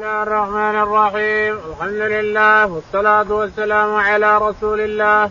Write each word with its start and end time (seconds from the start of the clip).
الله 0.00 0.22
الرحمن 0.22 0.76
الرحيم. 0.82 1.58
الحمد 1.70 2.02
لله 2.14 2.66
والصلاة 2.72 3.32
والسلام 3.32 3.94
على 3.94 4.38
رسول 4.38 4.80
الله. 4.80 5.30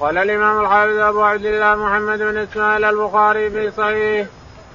قال 0.00 0.18
الإمام 0.18 0.60
الحافظ 0.60 0.98
أبو 0.98 1.22
عبد 1.22 1.44
الله 1.44 1.74
محمد 1.74 2.18
بن 2.18 2.36
إسماعيل 2.36 2.84
البخاري 2.84 3.50
في 3.50 3.70
صحيح. 3.70 4.26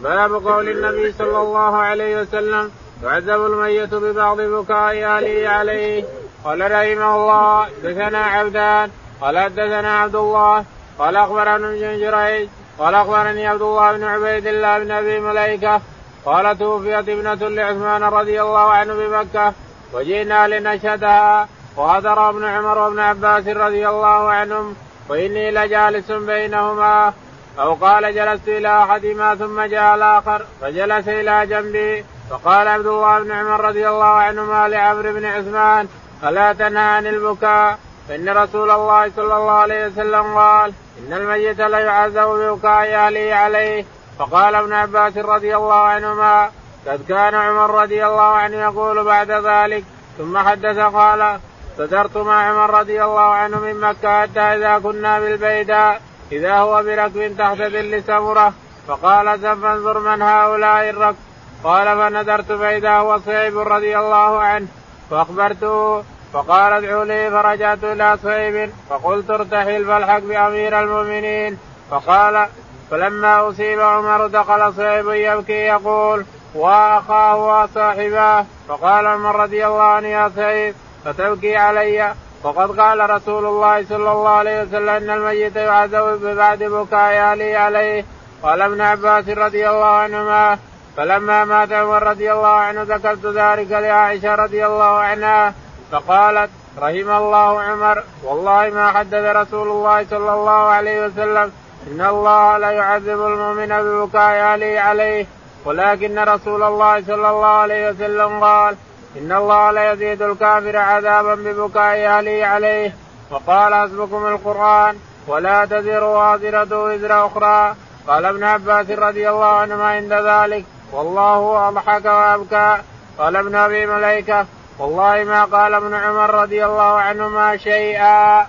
باب 0.01 0.33
قول 0.33 0.69
النبي 0.69 1.11
صلى 1.11 1.37
الله 1.41 1.77
عليه 1.77 2.21
وسلم 2.21 2.71
يعذب 3.03 3.45
الميت 3.45 3.93
ببعض 3.93 4.41
بكاء 4.41 5.03
أهله 5.03 5.49
عليه 5.49 6.03
قال 6.43 6.59
رحمه 6.61 7.15
الله 7.15 7.67
دثنا 7.83 8.23
عبدان 8.25 8.89
قال 9.21 9.39
حدثنا 9.39 9.99
عبد 9.99 10.15
الله. 10.15 10.65
قال 10.99 11.15
أخبرنا 11.15 11.55
ابن 11.55 11.99
جريج. 12.03 12.49
قال 12.79 12.95
أخبرني 12.95 13.47
عبد 13.47 13.61
الله 13.61 13.97
بن 13.97 14.03
عبيد 14.03 14.47
الله 14.47 14.79
بن 14.79 14.91
أبي 14.91 15.19
مليكة. 15.19 15.81
قال 16.25 16.57
توفيت 16.57 17.09
ابنة 17.09 17.49
لعثمان 17.49 18.03
رضي 18.03 18.41
الله 18.41 18.71
عنه 18.71 18.93
بمكة 18.93 19.53
وجئنا 19.93 20.47
لنشهدها 20.47 21.47
وحضر 21.77 22.29
ابن 22.29 22.45
عمر 22.45 22.77
وابن 22.77 22.99
عباس 22.99 23.47
رضي 23.47 23.87
الله 23.89 24.29
عنهم 24.31 24.75
وإني 25.09 25.51
لجالس 25.51 26.11
بينهما. 26.11 27.13
أو 27.59 27.73
قال 27.73 28.15
جلست 28.15 28.47
إلى 28.47 28.83
أحدهما 28.83 29.35
ثم 29.35 29.61
جاء 29.61 29.95
الآخر 29.95 30.45
فجلس 30.61 31.07
إلى 31.07 31.45
جنبي 31.45 32.05
فقال 32.29 32.67
عبد 32.67 32.85
الله 32.87 33.19
بن 33.19 33.31
عمر 33.31 33.65
رضي 33.65 33.89
الله 33.89 34.05
عنهما 34.05 34.67
لعمرو 34.67 35.13
بن 35.13 35.25
عثمان 35.25 35.87
ألا 36.23 36.53
تنهى 36.53 36.83
عن 36.83 37.07
البكاء؟ 37.07 37.79
فإن 38.09 38.29
رسول 38.29 38.71
الله 38.71 39.11
صلى 39.15 39.37
الله 39.37 39.51
عليه 39.51 39.87
وسلم 39.87 40.37
قال 40.37 40.73
إن 40.99 41.13
الميت 41.13 41.61
ليعذب 41.61 42.27
ببكاء 42.27 42.95
أهله 42.95 43.35
عليه. 43.35 43.85
فقال 44.19 44.55
ابن 44.55 44.73
عباس 44.73 45.17
رضي 45.17 45.55
الله 45.55 45.81
عنهما 45.81 46.49
قد 46.87 47.05
كان 47.07 47.35
عمر 47.35 47.81
رضي 47.81 48.05
الله 48.05 48.21
عنه 48.21 48.55
يقول 48.55 49.03
بعد 49.03 49.31
ذلك 49.31 49.83
ثم 50.17 50.37
حدث 50.37 50.79
قال 50.79 51.39
سدرت 51.77 52.17
مع 52.17 52.49
عمر 52.49 52.79
رضي 52.79 53.03
الله 53.03 53.21
عنه 53.21 53.59
من 53.59 53.79
مكة 53.79 54.21
حتى 54.21 54.39
إذا 54.39 54.79
كنا 54.79 55.19
بالبيداء 55.19 56.01
إذا 56.31 56.57
هو 56.57 56.83
بركب 56.83 57.37
تحت 57.37 57.57
ظل 57.57 58.03
سمرة 58.07 58.53
فقال 58.87 59.39
فانظر 59.39 59.99
من 59.99 60.21
هؤلاء 60.21 60.89
الركب. 60.89 61.17
قال 61.63 61.97
فنذرت 61.97 62.51
فإذا 62.51 62.97
هو 62.97 63.19
صهيب 63.19 63.57
رضي 63.57 63.97
الله 63.97 64.39
عنه 64.39 64.67
فأخبرته 65.11 66.03
فقال 66.33 66.73
ادعوا 66.73 67.05
لي 67.05 67.29
فرجعت 67.29 67.83
إلى 67.83 68.17
صهيب 68.23 68.71
فقلت 68.89 69.29
ارتحل 69.29 69.85
فالحق 69.85 70.19
بأمير 70.19 70.79
المؤمنين. 70.79 71.57
فقال 71.91 72.47
فلما 72.91 73.49
أصيب 73.49 73.81
عمر 73.81 74.27
دخل 74.27 74.73
صهيب 74.73 75.09
يبكي 75.09 75.53
يقول 75.53 76.25
وأخاه 76.55 77.35
وصاحباه 77.35 78.45
فقال 78.67 79.07
عمر 79.07 79.35
رضي 79.35 79.65
الله 79.67 79.83
عنه 79.83 80.07
يا 80.07 80.31
صهيب 80.35 80.75
فتبكي 81.05 81.55
علي. 81.55 82.13
وقد 82.43 82.79
قال 82.79 83.09
رسول 83.09 83.45
الله 83.45 83.85
صلى 83.85 84.11
الله 84.11 84.29
عليه 84.29 84.61
وسلم 84.61 84.89
إن 84.89 85.09
الميت 85.09 85.55
يعذب 85.55 86.19
ببعد 86.23 86.63
بكاء 86.63 87.13
أهله 87.13 87.57
عليه. 87.57 88.05
قال 88.43 88.61
ابن 88.61 88.81
عباس 88.81 89.29
رضي 89.29 89.69
الله 89.69 89.85
عنهما. 89.85 90.57
فلما 90.97 91.45
مات 91.45 91.71
عمر 91.71 92.03
رضي 92.03 92.33
الله 92.33 92.47
عنه 92.47 92.81
ذكرت 92.81 93.25
ذلك 93.25 93.71
لعائشة 93.71 94.35
رضي 94.35 94.65
الله 94.65 94.99
عنها. 94.99 95.53
فقالت 95.91 96.49
رحم 96.77 97.11
الله 97.11 97.61
عمر. 97.61 98.03
والله 98.23 98.69
ما 98.69 98.91
حدث 98.91 99.35
رسول 99.35 99.67
الله 99.67 100.05
صلى 100.09 100.33
الله 100.33 100.51
عليه 100.51 101.05
وسلم 101.05 101.51
إن 101.87 102.01
الله 102.01 102.57
لا 102.57 102.71
يعذب 102.71 103.25
المؤمن 103.25 103.67
ببكاء 103.67 104.53
أهله 104.53 104.79
عليه 104.79 105.25
ولكن 105.65 106.19
رسول 106.19 106.63
الله 106.63 107.01
صلى 107.01 107.29
الله 107.29 107.47
عليه 107.47 107.89
وسلم 107.89 108.43
قال 108.43 108.75
إن 109.17 109.31
الله 109.31 109.71
لا 109.71 109.91
يزيد 109.91 110.21
الكافر 110.21 110.77
عذابا 110.77 111.35
ببكاء 111.35 112.07
أهله 112.07 112.45
عليه. 112.45 112.93
وقال 113.31 113.73
حسبكم 113.75 114.25
القرآن 114.25 114.97
ولا 115.27 115.65
تزر 115.65 116.03
وازرة 116.03 116.83
وزر 116.83 117.25
أخرى. 117.25 117.75
قال 118.07 118.25
ابن 118.25 118.43
عباس 118.43 118.89
رضي 118.89 119.29
الله 119.29 119.45
عنهما 119.45 119.87
عند 119.87 120.13
ذلك 120.13 120.65
والله 120.91 121.67
أضحك 121.67 122.05
وأبكى. 122.05 122.77
قال 123.17 123.35
ابن 123.35 123.55
أبي 123.55 123.85
مليكة 123.85 124.45
والله 124.79 125.23
ما 125.23 125.45
قال 125.45 125.73
ابن 125.73 125.93
عمر 125.93 126.29
رضي 126.29 126.65
الله 126.65 126.99
عنهما 126.99 127.57
شيئا. 127.57 128.47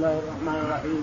الله 0.00 0.18
الرحمن 0.24 0.58
الرحيم. 0.64 1.02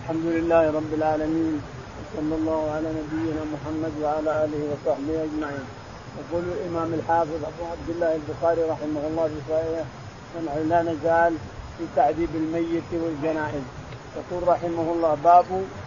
الحمد 0.00 0.26
لله 0.36 0.62
رب 0.78 0.92
العالمين. 0.98 1.54
وصلى 1.98 2.34
الله 2.40 2.62
على 2.74 2.88
نبينا 3.00 3.42
محمد 3.54 3.94
وعلى 4.02 4.30
آله 4.44 4.60
وصحبه 4.70 5.14
أجمعين. 5.26 5.66
يقول 6.20 6.44
الإمام 6.54 6.90
الحافظ 6.98 7.40
أبو 7.50 7.62
عبد 7.72 7.88
الله 7.94 8.10
البخاري 8.20 8.62
رحمه 8.72 9.02
الله 9.10 9.26
في 9.32 9.40
صحيحه 9.50 9.86
لا 10.72 10.80
نزال 10.90 11.32
في 11.78 11.84
تعذيب 11.96 12.32
الميت 12.42 12.90
والجنائز. 13.02 13.66
يقول 14.18 14.48
رحمه 14.48 14.86
الله 14.94 15.12
باب 15.24 15.46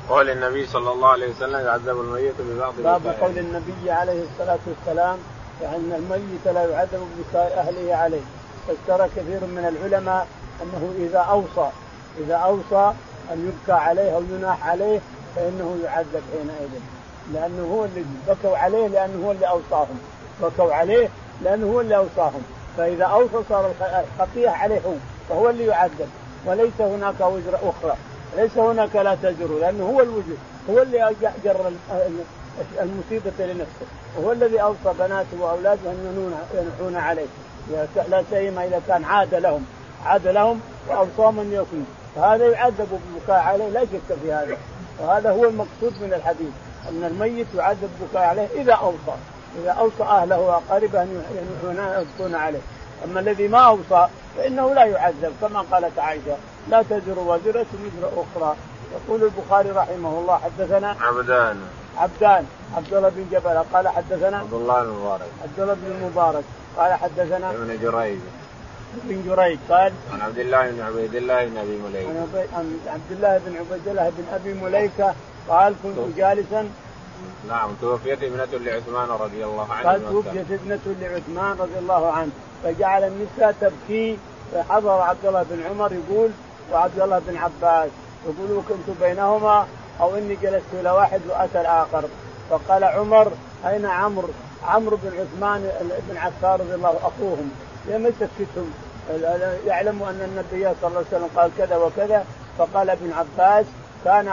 قول 0.10 0.30
النبي 0.30 0.64
صلى 0.68 0.92
الله 0.92 1.10
عليه 1.10 1.30
وسلم 1.34 1.60
يعذب 1.68 1.98
الميت 2.06 2.38
ببعض 2.40 2.74
باب 2.84 3.04
قول 3.22 3.38
النبي 3.38 3.92
عليه 3.92 4.24
الصلاة 4.28 4.64
والسلام 4.70 5.18
فان 5.60 5.90
الميت 6.00 6.46
لا 6.56 6.64
يعذب 6.72 7.02
ببكاء 7.10 7.50
أهله 7.64 7.96
عليه. 7.96 8.26
فاشترى 8.68 9.10
كثير 9.16 9.42
من 9.58 9.66
العلماء 9.72 10.28
أنه 10.64 10.84
إذا 11.06 11.20
أوصى 11.20 11.70
إذا 12.20 12.36
أوصى 12.36 12.94
أن 13.34 13.48
يبكى 13.48 13.82
عليه 13.82 14.16
أو 14.16 14.22
يناح 14.32 14.68
عليه 14.68 15.00
فإنه 15.36 15.78
يعذب 15.84 16.22
حينئذ. 16.32 16.70
لأنه 17.34 17.74
هو 17.74 17.86
اللي 17.86 18.06
بكوا 18.28 18.58
عليه 18.58 18.88
لأنه 18.88 19.26
هو 19.26 19.32
اللي 19.32 19.48
أوصاهم. 19.48 20.00
بكوا 20.42 20.74
عليه 20.74 21.10
لأنه 21.44 21.74
هو 21.74 21.82
اللي 21.82 21.98
أوصاهم. 21.98 22.42
فإذا 22.78 23.06
أوصى 23.06 23.44
صار 23.50 23.72
الخطيئة 23.82 24.50
عليه 24.50 24.80
هو 24.80 24.94
فهو 25.30 25.50
اللي 25.50 25.66
يعذب. 25.66 26.10
وليس 26.46 26.82
هناك 26.82 27.22
وزر 27.22 27.56
أخرى. 27.56 27.96
ليس 28.38 28.58
هناك 28.58 28.96
لا 28.96 29.16
تزر 29.16 29.60
لأنه 29.60 29.84
هو 29.84 30.02
الوزر 30.02 30.38
هو 30.70 30.82
اللي 30.82 31.16
جر 31.44 31.72
المصيبة 32.82 33.46
لنفسه. 33.46 33.86
وهو 34.18 34.32
الذي 34.32 34.62
أوصى 34.62 34.94
بناته 35.00 35.42
وأولاده 35.42 35.92
أن 35.92 36.38
ينحون 36.54 36.96
عليه. 36.96 37.28
لا 38.10 38.24
سيما 38.30 38.66
إذا 38.66 38.82
كان 38.88 39.04
عاد 39.04 39.36
لهم. 39.36 39.66
عاد 40.06 40.28
لهم 40.28 40.62
وأوصاهم 40.88 41.40
أن 41.40 41.54
يكونوا 41.54 41.86
فهذا 42.16 42.46
يعذب 42.46 43.00
بالبكاء 43.06 43.40
عليه 43.40 43.70
لا 43.70 43.82
شك 43.82 44.18
في 44.24 44.34
هذا. 44.34 44.58
وهذا 45.00 45.32
هو 45.32 45.46
المقصود 45.46 45.94
من 46.02 46.14
الحديث 46.14 46.52
أن 46.90 47.04
الميت 47.04 47.48
يعذب 47.56 47.90
بالبكاء 48.00 48.22
عليه 48.22 48.48
إذا 48.56 48.74
أوصى 48.74 49.16
إذا 49.62 49.72
أوصى 49.72 50.04
أهله 50.04 50.40
وأقاربه 50.40 51.02
أن 51.02 51.24
يبكون 52.02 52.36
عليه. 52.36 52.60
أما 53.06 53.20
الذي 53.20 53.48
ما 53.48 53.60
أوصى 53.60 54.08
فإنه 54.38 54.74
لا 54.74 54.86
يعذب 54.86 55.34
كما 55.42 55.66
قالت 55.72 56.00
عائشة 56.00 56.38
لا 56.70 56.82
تزر 56.82 57.20
وازرة 57.20 57.66
وزر 57.74 58.12
أخرى. 58.18 58.56
يقول 58.94 59.24
البخاري 59.24 59.72
رحمه 59.72 60.20
الله 60.20 60.38
حدثنا 60.38 60.96
عبدان. 61.02 61.58
عبدان 61.98 62.46
عبد 62.78 62.94
الله 62.94 63.10
بن 63.10 63.26
جبل 63.32 63.64
قال 63.74 63.88
حدثنا 63.88 64.38
عبد 64.38 64.54
الله 64.54 64.84
بن 64.84 64.90
المبارك. 64.90 65.28
عبد 65.44 65.60
الله 65.60 65.74
بن 65.74 65.92
المبارك 66.02 66.44
قال 66.78 66.94
حدثنا 66.94 67.52
ابن 67.52 67.80
جريج. 67.82 68.20
بن 68.94 69.24
جريج 69.28 69.60
قال 69.70 69.94
عن 70.14 70.22
عبد 70.22 70.38
الله 70.38 70.72
بن 70.72 70.82
عبيد 70.82 71.16
الله 71.16 71.46
بن 71.46 71.58
أبي 71.58 71.78
مليكة. 71.78 72.10
عن 72.54 72.80
عبد 72.88 73.12
الله 73.12 73.38
بن 73.38 73.58
عبيد 73.58 73.88
الله 73.88 74.10
بن 74.18 74.24
أبي 74.34 74.54
مليكة 74.54 75.16
قال 75.50 75.76
كنت 75.84 76.18
جالسا. 76.18 76.70
نعم 77.48 77.70
توفيت 77.82 78.24
ابنة 78.24 78.48
لعثمان 78.52 79.10
رضي 79.10 79.46
الله 79.46 79.74
عنه. 79.74 79.90
قال 79.90 80.10
توفيت 80.10 80.52
ابنة 80.52 80.96
لعثمان 81.02 81.58
رضي 81.60 81.80
الله 81.80 82.12
عنه. 82.12 82.32
فجعل 82.64 83.04
النساء 83.04 83.56
تبكي 83.62 84.18
فحضر 84.54 85.02
عبد 85.02 85.26
الله 85.26 85.44
بن 85.44 85.64
عمر 85.70 85.94
يقول 85.94 86.30
وعبد 86.72 87.00
الله 87.00 87.22
بن 87.28 87.38
عباس 87.38 87.90
يقول 88.26 88.64
كنت 88.70 88.98
بينهما 89.02 89.68
أو 90.02 90.16
إني 90.16 90.36
جلست 90.36 90.66
إلى 90.74 90.90
واحد 90.90 91.22
وأتى 91.30 91.62
الآخر. 91.62 92.04
فقال 92.50 92.84
عمر 92.84 93.32
أين 93.66 93.86
عمرو؟ 93.86 94.30
عمرو 94.64 94.98
بن 95.04 95.12
عثمان 95.20 95.72
بن 96.10 96.18
عفان 96.18 96.60
رضي 96.60 96.76
الله 96.76 96.90
أخوهم. 96.90 97.52
لما 97.90 98.12
سكتهم 98.20 98.72
يعلموا 99.66 100.10
أن 100.10 100.22
النبي 100.22 100.76
صلى 100.82 100.88
الله 100.88 100.98
عليه 100.98 101.08
وسلم 101.08 101.30
قال 101.36 101.52
كذا 101.58 101.78
وكذا 101.78 102.26
فقال 102.58 102.90
ابن 102.90 103.14
عباس 103.14 103.66
كان 104.06 104.28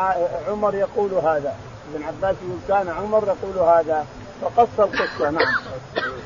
عمر 0.49 0.75
يقول 0.75 1.12
هذا. 1.12 1.55
ابن 1.94 2.05
عباس 2.05 2.37
يقول 2.43 2.58
كان 2.69 2.88
عمر 2.88 3.23
يقول 3.26 3.69
هذا. 3.69 4.06
فقص 4.43 4.69
القصة 4.79 5.31
نعم. 5.31 5.55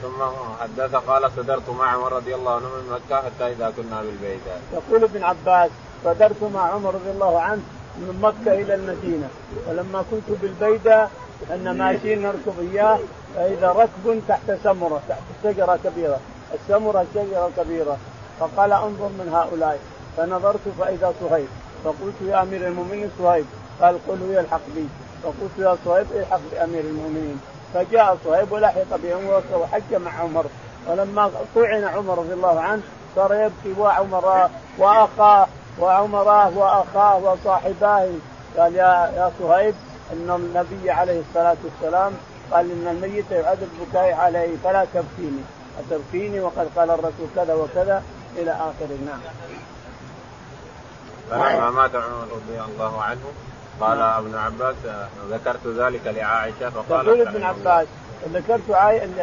ثم 0.03 0.23
حدث 0.61 0.95
قال 0.95 1.31
صدرت 1.37 1.71
مع 1.71 1.93
عمر 1.93 2.13
رضي 2.13 2.35
الله 2.35 2.53
عنه 2.55 2.65
من 2.65 2.91
مكة 2.91 3.23
حتى 3.23 3.53
إذا 3.53 3.73
كنا 3.77 4.03
بالبيداء. 4.03 4.61
يقول 4.73 5.05
ابن 5.05 5.25
عباس 5.25 5.71
صدرت 6.05 6.43
مع 6.55 6.71
عمر 6.71 6.95
رضي 6.95 7.11
الله 7.11 7.41
عنه 7.41 7.63
من 7.97 8.19
مكة 8.23 8.53
إلى 8.53 8.75
المدينة. 8.75 9.29
ولما 9.69 10.05
كنت 10.11 10.39
بالبيداء 10.43 11.11
ان 11.51 11.79
ماشيين 11.79 12.23
نركب 12.23 12.55
إياه 12.73 12.99
فإذا 13.37 13.69
ركب 13.73 14.23
تحت 14.29 14.53
سمره 14.65 15.03
تحت 15.09 15.23
شجرة 15.45 15.79
كبيرة. 15.85 16.21
السمرة 16.55 17.07
شجره 17.15 17.51
كبيرة. 17.57 17.97
فقال 18.41 18.73
انظر 18.73 19.09
من 19.09 19.29
هؤلاء. 19.35 19.79
فنظرت 20.17 20.61
فإذا 20.79 21.15
صهيب 21.21 21.49
فقلت 21.85 22.15
يا 22.27 22.43
أمير 22.43 22.67
المؤمنين 22.67 23.11
صهيب 23.19 23.47
قال 23.81 23.99
قل 24.09 24.19
يلحق 24.31 24.61
بي. 24.75 24.89
فقلت 25.23 25.59
يا 25.59 25.77
صهيب 25.85 26.07
الحق 26.17 26.41
بامير 26.53 26.81
المؤمنين؟ 26.81 27.41
فجاء 27.75 28.17
صهيب 28.25 28.53
ولحق 28.53 28.97
بهم 29.03 29.41
وحج 29.55 29.95
مع 29.95 30.11
عمر. 30.21 30.47
ولما 30.89 31.31
طعن 31.55 31.85
عمر 31.85 32.19
رضي 32.19 32.33
الله 32.33 32.61
عنه 32.61 32.83
صار 33.17 33.35
يبكي 33.35 33.81
وعمر 33.81 34.49
وأخاه 34.79 35.47
وعمراه 35.81 36.59
وأخاه 36.59 37.17
وصاحباه. 37.17 38.09
قال 38.59 38.75
يا 38.75 39.13
يا 39.17 39.33
صهيب 39.41 39.75
إن 40.13 40.31
النبي 40.31 40.91
عليه 40.91 41.21
الصلاة 41.21 41.57
والسلام 41.65 42.13
قال 42.53 42.71
إن 42.71 42.87
الميت 42.97 43.31
يعد 43.31 43.59
البكاء 43.63 44.13
عليه 44.13 44.57
فلا 44.65 44.85
تبكيني. 44.85 45.43
أتبكيني 45.81 46.41
وقد 46.41 46.69
قال 46.77 46.91
الرسول 46.91 47.29
كذا 47.37 47.55
وكذا 47.55 48.03
إلى 48.37 48.51
اخره 48.51 48.99
نعم. 49.07 49.21
فلما 51.31 51.71
مات 51.71 51.95
عمر 51.95 52.27
رضي 52.33 52.61
الله 52.61 53.03
عنه 53.03 53.21
قال 53.81 53.99
نعم. 53.99 54.27
ابن 54.27 54.35
عباس 54.39 54.77
ذكرت 55.31 55.67
ذلك 55.67 56.01
لعائشة 56.07 56.71
فقال 56.71 57.07
يقول 57.07 57.21
ابن 57.21 57.43
عباس 57.43 57.87
ذكرت 58.33 58.71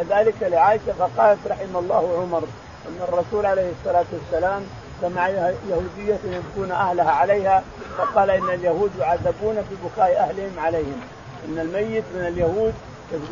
ذلك 0.09 0.35
لعائشة 0.41 0.93
فقالت 0.99 1.47
رحم 1.47 1.77
الله 1.77 2.21
عمر 2.21 2.43
أن 2.87 3.01
الرسول 3.09 3.45
عليه 3.45 3.71
الصلاة 3.79 4.05
والسلام 4.13 4.63
سمع 5.01 5.29
يهودية 5.69 6.19
يبكون 6.25 6.71
أهلها 6.71 7.11
عليها 7.11 7.63
فقال 7.97 8.29
إن 8.29 8.49
اليهود 8.49 8.91
يعذبون 8.99 9.55
في 9.55 9.75
بكاء 9.83 10.19
أهلهم 10.19 10.59
عليهم 10.59 11.01
إن 11.47 11.59
الميت 11.59 12.03
من 12.15 12.27
اليهود 12.27 12.73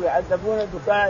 يعذبون 0.04 0.58
بكاء 0.74 1.08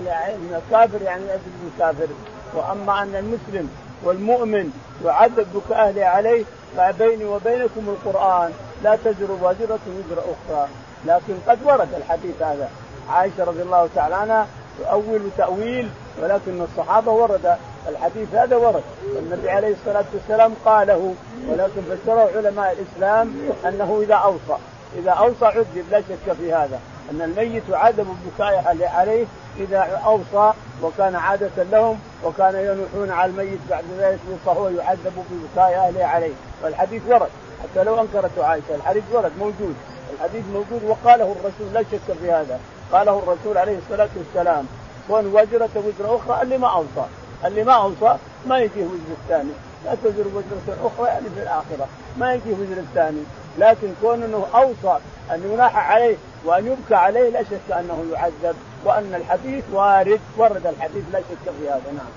الكافر 0.53 1.03
يعني 1.03 1.25
أجل 1.25 1.41
الكافر. 1.75 2.09
وأما 2.55 3.03
أن 3.03 3.15
المسلم 3.15 3.71
والمؤمن 4.05 4.71
يعذب 5.05 5.47
بكاء 5.55 6.03
عليه 6.03 6.45
فبيني 6.77 7.25
وبينكم 7.25 7.89
القرآن 7.89 8.53
لا 8.83 8.97
تزر 8.97 9.31
وازرة 9.43 9.79
وزر 9.89 10.19
أخرى. 10.19 10.69
لكن 11.07 11.35
قد 11.49 11.59
ورد 11.65 11.95
الحديث 11.95 12.43
هذا. 12.43 12.69
عائشة 13.11 13.45
رضي 13.45 13.63
الله 13.63 13.89
تعالى 13.95 14.15
عنها 14.15 14.47
تؤول 14.79 15.21
تأويل 15.37 15.89
ولكن 16.23 16.63
الصحابة 16.63 17.13
ورد 17.13 17.57
الحديث 17.89 18.35
هذا 18.35 18.57
ورد. 18.57 18.83
والنبي 19.15 19.51
عليه 19.51 19.75
الصلاة 19.75 20.05
والسلام 20.15 20.55
قاله 20.65 21.15
ولكن 21.49 21.83
فسره 21.83 22.31
علماء 22.37 22.73
الإسلام 22.73 23.35
أنه 23.69 24.01
إذا 24.03 24.15
أوصى 24.15 24.63
إذا 24.99 25.11
أوصى 25.11 25.45
عذب 25.45 25.85
لا 25.91 26.01
شك 26.01 26.33
في 26.33 26.53
هذا. 26.53 26.81
أن 27.11 27.23
الميت 27.23 27.63
يعذب 27.71 28.07
ببكاء 28.07 28.77
عليه 28.95 29.27
إذا 29.59 29.79
أوصى 30.05 30.53
وكان 30.83 31.15
عادة 31.15 31.63
لهم 31.73 31.99
وكانوا 32.25 32.61
ينوحون 32.61 33.11
على 33.11 33.31
الميت 33.31 33.59
بعد 33.71 33.85
ذلك 33.99 34.19
فهو 34.47 34.69
يعذب 34.69 35.25
ببكاء 35.31 35.75
أهله 35.75 36.05
عليه. 36.05 36.33
والحديث 36.63 37.03
ورد 37.09 37.29
حتى 37.63 37.85
لو 37.85 38.01
أنكرته 38.01 38.45
عائشة 38.47 38.75
الحديث 38.75 39.03
ورد 39.13 39.33
موجود. 39.39 39.75
الحديث 40.15 40.45
موجود 40.53 40.83
وقاله 40.85 41.37
الرسول 41.41 41.75
لا 41.75 41.83
شك 41.83 42.17
في 42.21 42.33
هذا. 42.33 42.61
قاله 42.93 43.19
الرسول 43.19 43.59
عليه 43.59 43.79
الصلاة 43.79 44.09
والسلام 44.17 44.67
كون 45.09 45.27
وزرة 45.27 45.71
وزر 45.75 46.17
أخرى 46.17 46.43
اللي 46.43 46.59
ما 46.59 46.69
أوصى. 46.69 47.09
اللي 47.45 47.65
ما 47.65 47.73
أوصى؟ 47.73 48.17
ما 48.47 48.59
يجيه 48.59 48.85
وزر 48.85 49.13
الثاني. 49.23 49.53
لا 49.85 49.95
تزر 49.95 50.27
وزرة 50.29 50.87
أخرى 50.87 51.07
يعني 51.09 51.27
في 51.35 51.43
الآخرة. 51.43 51.89
ما 52.19 52.35
يجيه 52.35 52.53
وزر 52.53 52.79
الثاني. 52.79 53.23
لكن 53.59 53.93
كون 54.03 54.23
أنه 54.23 54.47
أوصى 54.55 54.99
أن 55.31 55.51
يناح 55.53 55.77
عليه 55.91 56.17
وأن 56.45 56.67
يبكى 56.67 56.95
عليه 56.95 57.31
لا 57.31 57.43
شك 57.43 57.73
أنه 57.73 58.05
يعذب 58.13 58.57
وأن 58.85 59.15
الحديث 59.15 59.65
وارد 59.73 60.21
ورد 60.37 60.67
الحديث 60.67 61.05
لا 61.13 61.19
شك 61.19 61.53
في 61.61 61.69
هذا 61.69 61.93
نعم 61.93 62.13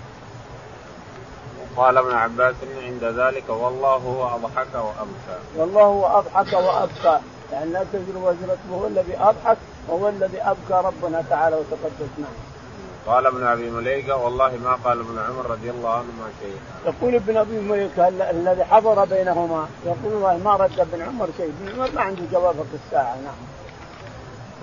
قال 1.77 1.97
ابن 1.97 2.11
عباس 2.11 2.55
عند 2.83 3.03
ذلك 3.03 3.49
والله 3.49 3.95
هو 3.95 4.35
أضحك 4.35 4.73
وأبكى. 4.73 5.39
والله 5.57 5.81
هو 5.81 6.05
أضحك 6.19 6.53
وأبكى، 6.53 7.19
يعني 7.53 7.71
لا 7.71 7.85
تزر 7.93 8.17
وزرته 8.17 8.69
هو 8.73 8.87
الذي 8.87 9.17
أضحك 9.19 9.57
وهو 9.87 10.09
الذي 10.09 10.41
أبكى 10.41 10.73
ربنا 10.87 11.23
تعالى 11.29 11.55
وتقدس 11.55 12.09
نعم. 12.17 12.48
قال 13.09 13.25
ابن 13.25 13.43
أبي 13.47 13.69
مليكة 13.69 14.15
والله 14.15 14.51
ما 14.63 14.73
قال 14.85 14.99
ابن 14.99 15.19
عمر 15.19 15.51
رضي 15.51 15.69
الله 15.69 15.89
عنهما 15.89 16.27
شيئا. 16.41 16.59
يقول 16.85 17.15
ابن 17.15 17.37
أبي 17.37 17.59
مليكة 17.59 18.07
الذي 18.07 18.63
حضر 18.63 19.05
بينهما 19.05 19.67
يقول 19.85 20.13
والله 20.13 20.37
ما 20.37 20.55
رد 20.55 20.79
ابن 20.79 21.01
عمر 21.01 21.29
شيء، 21.37 21.53
ابن 21.61 21.65
عمر 21.75 21.89
ما 21.95 22.01
عنده 22.01 22.21
جواب 22.31 22.55
في 22.55 22.77
الساعة 22.85 23.15
نعم. 23.25 23.39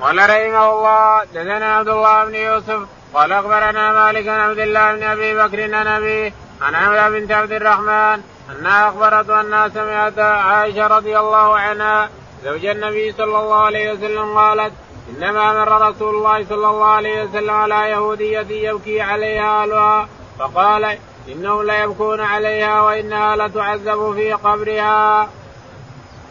قال 0.01 0.17
رحمه 0.17 0.73
الله 0.73 1.25
دثنا 1.25 1.77
عبد 1.77 1.89
الله 1.89 2.25
بن 2.25 2.35
يوسف 2.35 2.81
قال 3.15 3.33
أخبرنا 3.33 3.93
مالك 3.93 4.29
عن 4.29 4.41
عبد 4.41 4.59
الله 4.59 4.95
بن 4.95 5.03
أبي 5.03 5.35
بكر 5.35 5.75
عن 5.75 5.87
ابي 5.87 6.33
عن 6.63 6.75
عمرو 6.75 7.21
بنت 7.21 7.33
عبد 7.33 7.53
الرحمن 7.53 8.23
أنها 8.51 8.89
اخبرته 8.89 9.41
انها 9.41 9.69
سمعت 9.69 10.19
عائشة 10.19 10.87
رضي 10.87 11.19
الله 11.19 11.59
عنها 11.59 12.09
زوج 12.45 12.67
النبي 12.67 13.13
صلى 13.13 13.39
الله 13.39 13.57
عليه 13.57 13.93
وسلم 13.93 14.39
قالت 14.39 14.73
إنما 15.11 15.53
مر 15.53 15.89
رسول 15.89 16.15
الله 16.15 16.45
صلى 16.45 16.69
الله 16.71 16.85
عليه 16.85 17.25
وسلم 17.25 17.51
على 17.51 17.91
يهودية 17.91 18.71
يبكي 18.71 19.01
عليها 19.01 19.63
أهلها 19.63 20.09
فقال 20.39 20.99
إنهم 21.29 21.63
ليبكون 21.63 22.21
عليها 22.21 22.81
وإنها 22.81 23.37
لتعذب 23.37 24.15
في 24.15 24.33
قبرها. 24.33 25.29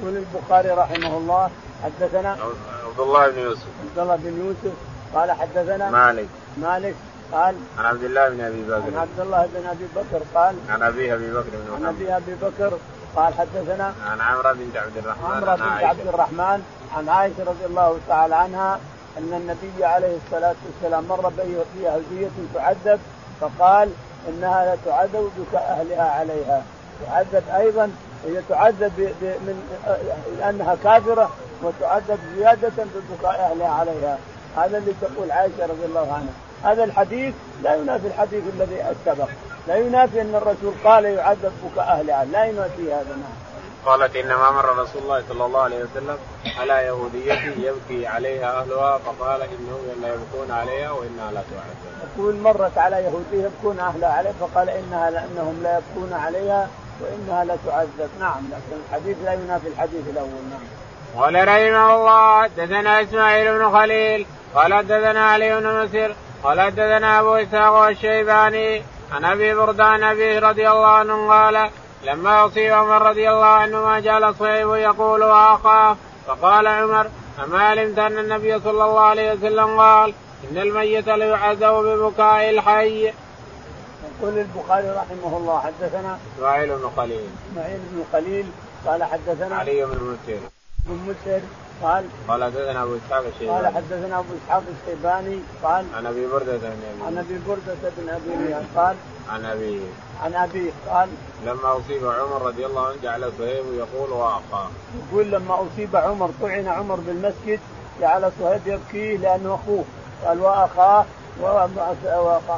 يقول 0.01 0.17
البخاري 0.17 0.69
رحمه 0.69 1.17
الله 1.17 1.49
حدثنا 1.83 2.37
عبد 2.85 2.99
الله 2.99 3.29
بن 3.29 3.39
يوسف. 3.39 3.67
عبد 3.81 3.99
الله 3.99 4.15
بن 4.15 4.45
يوسف 4.45 4.77
قال 5.13 5.31
حدثنا 5.31 5.89
مالك. 5.89 6.27
مالك 6.57 6.95
قال 7.31 7.55
عن 7.77 7.85
عبد 7.85 8.03
الله 8.03 8.29
بن 8.29 8.41
أبي 8.41 8.63
بكر. 8.63 8.75
عن 8.75 8.97
عبد 8.97 9.19
الله 9.19 9.49
بن 9.53 9.67
أبي 9.67 9.85
بكر 9.95 10.21
قال 10.35 10.55
عن 10.69 10.83
ابي 10.83 11.13
أبي 11.13 11.31
بكر 11.31 11.49
بن 11.53 11.71
محمد. 11.71 11.85
عن 11.85 11.95
ابي 11.95 12.17
أبي 12.17 12.35
بكر 12.41 12.77
قال 13.15 13.33
حدثنا 13.33 13.93
عن 14.05 14.21
عمرو 14.21 14.53
بنت 14.53 14.77
عبد 14.77 14.97
الرحمن 14.97 15.25
عمرو 15.25 15.55
بنت 15.55 15.83
عبد 15.83 16.07
الرحمن 16.07 16.63
عن 16.97 17.09
عائشة 17.09 17.43
رضي 17.43 17.65
الله 17.65 17.99
تعالى 18.07 18.35
عنها 18.35 18.79
أن 19.17 19.33
النبي 19.33 19.85
عليه 19.85 20.17
الصلاة 20.25 20.55
والسلام 20.65 21.03
مر 21.07 21.31
في 21.31 21.83
يهوديه 21.83 22.29
تعذب 22.53 22.99
فقال 23.41 23.89
إنها 24.29 24.65
لا 24.65 24.77
تعذب 24.85 25.31
بكاء 25.37 25.79
أهلها 25.79 26.11
عليها. 26.11 26.63
تعذب 27.05 27.43
أيضا 27.55 27.91
هي 28.25 28.41
تعذب 28.49 29.13
من 29.21 29.79
لأنها 30.39 30.75
كافرة 30.83 31.29
وتعذب 31.63 32.19
زيادة 32.35 32.71
ببكاء 32.77 33.51
أهلها 33.51 33.69
عليها. 33.69 34.17
هذا 34.57 34.77
اللي 34.77 34.93
تقول 35.01 35.31
عائشة 35.31 35.65
رضي 35.65 35.85
الله 35.85 36.13
عنها. 36.13 36.33
هذا 36.71 36.83
الحديث 36.83 37.33
لا 37.63 37.75
ينافي 37.75 38.07
الحديث 38.07 38.43
الذي 38.53 38.95
سبق. 39.05 39.29
لا 39.67 39.75
ينافي 39.75 40.21
أن 40.21 40.35
الرسول 40.35 40.73
قال 40.83 41.05
يعذب 41.05 41.53
بكاء 41.63 41.85
اهلها 41.85 42.25
لا 42.25 42.45
ينافي 42.45 42.93
هذا 42.93 43.15
نعم 43.15 43.45
قالت 43.85 44.15
إنما 44.15 44.51
مر 44.51 44.77
رسول 44.77 45.01
الله 45.03 45.23
صلى 45.29 45.45
الله 45.45 45.61
عليه 45.61 45.83
وسلم 45.83 46.17
على 46.59 46.73
يهودية 46.73 47.33
يبكي 47.57 48.07
عليها 48.07 48.59
أهلها 48.59 48.97
فقال 48.97 49.41
إنهم 49.41 50.01
لا 50.01 50.07
يبكون 50.07 50.51
عليها 50.51 50.91
وإنها 50.91 51.31
لا 51.31 51.41
تعذب. 51.51 52.17
يقول 52.17 52.35
مرت 52.35 52.77
على 52.77 52.95
يهودية 52.95 53.45
يبكون 53.45 53.79
أهلها 53.79 54.09
عليها 54.09 54.33
فقال 54.39 54.69
إنها 54.69 55.11
لانهم 55.11 55.59
لا 55.63 55.77
يبكون 55.77 56.13
عليها 56.13 56.67
وإنها 57.01 57.43
لا 57.45 57.57
تعذب، 57.65 58.09
نعم 58.19 58.43
لكن 58.51 58.81
الحديث 58.89 59.17
لا 59.25 59.33
ينافي 59.33 59.67
الحديث 59.67 60.09
الأول 60.09 60.29
نعم. 60.29 61.23
قال 61.23 61.47
رحمه 61.47 61.95
الله 61.95 62.43
حدثنا 62.43 63.01
إسماعيل 63.01 63.59
بن 63.59 63.71
خليل 63.71 64.25
قال 64.55 64.73
حدثنا 64.73 65.25
علي 65.25 65.59
بن 65.59 65.83
مسير 65.83 66.15
قال 66.43 66.61
حدثنا 66.61 67.19
أبو 67.19 67.35
إسحاق 67.35 67.73
والشيباني 67.73 68.83
عن 69.11 69.25
أبي 69.25 69.53
بردان 69.53 70.03
ابي 70.03 70.39
رضي 70.39 70.69
الله 70.69 70.87
عنه 70.87 71.29
قال 71.29 71.69
لما 72.03 72.45
أصيب 72.45 72.73
عمر 72.73 73.01
رضي 73.01 73.29
الله 73.29 73.45
عنه 73.45 73.81
ما 73.81 73.99
جعل 73.99 74.35
صهيب 74.35 74.69
يقول 74.69 75.23
واخاه 75.23 75.97
فقال 76.27 76.67
عمر 76.67 77.07
أما 77.43 77.63
علمت 77.63 77.99
أن 77.99 78.17
النبي 78.17 78.59
صلى 78.59 78.83
الله 78.83 78.99
عليه 78.99 79.33
وسلم 79.33 79.79
قال 79.79 80.13
إن 80.51 80.57
الميت 80.57 81.07
ليعذب 81.07 81.73
ببكاء 81.73 82.49
الحي. 82.49 83.03
يقول 83.03 84.37
البخاري 84.37 84.89
رحمه 84.89 85.37
الله 85.37 85.59
حدثنا 85.59 86.17
اسماعيل 86.37 86.69
بن 86.69 86.89
خليل. 86.97 87.29
اسماعيل 87.51 87.79
بن 87.91 88.03
خليل 88.13 88.45
قال 88.85 89.03
حدثنا 89.03 89.55
علي 89.55 89.85
بن 89.85 90.17
مسير 90.23 90.39
بن 90.85 90.99
مسهر 91.09 91.41
قال 91.83 92.05
قال 92.27 92.43
حدثنا 92.43 92.83
أبو 92.83 92.95
إسحاق 92.95 93.23
الشيباني. 93.33 93.57
قال 93.57 93.73
حدثنا 93.75 94.19
أبو 94.19 94.27
إسحاق 94.45 94.63
الشيباني 94.75 95.39
قال 95.63 95.85
عن 95.95 96.05
أبي 96.05 96.27
بردة 96.27 96.57
بن 96.57 96.65
أبي 96.65 97.03
عن 97.07 97.17
أبي 97.17 97.39
بردة 97.47 97.91
بن 97.97 98.09
أبي 98.09 98.53
قال 98.75 98.95
عن 99.29 99.45
أبي. 99.45 99.81
عن 100.23 100.33
أبي 100.35 100.71
قال 100.89 101.09
لما 101.45 101.77
أصيب 101.77 102.05
عمر 102.05 102.41
رضي 102.41 102.65
الله 102.65 102.87
عنه 102.87 102.95
جعل 103.03 103.31
صهيب 103.37 103.65
يقول 103.73 104.09
واخاه 104.11 104.67
يقول 105.11 105.31
لما 105.31 105.55
أصيب 105.63 105.95
عمر 105.95 106.29
طعن 106.41 106.67
عمر 106.67 106.95
بالمسجد 106.95 107.59
جعل 108.01 108.31
صهيب 108.39 108.61
يبكي 108.67 109.17
لأنه 109.17 109.55
أخوه. 109.55 109.83
قال 110.25 110.41
وأخاه 110.41 111.05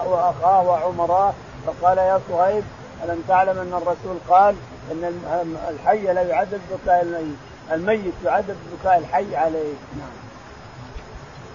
وأخاه 0.05 0.63
وعمراه 0.67 1.33
فقال 1.65 1.97
يا 1.97 2.19
صهيب 2.29 2.63
ألم 3.03 3.23
تعلم 3.27 3.57
أن 3.59 3.73
الرسول 3.73 4.17
قال 4.29 4.55
إن 4.91 5.21
الحي 5.69 6.13
لا 6.13 6.21
يعذب 6.21 6.61
بكاء 6.71 7.01
الميت؟ 7.01 7.37
الميت 7.71 8.13
يعذب 8.25 8.57
بكاء 8.73 8.97
الحي 8.97 9.35
عليه. 9.35 9.73
نعم 9.97 10.17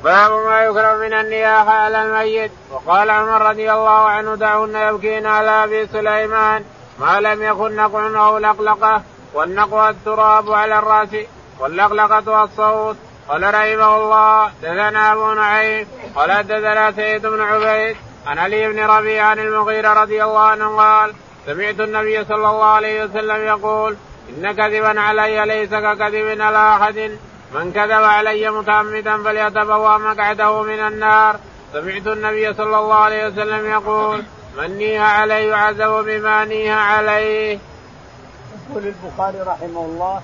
باب 0.05 0.33
ما 0.33 0.65
يكره 0.65 0.97
من 0.97 1.13
النياحة 1.13 1.73
على 1.73 2.03
الميت. 2.03 2.51
وقال 2.71 3.11
عمر 3.11 3.43
رضي 3.43 3.73
الله 3.73 4.09
عنه 4.09 4.35
دعونا 4.35 4.89
يبكين 4.89 5.27
على 5.27 5.51
أبي 5.51 5.87
سليمان. 5.87 6.65
ما 6.99 7.21
لم 7.21 7.43
يكن 7.43 7.77
نقع 7.77 8.27
أو 8.27 8.39
لقلقة. 8.39 9.03
والنقوى 9.35 9.91
التراب 9.91 10.53
على 10.53 10.79
الرأس. 10.79 11.09
واللقلقة 11.59 12.45
الصوت 12.45 12.97
قال 13.29 13.43
رحمه 13.43 13.97
الله 13.97 14.51
دثنا 14.63 15.13
أبو 15.13 15.33
نعيم. 15.33 15.87
قال 16.17 16.47
دثنا 16.47 16.93
سيد 16.93 17.27
بن 17.27 17.41
عبيد. 17.41 17.97
عن 18.27 18.39
علي 18.39 18.69
بن 18.69 18.81
ربيع 18.81 19.27
عن 19.27 19.39
المغيرة 19.39 19.93
رضي 19.93 20.25
الله 20.25 20.41
عنه 20.41 20.77
قال 20.77 21.15
سمعت 21.47 21.81
النبي 21.81 22.25
صلى 22.25 22.51
الله 22.51 22.65
عليه 22.65 23.05
وسلم 23.05 23.37
يقول 23.37 23.97
إن 24.29 24.53
كذبا 24.53 25.01
علي 25.01 25.47
ليس 25.47 25.71
ككذب 25.71 26.41
على 26.41 26.77
أحد 26.77 27.19
من 27.55 27.73
كذب 27.73 28.03
علي 28.03 28.51
متعمدا 28.51 29.23
فليتبوأ 29.23 29.99
مقعده 29.99 30.63
من 30.63 30.81
النار 30.81 31.37
سمعت 31.73 32.07
النبي 32.07 32.55
صلى 32.55 32.79
الله 32.79 32.95
عليه 32.95 33.27
وسلم 33.27 33.71
يقول 33.71 34.23
من 34.59 34.79
نيها 34.79 35.07
عليه 35.07 35.51
يعذب 35.51 36.05
بما 36.05 36.45
نيها 36.45 36.81
عليه. 36.81 37.59
يقول 38.71 38.87
البخاري 38.87 39.41
رحمه 39.41 39.85
الله 39.85 40.21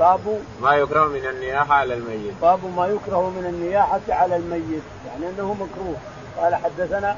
باب 0.00 0.40
ما 0.62 0.74
يكره 0.74 1.04
من 1.04 1.26
النياحة 1.26 1.74
على 1.74 1.94
الميت. 1.94 2.34
باب 2.42 2.60
ما 2.76 2.86
يكره 2.86 3.30
من 3.30 3.46
النياحة 3.46 4.00
على 4.08 4.36
الميت، 4.36 4.82
يعني 5.06 5.30
أنه 5.30 5.54
مكروه. 5.54 5.96
قال 6.38 6.54
حدثنا 6.54 7.16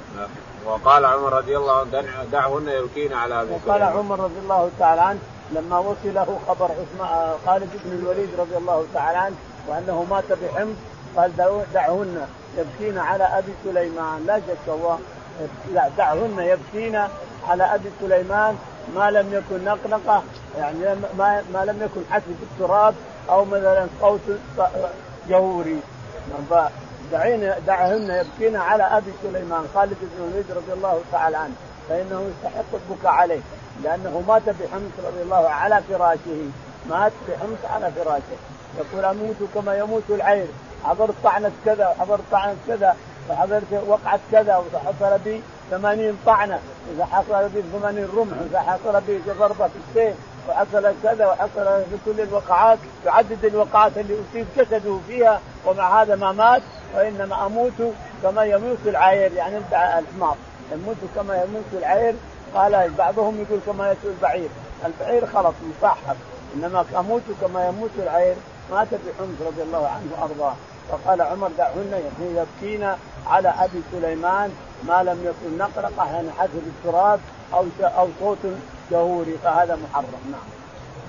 وقال 0.64 1.04
عمر 1.04 1.33
رضي 1.33 1.56
الله 1.56 1.78
عنه 1.78 2.25
دعهن 2.33 2.68
يبكين 2.68 3.12
على 3.12 3.42
ابي 3.42 3.50
وقال 3.50 3.83
عمر 3.83 4.21
رضي 4.21 4.38
الله 4.38 4.71
تعالى 4.78 5.00
عنه 5.00 5.18
لما 5.53 5.79
وصله 5.79 6.38
خبر 6.49 6.71
خالد 7.47 7.71
بن 7.85 7.99
الوليد 7.99 8.29
رضي 8.38 8.57
الله 8.57 8.87
تعالى 8.95 9.19
عنه 9.19 9.37
وأنه 9.69 10.07
مات 10.11 10.25
بحمص 10.33 10.76
قال 11.17 11.33
دعهن 11.75 12.26
يبكين 12.59 12.99
على 12.99 13.25
أبي 13.25 13.53
سليمان. 13.65 14.26
لا 14.26 14.38
شك 14.38 14.69
هو 14.69 14.97
لا 15.73 15.88
دعهن 15.99 16.38
يبكين 16.38 16.97
على 17.49 17.75
أبي 17.75 17.91
سليمان 18.00 18.57
ما 18.95 19.11
لم 19.11 19.33
يكن 19.33 19.65
نقنقة 19.65 20.23
يعني 20.59 20.79
ما, 21.19 21.43
ما 21.53 21.65
لم 21.65 21.83
يكن 21.83 22.00
حسب 22.11 22.37
التراب 22.43 22.95
أو 23.31 23.45
مثلا 23.45 23.87
صوت 24.00 24.21
جهوري. 25.29 25.81
دعين 27.12 27.53
دعهن 27.67 28.11
يبكين 28.11 28.57
على 28.57 28.83
أبي 28.83 29.12
سليمان 29.23 29.65
خالد 29.75 29.97
بن 30.00 30.25
الوليد 30.25 30.45
رضي 30.50 30.73
الله 30.73 31.00
تعالى 31.12 31.37
عنه 31.37 31.55
فإنه 31.88 32.31
يستحق 32.31 32.65
البكاء 32.75 33.12
عليه. 33.12 33.41
لأنه 33.85 34.25
مات 34.28 34.42
بحمص 34.42 35.06
رضي 35.06 35.23
الله 35.23 35.49
على 35.49 35.80
فراشه. 35.88 36.50
مات 36.88 37.12
بحمص 37.28 37.73
على 37.75 37.92
فراشه. 37.92 38.38
يقول 38.78 39.04
أموت 39.04 39.37
كما 39.54 39.76
يموت 39.76 40.02
العير. 40.11 40.47
حضرت 40.85 41.14
طعنة 41.25 41.52
كذا 41.64 41.88
وحضرت 41.88 42.23
طعنة 42.33 42.56
كذا 42.68 42.97
وحضرت 43.30 43.83
وقعت 43.87 44.21
كذا 44.33 44.56
وحصل 44.56 45.18
بي 45.18 45.42
ثمانين 45.71 46.18
طعنة 46.26 46.59
إذا 46.95 47.04
حصل 47.04 47.49
بي 47.49 47.62
ثمانين 47.73 48.09
رمح 48.16 48.37
إذا 48.50 48.61
حصل 48.61 49.00
بي 49.00 49.18
ضربة 49.38 49.68
في 49.68 49.78
السيف 49.88 50.14
وحصل 50.49 50.95
كذا 51.02 51.26
وحصل 51.26 51.83
في 51.90 51.97
كل 52.04 52.21
الوقعات 52.21 52.78
يعدد 53.06 53.45
الوقعات 53.45 53.99
اللي 53.99 54.16
أصيب 54.30 54.47
جسده 54.56 54.99
فيها 55.09 55.40
ومع 55.66 56.02
هذا 56.02 56.16
ما 56.16 56.33
مات 56.33 56.62
وانما 56.95 57.47
أموت 57.47 57.92
كما 58.23 58.45
يموت 58.45 58.78
العير. 58.87 59.33
يعني 59.33 59.59
الحمار. 59.73 60.37
يموت 60.73 60.97
كما 61.16 61.35
يموت 61.35 61.64
العير 61.73 62.14
قال 62.57 62.91
بعضهم 62.99 63.41
يقول 63.41 63.61
كما 63.67 63.85
يموت 63.87 64.05
البعير. 64.05 64.49
البعير 64.87 65.27
خلص 65.27 65.55
مصحف 65.71 66.17
إنما 66.55 66.85
أموت 66.99 67.23
كما 67.41 67.69
يموت 67.69 67.91
العير 67.99 68.37
مات 68.71 68.89
بحمص 68.89 69.39
رضي 69.47 69.63
الله 69.63 69.89
عنه 69.89 70.09
وأرضاه. 70.19 70.55
فقال 70.91 71.23
عمر 71.23 71.51
دعهن 71.59 72.03
يبكين 72.21 72.93
على 73.27 73.49
أبي 73.49 73.83
سليمان 73.93 74.51
ما 74.89 75.03
لم 75.03 75.19
يكن 75.25 75.59
نقرقة 75.59 76.13
يعني 76.13 76.31
حسب 76.39 76.63
التراب 76.67 77.21
أو 77.55 77.65
أو 77.81 78.09
صوت 78.21 78.39
جهوري. 78.91 79.39
فهذا 79.45 79.79
محرم. 79.91 80.33
نعم. 80.33 80.41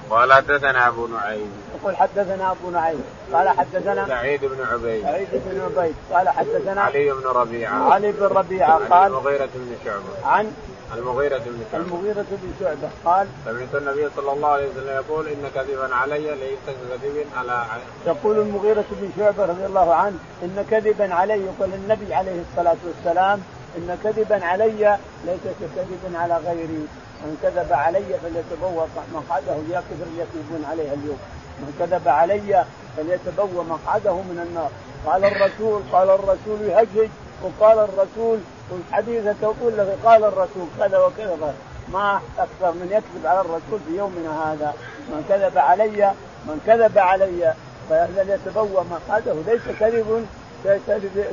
قال 0.09 0.33
حدثنا 0.33 0.87
أبو 0.87 1.07
نعيم. 1.07 1.51
يقول 1.81 1.97
حدثنا 1.97 2.51
أبو 2.51 2.69
نعيم. 2.69 3.03
قال 3.33 3.49
حدثنا 3.49 4.07
سعيد 4.07 4.45
بن 4.45 4.65
عبيد. 4.71 5.03
سعيد 5.03 5.27
بن 5.31 5.61
عبيد. 5.61 5.95
قال 6.13 6.29
حدثنا 6.29 6.81
علي 6.81 7.11
بن 7.11 7.27
ربيعة. 7.27 7.93
علي 7.93 8.11
بن 8.11 8.23
ربيعة 8.23 8.87
قال 8.89 9.11
المغيرة 9.11 9.49
بن 9.55 9.75
شعبة. 9.85 10.27
عن 10.27 10.51
المغيرة 10.95 11.37
بن 11.37 11.63
شعبة 11.71 11.83
المغيرة 11.83 12.25
بن 12.31 12.53
شعبة 12.59 12.89
قال 13.05 13.27
سمعت 13.45 13.75
النبي 13.75 14.09
صلى 14.15 14.31
الله 14.31 14.47
عليه 14.47 14.69
وسلم 14.69 14.87
يقول 14.87 15.27
إن 15.27 15.49
كذبا 15.55 15.95
علي 15.95 16.35
ليس 16.35 16.59
كذب 16.65 17.25
على 17.37 17.65
يقول 18.05 18.39
المغيرة 18.39 18.85
بن 18.91 19.11
شعبة 19.17 19.45
رضي 19.45 19.65
الله 19.65 19.93
عنه 19.95 20.15
إن 20.43 20.65
كذبا 20.71 21.13
علي. 21.13 21.33
يقول 21.33 21.73
النبي 21.73 22.13
عليه 22.13 22.41
الصلاة 22.51 22.77
والسلام 22.87 23.41
إن 23.77 23.97
كذبا 24.03 24.45
علي 24.45 24.97
ليس 25.25 25.45
ككذب 25.59 26.15
على 26.15 26.37
غيري. 26.37 26.87
من 27.23 27.37
كذب 27.43 27.73
علي 27.73 28.05
فليتبوأ 28.23 28.85
مقعده. 29.13 29.55
يا 29.71 29.83
كثر 29.89 30.07
يكذبون 30.17 30.65
عليه 30.71 30.93
اليوم. 30.93 31.19
من 31.59 31.73
كذب 31.79 32.07
علي 32.07 32.65
فليتبوأ 32.97 33.63
مقعده 33.63 34.13
من 34.13 34.45
النار. 34.47 34.69
قال 35.05 35.25
الرسول 35.25 35.81
قال 35.91 36.09
الرسول 36.09 36.61
يهجج 36.61 37.09
وقال 37.43 37.79
الرسول 37.79 38.39
والحديث 38.71 39.23
تقول 39.41 39.77
له 39.77 39.97
قال 40.05 40.23
الرسول 40.23 40.67
كذا 40.79 40.97
وكذا. 40.97 41.53
ما 41.93 42.21
أكثر 42.39 42.71
من 42.71 42.87
يكذب 42.91 43.25
على 43.25 43.41
الرسول 43.41 43.79
في 43.87 43.97
يومنا 43.97 44.53
هذا. 44.53 44.73
من 45.09 45.25
كذب 45.29 45.57
علي 45.57 46.13
من 46.45 46.61
كذب 46.67 46.97
علي. 46.97 47.53
فليتبوأ 47.89 48.83
مقعده 48.83 49.33
ليس 49.47 49.61
كذب 49.79 50.25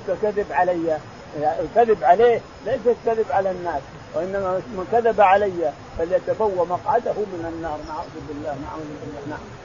ككذب 0.08 0.46
علي. 0.50 0.98
الكذب 1.36 2.04
عليه 2.04 2.40
ليس 2.66 2.80
الكذب 2.86 3.26
على 3.30 3.50
الناس 3.50 3.82
وإنما 4.14 4.52
من 4.52 4.86
كذب 4.92 5.20
علي 5.20 5.72
فليتبوى 5.98 6.66
مقعده 6.66 7.12
من 7.12 7.52
النار. 7.54 7.78
نعوذ 7.88 8.16
بالله 8.28 8.54
نعوذ 8.64 8.90
بالله 9.00 9.20
نعم. 9.30 9.63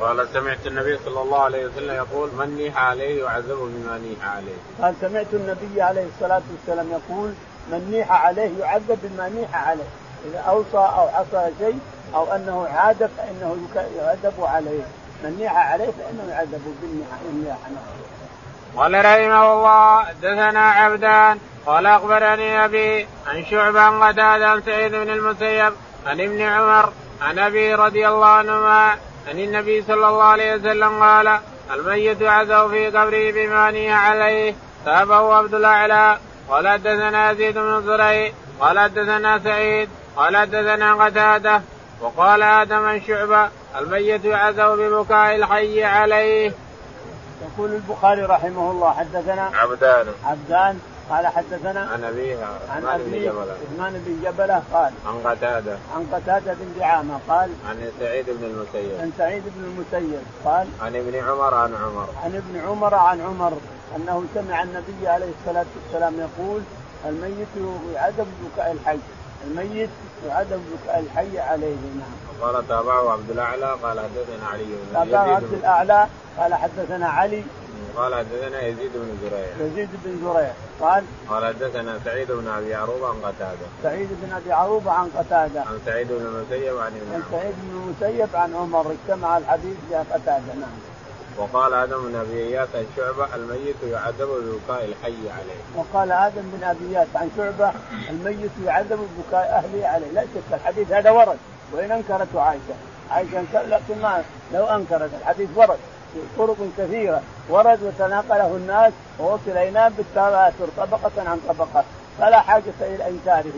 قال 0.00 0.28
سمعت 0.32 0.66
النبي 0.66 0.98
صلى 1.04 1.20
الله 1.22 1.38
عليه 1.38 1.66
وسلم 1.66 1.94
يقول 1.94 2.30
من 2.38 2.56
نيح 2.56 2.78
عليه 2.78 3.24
يعذب 3.24 3.58
بما 3.58 3.98
نيح 3.98 4.34
عليه. 4.34 4.56
قال 4.82 4.94
سمعت 5.00 5.26
النبي 5.32 5.82
عليه 5.82 6.06
الصلاة 6.14 6.42
والسلام 6.52 6.90
يقول 6.90 7.32
من 7.70 7.90
نيح 7.90 8.12
عليه 8.12 8.58
يعذب 8.60 8.98
بما 9.02 9.28
نيح 9.28 9.68
عليه، 9.68 9.88
إذا 10.30 10.38
أوصى 10.38 10.76
أو 10.76 11.08
حصل 11.08 11.50
شيء 11.58 11.78
أو 12.14 12.34
أنه 12.34 12.68
عاد 12.68 13.10
فإنه 13.16 13.56
يعذب 13.96 14.44
عليه، 14.44 14.82
من 15.24 15.36
نيح 15.38 15.56
عليه 15.56 15.90
فإنه 15.90 16.30
يعذب 16.30 16.74
بالنياحه. 16.82 17.58
قال 18.76 18.94
رحمه 18.94 19.52
الله 19.52 20.04
حدثنا 20.04 20.70
عبدان 20.70 21.38
قال 21.66 21.86
أخبرني 21.86 22.64
أبي 22.64 23.06
عن 23.26 23.44
شعبة 23.44 23.80
عن 23.80 24.02
قتادة 24.02 24.48
عن 24.48 24.62
سعيد 24.62 24.92
بن 24.92 25.10
المسيب 25.10 25.72
عن 26.06 26.20
ابن 26.20 26.40
عمر 26.40 26.92
عن 27.22 27.38
أبي 27.38 27.74
رضي 27.74 28.08
الله 28.08 28.26
عنهما 28.26 28.96
عن 29.28 29.38
النبي 29.38 29.82
صلى 29.82 30.08
الله 30.08 30.22
عليه 30.22 30.54
وسلم 30.54 31.02
قال 31.02 31.38
الميت 31.74 32.22
عزه 32.22 32.68
في 32.68 32.86
قبره 32.86 33.32
بما 33.32 33.94
عليه 33.94 34.54
تابه 34.84 35.34
عبد 35.34 35.54
الأعلى. 35.54 36.18
قال 36.48 36.68
حدثنا 36.68 37.30
يزيد 37.30 37.58
بن 37.58 37.82
زريع. 37.86 38.32
قال 38.60 38.78
حدثنا 38.78 39.38
سعيد. 39.38 39.88
قال 40.16 40.36
حدثنا 40.36 40.94
قتادة. 40.94 41.62
وقال 42.00 42.42
آدم 42.42 42.84
عن 42.84 43.00
شعبة. 43.00 43.48
الميت 43.78 44.24
يعزه 44.24 44.74
ببكاء 44.76 45.36
الحي 45.36 45.84
عليه. 45.84 46.52
يقول 47.42 47.70
البخاري 47.70 48.22
رحمه 48.22 48.70
الله 48.70 48.92
حدثنا 48.92 49.50
عبدان. 49.54 50.06
عبدان. 50.24 50.80
قال 51.10 51.26
حدثنا 51.26 51.80
عن 51.80 52.04
ابيها 52.04 52.58
عن 52.70 52.84
ابي 52.84 53.28
عثمان 53.28 54.02
بن 54.06 54.20
جبلة. 54.24 54.62
قال 54.72 54.92
عن 55.06 55.18
قتادة. 55.24 55.78
عن 55.96 56.06
قتادة 56.12 56.52
بن 56.52 56.78
دعامة 56.78 57.18
قال 57.28 57.50
عن 57.68 57.90
سعيد 58.00 58.26
بن 58.28 58.44
المسيب. 58.44 59.00
عن 59.00 59.12
سعيد 59.18 59.42
بن 59.56 59.64
المسيب 59.64 60.20
قال 60.44 60.68
عن 60.80 60.96
ابن 60.96 61.14
عمر 61.14 61.54
عن 61.54 61.74
عمر. 61.74 62.08
عن 62.24 62.34
ابن 62.36 62.68
عمر 62.68 62.94
عن 62.94 63.20
عمر 63.20 63.52
أنه 63.96 64.24
سمع 64.34 64.62
النبي 64.62 65.08
عليه 65.08 65.30
الصلاة 65.40 65.66
والسلام 65.76 66.14
يقول 66.18 66.62
الميت 67.06 67.48
يعذب 67.94 68.26
بكاء 68.44 68.72
الحي 68.72 68.98
الميت 69.46 69.90
يعذب 70.28 70.62
بكاء 70.72 70.98
الحي 70.98 71.38
عليه. 71.38 71.76
نعم. 71.98 72.28
قال 72.42 72.68
تابعه 72.68 73.12
عبد 73.12 73.30
الأعلى 73.30 73.76
قال 73.82 74.00
حدثنا 74.00 74.46
علي 74.52 74.64
بن 74.64 74.94
تابعه 74.94 75.36
عبد 75.36 75.52
الأعلى 75.52 76.06
قال 76.38 76.54
حدثنا 76.54 77.08
علي 77.08 77.44
قال 77.96 78.14
حدثنا 78.14 78.62
يزيد 78.62 78.90
بن 78.94 79.18
زريع. 79.22 79.68
يزيد 79.68 79.88
بن 80.04 80.20
زريع. 80.24 80.52
قال 80.80 81.04
قال 81.28 81.44
حدثنا 81.44 81.98
سعيد 82.04 82.32
بن 82.32 82.48
أبي 82.48 82.74
عروبة 82.74 83.08
عن 83.08 83.14
قتادة. 83.14 83.66
سعيد 83.82 84.08
بن 84.22 84.32
أبي 84.32 84.52
عروبة 84.52 84.92
عن 84.92 85.08
قتادة. 85.18 85.60
عن 85.60 85.78
سعيد 85.86 86.08
بن 86.08 86.26
المسيب 86.26 86.78
عن 86.78 86.92
ابن 86.92 87.14
عن 87.14 87.22
سعيد 87.30 87.54
بن 87.62 87.94
المسيب 88.02 88.36
عن 88.36 88.54
عمر. 88.54 88.92
اجتمع 88.92 89.38
الحديث 89.38 89.76
يا 89.90 90.04
قتادة. 90.12 90.54
نعم. 90.60 90.78
وقال 91.38 91.74
آدم 91.74 92.08
بن 92.08 92.16
أبي 92.16 92.42
إياس 92.42 92.68
عن 92.74 92.86
شعبة 92.96 93.34
الميت 93.34 93.76
يعذب 93.82 94.28
ببكاء 94.28 94.84
الحي 94.84 95.30
عليه. 95.30 95.60
وقال 95.76 96.12
آدم 96.12 96.42
بن 96.52 96.64
أبي 96.64 96.96
إياس 96.96 97.08
عن 97.14 97.30
شعبة 97.36 97.72
الميت 98.10 98.50
يعذب 98.66 98.98
ببكاء 98.98 99.64
أهله 99.64 99.86
عليه، 99.86 100.10
لا 100.10 100.22
شك 100.22 100.54
الحديث 100.54 100.92
هذا 100.92 101.10
ورد 101.10 101.38
وإن 101.72 101.90
أنكرته 101.90 102.40
عائشة، 102.40 102.74
عائشة 103.10 103.62
لكن 103.66 104.02
ما 104.02 104.22
لو 104.54 104.64
أنكرت 104.64 105.10
الحديث 105.20 105.48
ورد. 105.56 105.78
طرق 106.38 106.56
كثيرة. 106.78 107.22
ورد 107.48 107.82
وتناقله 107.82 108.56
الناس 108.56 108.92
ووصل 109.18 109.40
إلينا 109.48 109.88
بالتواتر 109.88 110.68
طبقة 110.76 111.12
عن 111.30 111.40
طبقة. 111.48 111.84
فلا 112.18 112.40
حاجة 112.40 112.78
إلى 112.80 113.08
إنكاره. 113.08 113.52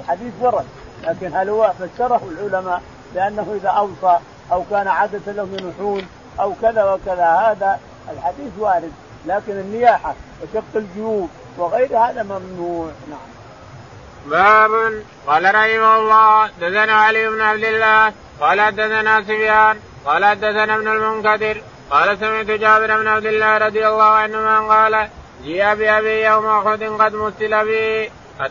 الحديث 0.00 0.32
ورد 0.40 0.66
لكن 1.02 1.36
هل 1.36 1.48
هو 1.48 1.72
فسره 1.78 2.20
العلماء 2.30 2.82
بأنه 3.14 3.56
إذا 3.60 3.68
أوصى 3.68 4.18
أو 4.52 4.64
كان 4.70 4.88
عادة 4.88 5.32
له 5.32 5.48
ينحون 5.60 6.06
أو 6.40 6.54
كذا 6.62 6.92
وكذا 6.92 7.26
هذا 7.26 7.80
الحديث 8.12 8.52
وارد. 8.58 8.92
لكن 9.26 9.52
النياحة 9.52 10.14
وشق 10.42 10.76
الجيوب 10.76 11.30
وغير 11.58 11.98
هذا 11.98 12.22
ممنوع. 12.22 12.90
نعم. 13.10 13.34
باب 14.26 15.02
قال 15.26 15.44
رحمه 15.44 15.96
الله 15.96 16.46
دثنا 16.46 16.92
علي 16.92 17.28
بن 17.28 17.40
عبد 17.40 17.64
الله 17.64 18.12
قال 18.40 18.60
حدثنا 18.60 19.22
سفيان 19.22 19.76
قال 20.06 20.24
حدثنا 20.24 20.74
ابن 20.74 20.88
المنكدر 20.88 21.62
قال 21.90 22.18
سمعت 22.18 22.46
جابر 22.46 22.96
بن 22.96 23.08
عبد 23.08 23.26
الله 23.26 23.58
رضي 23.58 23.88
الله 23.88 24.04
عنهما 24.04 24.60
قال 24.60 25.08
جيء 25.44 25.74
بأبي 25.74 26.24
يوم 26.24 26.46
أحد 26.46 26.82
قد 26.82 27.14
مثل 27.14 27.64
به 27.64 28.10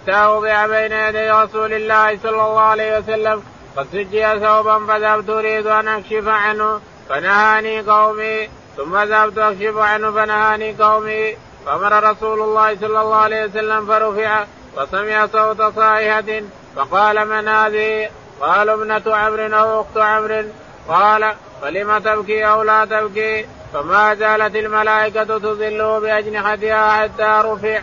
وضع 0.09 0.67
بين 0.67 0.91
يدي 0.91 1.31
رسول 1.31 1.73
الله 1.73 2.17
صلى 2.23 2.41
الله 2.45 2.61
عليه 2.61 2.97
وسلم 2.97 3.43
قد 3.77 3.87
سجي 3.91 4.39
ثوبا 4.39 4.85
فذهبت 4.87 5.29
أريد 5.29 5.67
أن 5.67 5.87
أكشف 5.87 6.27
عنه 6.27 6.81
فنهاني 7.09 7.81
قومي 7.81 8.49
ثم 8.77 8.97
ذهبت 8.97 9.37
أكشف 9.37 9.77
عنه 9.77 10.11
فنهاني 10.11 10.75
قومي 10.79 11.37
فأمر 11.65 12.11
رسول 12.11 12.41
الله 12.41 12.75
صلى 12.75 13.01
الله 13.01 13.15
عليه 13.15 13.45
وسلم 13.45 13.85
فرفع 13.85 14.45
فسمع 14.77 15.27
صوت 15.27 15.61
صائحة 15.75 16.41
فقال 16.75 17.27
من 17.27 17.47
هذه؟ 17.47 18.09
قالوا 18.41 18.73
ابنة 18.73 19.15
عمرو 19.15 19.57
أو 19.57 19.81
أخت 19.81 19.97
عمرو 19.97 20.43
قال 20.87 21.35
فلم 21.61 21.97
تبكي 21.97 22.45
أو 22.45 22.63
لا 22.63 22.85
تبكي؟ 22.85 23.45
فما 23.73 24.15
زالت 24.15 24.55
الملائكة 24.55 25.23
تظله 25.23 25.99
بأجنحتها 25.99 27.01
حتى 27.03 27.41
رفع. 27.47 27.81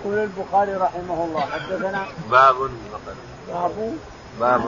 يقول 0.00 0.18
البخاري 0.18 0.74
رحمه 0.74 1.24
الله 1.24 1.40
حدثنا 1.40 2.06
باب 2.30 2.56
باب؟ 3.50 3.80
باب 4.40 4.62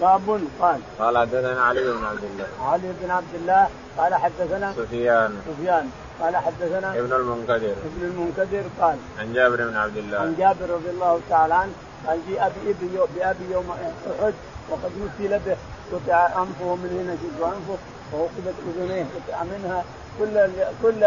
باب 0.00 0.40
قال. 0.60 0.80
قال 0.98 1.18
حدثنا 1.18 1.62
علي 1.64 1.80
بن 1.80 2.04
عبد 2.04 2.24
الله. 2.24 2.46
علي 2.60 2.92
بن 3.00 3.10
عبد 3.10 3.34
الله 3.34 3.68
قال 3.98 4.14
حدثنا 4.14 4.72
سفيان. 4.76 5.40
سفيان 5.46 5.90
قال 6.20 6.36
حدثنا 6.36 6.98
ابن 6.98 7.12
المنكدر. 7.12 7.72
ابن 7.72 8.02
المنكدر 8.02 8.62
قال. 8.80 8.96
عن 9.18 9.32
جابر 9.32 9.56
بن 9.56 9.76
عبد 9.76 9.96
الله. 9.96 10.18
عن 10.18 10.34
جابر 10.38 10.70
رضي 10.70 10.90
الله 10.90 11.20
تعالى 11.30 11.54
عنه 11.54 11.72
قال 12.06 12.20
جيء 12.28 13.06
بأبي 13.16 13.52
يوم 13.52 13.70
أحد 13.70 14.34
وقد 14.70 14.90
مثل 14.96 15.38
به. 15.38 15.56
قطع 15.92 16.26
أنفه 16.26 16.74
من 16.74 16.90
هنا 16.98 17.14
جزء 17.22 17.46
أنفه 17.46 17.76
ووقفت 18.12 18.54
أذنيه 18.68 19.04
قطع 19.04 19.42
منها 19.42 19.84
كل 20.18 20.50
كل 20.82 21.06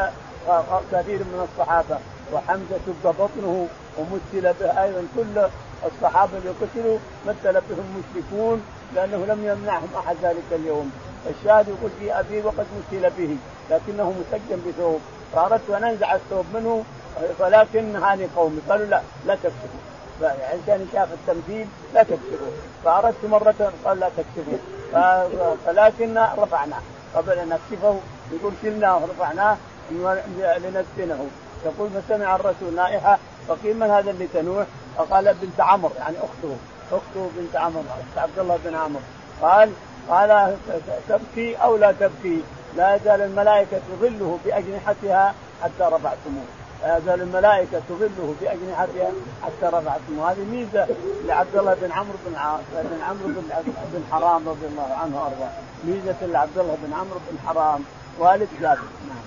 كثير 0.92 1.20
من 1.20 1.48
الصحابة. 1.52 1.98
وحمزة 2.34 2.78
شق 2.86 3.12
بطنه 3.12 3.68
ومثل 3.98 4.54
به 4.60 4.84
أيضا 4.84 5.04
كل 5.16 5.48
الصحابة 5.86 6.38
اللي 6.38 6.50
قتلوا 6.50 6.98
مثل 7.28 7.62
بهم 7.70 7.88
مشركون 8.00 8.66
لأنه 8.96 9.26
لم 9.26 9.46
يمنعهم 9.46 9.90
أحد 9.98 10.16
ذلك 10.24 10.44
اليوم. 10.52 10.92
الشاهد 11.30 11.68
يقول 11.68 11.92
في 12.00 12.20
أبي 12.20 12.42
وقد 12.42 12.66
مثل 12.78 13.10
به 13.18 13.38
لكنه 13.72 14.14
مسجن 14.20 14.62
بثوب. 14.68 15.00
فأردت 15.34 15.70
أن 15.70 15.84
أنزع 15.84 16.16
الثوب 16.16 16.46
منه 16.54 16.84
ولكن 17.40 17.96
هاني 17.96 18.28
قومي. 18.36 18.60
قالوا 18.70 18.86
لا 18.86 19.02
لا 19.26 19.36
تكشفوا 19.36 19.95
يعني 20.22 20.60
كان 20.68 20.88
شاف 20.94 21.08
التمثيل 21.14 21.68
لا 21.94 22.04
تكشفوا 22.04 22.52
فأردت 22.84 23.26
مرة 23.26 23.72
قال 23.86 24.00
لا 24.00 24.10
تكشفوا 24.18 24.58
فلكن 25.66 26.18
رفعناه. 26.38 26.82
قبل 27.16 27.32
أن 27.32 27.50
نكشفه 27.50 28.00
يقول 28.32 28.54
شلناه 28.62 29.00
ورفعناه 29.04 29.58
لندفنه 30.58 31.28
يقول 31.66 31.90
فسمع 31.90 32.36
الرسول 32.36 32.76
نائحة 32.76 33.20
فقيل 33.48 33.80
من 33.80 33.90
هذا 33.90 34.12
اللي 34.12 34.28
تنوح؟ 34.34 34.66
فقال 34.98 35.34
بنت 35.42 35.60
عمرو 35.60 35.92
يعني 35.98 36.16
أخته. 36.18 36.56
أخته 36.92 37.30
بنت 37.38 37.56
عمرو 37.56 37.84
عبد 38.18 38.40
الله 38.40 38.60
بن 38.66 38.76
عمرو 38.76 39.02
قال 39.42 39.72
قال 40.10 40.58
تبكي 41.10 41.56
أو 41.56 41.78
لا 41.78 41.92
تبكي؟ 41.92 42.42
لا 42.78 42.96
يزال 42.96 43.22
الملائكة 43.22 43.78
تظله 43.78 44.38
بأجنحتها 44.46 45.34
حتى 45.64 45.84
رفعتموه. 45.84 46.46
يزال 46.84 47.22
الملائكة 47.22 47.82
تظله 47.90 48.36
بأجنحتها 48.42 49.12
حتى 49.44 49.66
رفعتموه 49.66 50.32
هذه 50.32 50.46
ميزة 50.52 50.88
لعبد 51.26 51.56
الله 51.56 51.74
بن 51.82 51.92
عمرو 51.92 52.18
بن 52.26 52.34
بن 52.74 53.02
عمرو 53.04 53.28
بن 53.28 53.44
بن 53.94 54.04
حرام 54.12 54.50
رضي 54.50 54.66
الله 54.66 54.98
عنه 55.02 55.18
وأرضاه. 55.18 55.52
ميزة 55.84 56.26
لعبد 56.26 56.58
الله 56.58 56.78
بن 56.84 56.94
عمرو 56.94 57.20
بن 57.30 57.38
حرام 57.48 57.84
والد 58.20 58.50
جابر 58.62 58.82
نعم. 59.08 59.26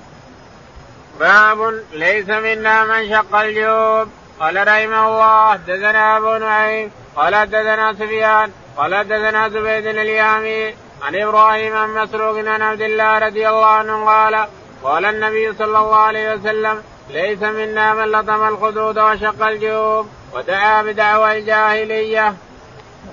باب 1.21 1.83
ليس 1.93 2.29
منا 2.29 2.85
من 2.85 3.11
شق 3.11 3.35
الجيوب. 3.35 4.09
قال 4.41 4.57
رحمه 4.69 5.09
الله 5.09 5.53
حدثنا 5.53 6.17
أبو 6.17 6.37
نعيم 6.37 6.91
قال 7.17 7.35
حدثنا 7.35 7.93
سفيان 7.93 8.53
قال 8.77 8.95
حدثنا 8.95 9.49
زبيد 9.49 9.87
اليامي 9.87 10.75
عن 11.03 11.15
إبراهيم 11.15 11.77
عن 11.77 11.95
مسروق 11.95 12.39
عن 12.39 12.63
عبد 12.63 12.81
الله 12.81 13.19
رضي 13.19 13.49
الله 13.49 13.67
عنه 13.67 14.05
قال 14.05 14.47
قال 14.83 15.05
النبي 15.05 15.53
صلى 15.53 15.79
الله 15.79 15.97
عليه 15.97 16.35
وسلم 16.35 16.83
ليس 17.11 17.43
منا 17.43 17.95
من 17.95 18.13
لطم 18.13 18.49
الخدود 18.49 18.99
وشق 18.99 19.47
الجيوب 19.47 20.07
ودعا 20.35 20.83
بدعوى 20.83 21.39
الجاهلية. 21.39 22.35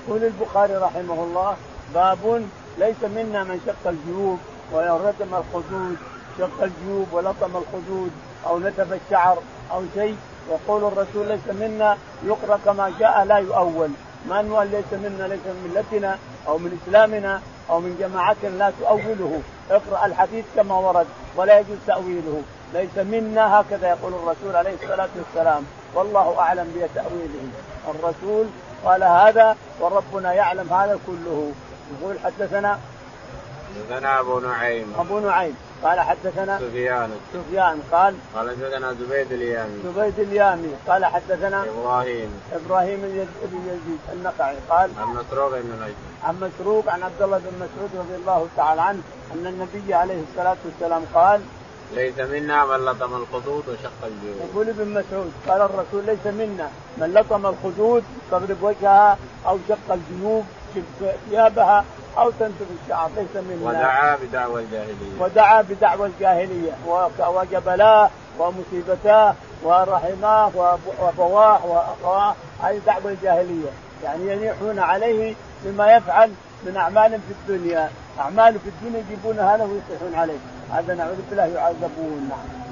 يقول 0.08 0.24
البخاري 0.24 0.76
رحمه 0.76 1.24
الله 1.24 1.56
باب 1.94 2.46
ليس 2.78 3.04
منا 3.04 3.44
من 3.44 3.62
شق 3.66 3.90
الجيوب 3.90 4.40
ولطم 4.72 5.36
الخدود 5.36 5.98
شق 6.38 6.64
الجيوب 6.64 7.08
ولطم 7.12 7.52
الخدود 7.58 8.12
أو 8.46 8.60
نتف 8.60 8.94
الشعر 8.94 9.38
أو 9.72 9.84
شيء. 9.96 10.18
يقول 10.50 10.84
الرسول 10.84 11.28
ليس 11.28 11.56
منا 11.60 11.98
يقرأ 12.26 12.60
كما 12.66 12.94
جاء 13.00 13.24
لا 13.26 13.38
يؤول. 13.38 13.90
من 14.26 14.70
ليس 14.72 15.00
منا 15.00 15.28
ليس 15.28 15.46
من 15.46 15.72
ملتنا 15.76 16.18
أو 16.48 16.58
من 16.58 16.80
إسلامنا 16.84 17.42
أو 17.70 17.80
من 17.80 17.98
جماعتنا 18.00 18.50
لا 18.50 18.72
تؤوله. 18.80 19.42
اقرأ 19.72 20.06
الحديث 20.06 20.46
كما 20.56 20.76
ورد 20.76 21.08
ولا 21.36 21.60
يجوز 21.60 21.78
تأويله. 21.88 22.42
ليس 22.74 22.98
منا 22.98 23.62
هكذا 23.62 23.88
يقول 23.88 24.14
الرسول 24.14 24.56
عليه 24.56 24.74
الصلاة 24.84 25.10
والسلام. 25.16 25.64
والله 25.94 26.40
أعلم 26.40 26.72
بتأويله. 26.76 27.50
الرسول 27.88 28.46
قال 28.86 29.04
هذا 29.04 29.58
وربنا 29.80 30.34
يعلم 30.34 30.74
هذا 30.74 31.00
كله. 31.08 31.52
يقول 32.02 32.20
حدثنا 32.20 32.80
حدثنا 33.76 34.20
أبو 34.20 34.40
نعيم. 34.40 34.94
أبو 35.00 35.20
نعيم. 35.20 35.56
قال 35.84 36.00
حدثنا 36.00 36.60
سفيان. 36.60 37.10
سفيان 37.34 37.80
قال 37.92 38.16
قال 38.36 38.50
حدثنا 38.50 38.94
زبيد 38.94 39.32
اليامي. 39.32 39.82
زبيد 39.86 40.20
اليامي. 40.20 40.76
قال 40.88 41.06
حدثنا 41.06 41.64
إبراهيم. 41.64 42.42
إبراهيم 42.54 43.02
بن 43.02 43.60
يزيد 43.68 44.00
النقعي 44.14 44.56
قال 44.70 44.90
عن 45.00 45.08
مسروق 45.08 45.50
بن 45.50 45.84
نجم 45.84 45.94
عن 46.24 46.36
مسروق 46.36 46.90
عن 46.90 47.04
عبد 47.04 47.22
الله 47.22 47.38
بن 47.38 47.56
مسعود 47.56 47.90
رضي 47.96 48.16
الله 48.16 48.48
تعالى 48.58 48.82
عنه 48.82 49.02
أن 49.34 49.48
النبي 49.48 49.94
عليه 49.94 50.22
الصلاة 50.30 50.58
والسلام 50.66 51.06
قال 51.14 51.42
ليس 51.94 52.20
منا 52.20 52.66
من 52.66 52.86
لطم 52.86 53.16
الخدود 53.16 53.64
وشق 53.70 53.92
الجيوب. 54.04 54.50
يقول 54.50 54.70
ابن 54.70 54.88
مسعود 54.88 55.34
قال 55.48 55.62
الرسول 55.62 56.06
ليس 56.06 56.26
منا 56.26 56.70
من 56.98 57.14
لطم 57.14 57.46
الخدود 57.46 58.04
تضرب 58.32 58.58
وجهها 58.64 59.18
أو 59.48 59.58
شق 59.70 59.94
الجيوب 59.94 60.46
ثيابها 61.30 61.86
أو 62.18 62.32
تنتف 62.32 62.66
الشعر 62.84 63.10
ليس 63.18 63.44
منا. 63.44 63.70
ودعا 63.70 64.16
بدعوى 64.16 64.62
الجاهلية. 64.62 65.20
ودعا 65.20 65.62
بدعوى 65.62 66.08
الجاهلية. 66.08 66.72
وجبلاه 67.20 68.10
ومصيبتاه 68.40 69.36
ورحماه 69.64 70.52
وابواه 71.00 71.66
واخواه 71.66 72.36
هذه 72.64 72.82
دعوه 72.86 73.12
الجاهلية. 73.12 73.70
يعني 74.04 74.32
ينيحون 74.32 74.80
عليه 74.80 75.36
بما 75.64 75.96
يفعل 75.96 76.32
من 76.66 76.78
أعمال 76.78 77.12
في 77.12 77.34
الدنيا. 77.54 77.90
أعمال 78.20 78.60
في 78.60 78.70
الدنيا 78.70 79.04
يجيبونها 79.10 79.58
له 79.58 79.64
ويصيحون 79.64 80.16
عليه 80.16 80.38
هذا 80.72 80.94
نعوذ 80.96 81.16
بالله 81.30 81.46
يعذبون. 81.46 82.30
نعم. 82.30 82.66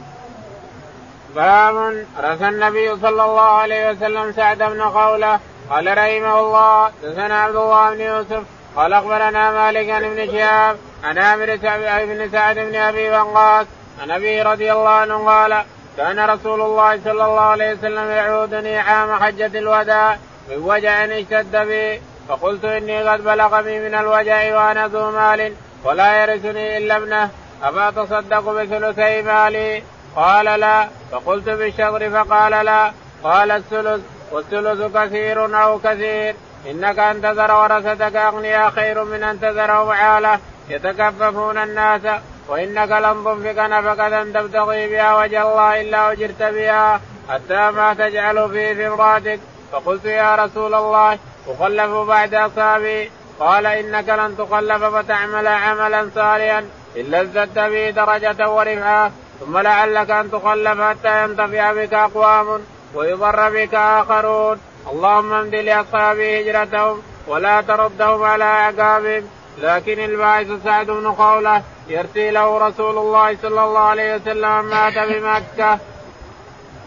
باب 1.36 2.06
رثى 2.20 2.50
النبي 2.50 2.98
صلى 3.02 3.24
الله 3.24 3.42
عليه 3.42 3.92
وسلم 3.92 4.32
سعد 4.32 4.58
بن 4.58 4.82
قوله 4.82 5.40
قال 5.70 5.98
رحمه 5.98 6.40
الله 6.40 6.92
دثنا 7.04 7.42
عبد 7.42 7.56
الله 7.56 7.94
بن 7.94 8.02
يوسف. 8.02 8.44
قال 8.76 8.94
أخبرنا 8.94 9.52
مالك 9.52 9.90
عن 9.90 10.04
ابن 10.04 10.32
شهاب 10.32 10.78
عن 11.04 11.18
عامر 11.18 11.58
بن 12.06 12.30
سعد 12.32 12.56
بن 12.56 12.76
أبي 12.76 13.10
وقاص. 13.10 13.66
عن 14.02 14.12
أبي 14.12 14.42
رضي 14.42 14.72
الله 14.72 14.90
عنه 14.90 15.26
قال 15.26 15.64
كان 15.98 16.20
رسول 16.20 16.62
الله 16.62 17.00
صلى 17.04 17.26
الله 17.26 17.42
عليه 17.42 17.74
وسلم 17.74 18.10
يعودني 18.10 18.78
عام 18.78 19.24
حجة 19.24 19.60
الوداع 19.60 20.18
من 20.50 20.58
وجع 20.58 21.06
اشتد 21.06 21.56
بي 21.56 22.02
فقلت 22.30 22.66
إني 22.66 23.10
قد 23.10 23.24
بلغ 23.24 23.62
بي 23.62 23.80
من 23.80 23.96
الوجع 23.96 24.56
وأنا 24.56 24.88
ذو 24.88 25.12
مال 25.12 25.54
ولا 25.84 26.24
يرثني 26.24 26.78
إلا 26.78 26.98
ابنه 26.98 27.30
أفأتصدق 27.64 28.40
بثلثي 28.40 29.22
مالي؟ 29.22 29.84
قال 30.16 30.46
لا. 30.60 30.88
فقلت 31.12 31.50
بالشطر 31.50 32.10
فقال 32.10 32.66
لا. 32.66 32.92
قال 33.24 33.52
الثلث 33.52 34.02
والثلث 34.32 34.98
كثير 34.98 35.64
أو 35.64 35.80
كثير. 35.80 36.36
إنك 36.72 37.00
ان 37.00 37.22
تذر 37.22 37.52
ورثتك 37.52 38.16
اغنياء 38.16 38.70
خير 38.70 39.04
من 39.04 39.24
أن 39.24 39.40
تذرهم 39.40 39.90
عاله 39.90 40.40
يتكففون 40.70 41.58
الناس 41.58 42.02
وإنك 42.48 42.92
لن 42.92 43.24
تنفق 43.26 43.66
نفقة 43.66 44.24
تبتغي 44.24 44.88
بها 44.88 45.18
وجه 45.18 45.42
الله 45.42 45.82
إلا 45.82 46.12
اجرت 46.12 46.44
بها 46.44 47.02
حتى 47.30 47.72
ما 47.72 47.94
تجعل 47.94 48.50
في 48.50 48.76
فمراتك 48.76 49.40
فقلت 49.72 50.06
يا 50.06 50.36
رسول 50.36 50.74
الله 50.74 51.20
اخلف 51.48 51.92
بعد 51.92 52.34
اصحابي 52.34 53.12
قال 53.40 53.66
إنك 53.66 54.10
لن 54.10 54.38
تخلف 54.38 54.84
فتعمل 54.84 55.48
عملا 55.48 56.10
صالحا 56.16 56.66
إلا 56.96 57.22
ازددت 57.22 57.60
به 57.60 57.90
درجة 57.90 58.50
ورفعة 58.50 59.12
ثم 59.40 59.58
لعلك 59.58 60.12
أن 60.12 60.32
تخلف 60.32 60.82
حتى 60.82 61.24
ينتفع 61.24 61.74
بك 61.74 61.94
أقوام 61.94 62.62
ويضر 62.96 63.50
بك 63.50 63.74
آخرون. 63.74 64.60
اللهم 64.92 65.34
امد 65.34 65.56
لأصحابه 65.56 66.40
هجرتهم 66.40 67.02
ولا 67.28 67.62
تردهم 67.62 68.24
على 68.24 68.44
أعقابهم. 68.44 69.24
لكن 69.58 70.00
الباعث 70.00 70.48
سعد 70.64 70.86
بن 70.86 71.12
خولة 71.12 71.62
يرثي 71.88 72.32
له 72.32 72.68
رسول 72.68 72.98
الله 72.98 73.38
صلى 73.42 73.64
الله 73.64 73.80
عليه 73.80 74.16
وسلم 74.16 74.66
مات 74.66 74.98
بمكة. 74.98 75.80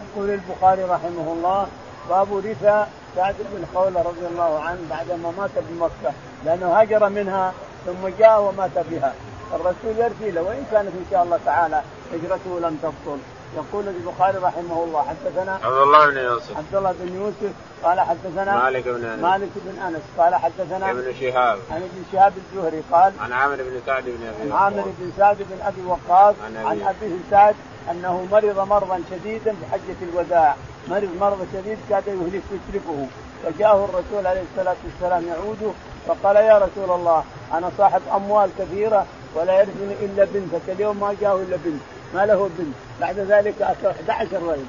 يقول 0.03 0.29
البخاري 0.29 0.83
رحمه 0.83 1.33
الله 1.33 1.67
باب 2.09 2.37
رثى 2.37 2.85
سعد 3.15 3.35
بن 3.39 3.65
خولة 3.73 4.01
رضي 4.01 4.27
الله 4.31 4.59
عنه 4.59 4.79
بعدما 4.89 5.31
مات 5.37 5.51
بمكة 5.69 6.13
لأنه 6.45 6.67
هاجر 6.67 7.09
منها 7.09 7.53
ثم 7.85 8.07
جاء 8.19 8.41
ومات 8.41 8.71
بها. 8.91 9.13
الرسول 9.53 9.97
يرثي 9.97 10.31
له 10.31 10.41
وإن 10.41 10.65
كانت 10.71 10.87
إن 10.87 11.05
شاء 11.11 11.23
الله 11.23 11.39
تعالى 11.45 11.81
هجرته 12.13 12.59
لم 12.59 12.77
تبطل. 12.83 13.17
يقول 13.55 13.87
البخاري 13.87 14.37
رحمه 14.37 14.83
الله 14.83 15.01
حدثنا 15.01 15.59
عبد 15.63 15.77
الله 15.77 16.09
بن 16.09 16.17
يوسف. 16.17 16.57
عبد 16.57 16.75
الله 16.75 16.93
بن 16.99 17.15
يوسف 17.15 17.53
قال 17.83 17.99
حدثنا 17.99 18.63
مالك 18.63 18.87
بن 18.87 19.05
أنس. 19.05 19.21
مالك 19.21 19.49
بن 19.55 19.81
أنس 19.81 20.01
قال 20.17 20.35
حدثنا 20.35 20.91
ابن 20.91 21.13
شهاب. 21.19 21.59
عن 21.71 21.77
ابن 21.77 22.03
شهاب 22.11 22.33
الزهري 22.37 22.83
قال 22.91 23.13
عن 23.19 23.31
عامر 23.33 23.55
بن 23.55 23.81
سعد 23.85 24.03
بن 24.03 24.27
أبي 24.27 24.51
عن 24.51 24.57
عامر 24.57 24.83
بن 24.99 25.11
سعد 25.17 25.37
بن 25.37 25.61
أبي 25.65 25.81
وقاص 25.87 26.35
عن, 26.45 26.65
عن 26.65 26.81
أبيه 26.81 27.15
سعد 27.31 27.55
أنه 27.91 28.27
مرض 28.31 28.59
مرضا 28.59 29.01
شديدا 29.11 29.51
في 29.51 29.65
حجه 29.71 30.09
الوداع. 30.11 30.55
مرض 30.87 31.09
مرض 31.21 31.47
شديد 31.53 31.77
كاد 31.89 32.07
يهلك 32.07 32.43
يتلفه 32.51 33.05
فجاءه 33.43 33.85
الرسول 33.85 34.27
عليه 34.27 34.43
الصلاة 34.51 34.75
والسلام 34.85 35.23
يعوده 35.27 35.71
فقال 36.07 36.35
يا 36.35 36.57
رسول 36.57 36.95
الله 36.95 37.23
أنا 37.53 37.71
صاحب 37.77 38.01
أموال 38.15 38.49
كثيرة 38.59 39.05
ولا 39.35 39.59
يرثني 39.59 39.93
إلا 40.05 40.25
بنتك 40.25 40.69
اليوم 40.69 40.99
ما 40.99 41.15
جاءه 41.21 41.35
إلا 41.35 41.57
بنت. 41.65 41.81
ما 42.13 42.25
له 42.25 42.49
بنت. 42.57 42.75
بعد 43.01 43.19
ذلك 43.19 43.61
اتوا 43.61 43.91
11 43.91 44.43
رجل. 44.43 44.65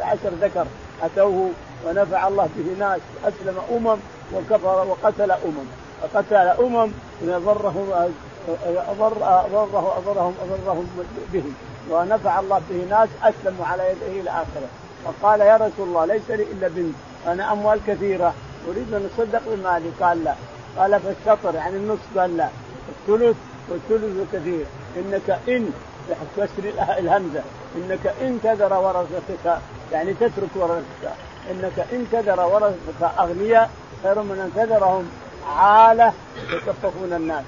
11 0.00 0.30
ذكر 0.40 0.66
أتوه 1.02 1.50
ونفع 1.86 2.28
الله 2.28 2.48
به 2.56 2.78
ناس. 2.78 3.00
أسلم 3.24 3.58
أمم 3.70 3.98
وكفر 4.34 4.86
وقتل 4.88 5.30
أمم. 5.30 5.66
وقتل 6.02 6.36
أمم 6.36 6.90
ضرهم 7.24 8.12
اضر 8.48 9.12
اضره 9.22 9.98
اضرهم 9.98 10.34
أضرهم 10.42 10.88
به 11.32 11.44
ونفع 11.90 12.40
الله 12.40 12.60
به 12.70 12.84
ناس 12.90 13.08
أسلموا 13.22 13.66
على 13.66 13.82
يده 13.82 14.20
إلى 14.20 14.30
آخره. 14.30 14.68
فقال 15.04 15.40
يا 15.40 15.56
رسول 15.56 15.88
الله 15.88 16.04
ليس 16.04 16.30
لي 16.30 16.42
إلا 16.42 16.68
بنت. 16.68 16.94
أنا 17.26 17.52
أموال 17.52 17.80
كثيرة. 17.86 18.34
أريد 18.68 18.94
أن 18.94 19.10
اتصدق 19.14 19.42
بمالي. 19.46 19.90
قال 20.00 20.24
لا. 20.24 20.34
قال 20.78 21.00
فالشطر 21.00 21.54
يعني 21.54 21.76
النصف. 21.76 22.18
قال 22.18 22.36
لا. 22.36 22.48
الثلث 22.88 23.36
والثلث 23.68 24.32
كثير. 24.32 24.64
إنك 24.96 25.38
ان 25.48 25.72
بكسر 26.08 26.98
الهمزة. 26.98 27.42
إنك 27.76 28.06
إن 28.20 28.38
تذر 28.42 28.74
ورثتك 28.74 29.58
يعني 29.92 30.14
تترك 30.14 30.50
ورثتك. 30.56 31.12
إنك 31.50 31.86
إن 31.92 32.06
تذر 32.12 32.40
ورثتك 32.40 33.18
أغنياء 33.18 33.70
خير 34.02 34.22
من 34.22 34.38
أن 34.38 34.62
تذرهم 34.62 35.10
عالة 35.56 36.12
يتكففون 36.52 37.12
الناس. 37.12 37.44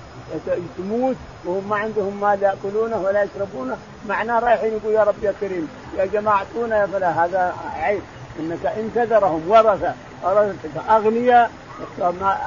تموت 0.78 1.16
وهم 1.44 1.68
ما 1.68 1.76
عندهم 1.76 2.20
مال 2.20 2.42
يأكلونه 2.42 2.96
ولا 2.96 3.22
يشربونه 3.22 3.76
معناه 4.08 4.38
رايحين 4.38 4.72
يقول 4.72 4.94
يا 4.94 5.04
رب 5.04 5.14
يا 5.22 5.34
كريم 5.40 5.68
يا 5.98 6.04
جماعة 6.06 6.36
أعطونا 6.36 6.80
يا 6.80 6.86
فلا 6.86 7.24
هذا 7.24 7.54
عيب. 7.76 8.02
إنك 8.40 8.66
ان 8.66 8.90
تذرهم 8.94 9.42
ورثة. 9.48 9.94
ورثتك 10.22 10.76
اغنياء 10.90 11.50
ما 11.98 12.38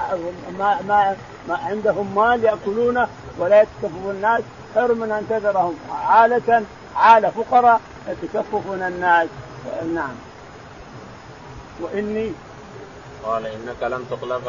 ما 0.59 0.81
ما, 0.87 1.15
ما 1.49 1.57
عندهم 1.57 2.15
مال 2.15 2.43
يأكلونه 2.43 3.07
ولا 3.39 3.61
يتكففون 3.61 4.15
الناس 4.15 4.41
خير 4.75 4.93
من 4.93 5.11
أن 5.11 5.25
تذرهم 5.29 5.75
عالة 6.07 6.63
عالة. 6.95 7.29
فقراء 7.29 7.81
يتكففون 8.07 8.81
الناس. 8.81 9.27
نعم. 9.93 10.15
وإني 11.81 12.31
قال 13.27 13.45
إنك 13.45 13.81
لم 13.83 14.05
تخلف 14.11 14.45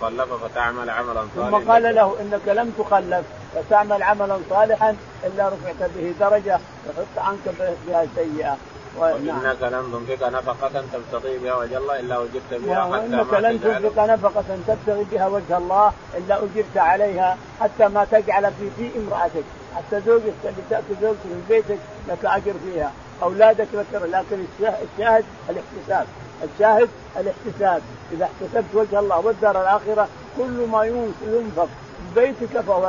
تخلف 0.00 0.32
فتعمل 0.44 0.90
عملا 0.90 1.22
صالحا. 1.36 1.50
ثم 1.50 1.70
قال 1.70 1.94
له 1.94 2.16
إنك 2.20 2.48
لم 2.48 2.72
تخلف 2.78 3.24
فتعمل 3.54 4.02
عملا 4.02 4.38
صالحا 4.50 4.96
إلا 5.24 5.48
رفعت 5.48 5.90
به 5.96 6.14
درجة 6.20 6.60
وحط 6.86 7.26
عنك 7.26 7.74
بها 7.86 8.06
سيئة. 8.16 8.56
وإنك 8.96 9.62
لن 9.62 9.84
تنفق 9.92 10.28
نفقة 10.28 10.84
تبتغي 10.92 11.38
بها 11.38 11.54
وجه 11.54 11.78
الله 11.78 12.00
إلا 12.00 12.16
اجرت 12.16 12.50
بها 12.50 12.84
حتى 12.84 12.90
وإنك 12.90 13.32
لن 13.34 13.60
تنفق 13.62 14.04
نفقة 14.04 14.44
تبتغي 14.66 15.04
بها 15.12 15.26
وجه 15.26 15.56
الله 15.56 15.92
إلا 16.16 16.38
اجرت 16.38 16.76
عليها 16.76 17.36
حتى 17.60 17.88
ما 17.88 18.04
تجعل 18.04 18.52
في 18.58 18.70
في 18.76 18.90
امرأتك 18.98 19.44
حتى 19.76 20.00
زوجك 20.00 20.34
اللي 20.44 20.62
تاتي 20.70 20.94
زوجك 21.02 21.24
من 21.24 21.44
بيتك 21.48 21.78
لك 22.08 22.24
أجر 22.24 22.54
فيها. 22.64 22.92
أولادك 23.22 23.68
لك 23.74 23.86
لكن 23.92 24.44
الشاهد 24.60 25.24
الاحتساب. 25.50 26.06
الشاهد 26.44 26.88
الاحتساب. 27.16 27.82
إذا 28.12 28.24
احتسبت 28.24 28.74
وجه 28.74 28.98
الله 28.98 29.18
والدار 29.18 29.62
الآخرة 29.62 30.08
كل 30.36 30.66
ما 30.72 30.84
ينفق 30.84 31.68
في 32.14 32.20
بيتك 32.20 32.60
فهو 32.60 32.86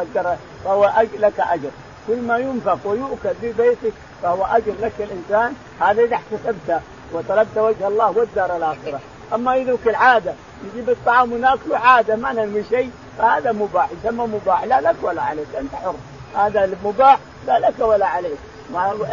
فهو 0.65 0.85
لك 1.17 1.39
أجر. 1.39 1.69
كل 2.07 2.21
ما 2.21 2.37
ينفق 2.37 2.79
ويؤكل 2.85 3.35
في 3.41 3.51
بيتك 3.51 3.93
فهو 4.23 4.45
أجر 4.45 4.73
لك 4.81 4.93
الإنسان. 4.99 5.53
هذا 5.79 6.01
إذا 6.01 6.15
احتسبته 6.15 6.79
وطلبت 7.13 7.57
وجه 7.57 7.87
الله 7.87 8.17
والدار 8.17 8.57
الآخرة. 8.57 8.99
أما 9.33 9.55
إذا 9.55 9.71
العاده 9.89 10.33
نجيب 10.65 10.89
الطعام 10.89 11.33
وناكله 11.33 11.77
عادة 11.77 12.15
ما 12.15 12.33
ننوي 12.33 12.63
شيء 12.63 12.91
فهذا 13.17 13.51
مباح. 13.51 13.89
يسمى 13.91 14.27
مباح. 14.27 14.63
لا 14.63 14.81
لك 14.81 14.95
ولا 15.01 15.21
عليك 15.21 15.55
أنت 15.59 15.75
حر. 15.75 15.95
هذا 16.35 16.77
مباح 16.83 17.19
لا 17.47 17.59
لك 17.59 17.79
ولا 17.79 18.07
عليك. 18.07 18.37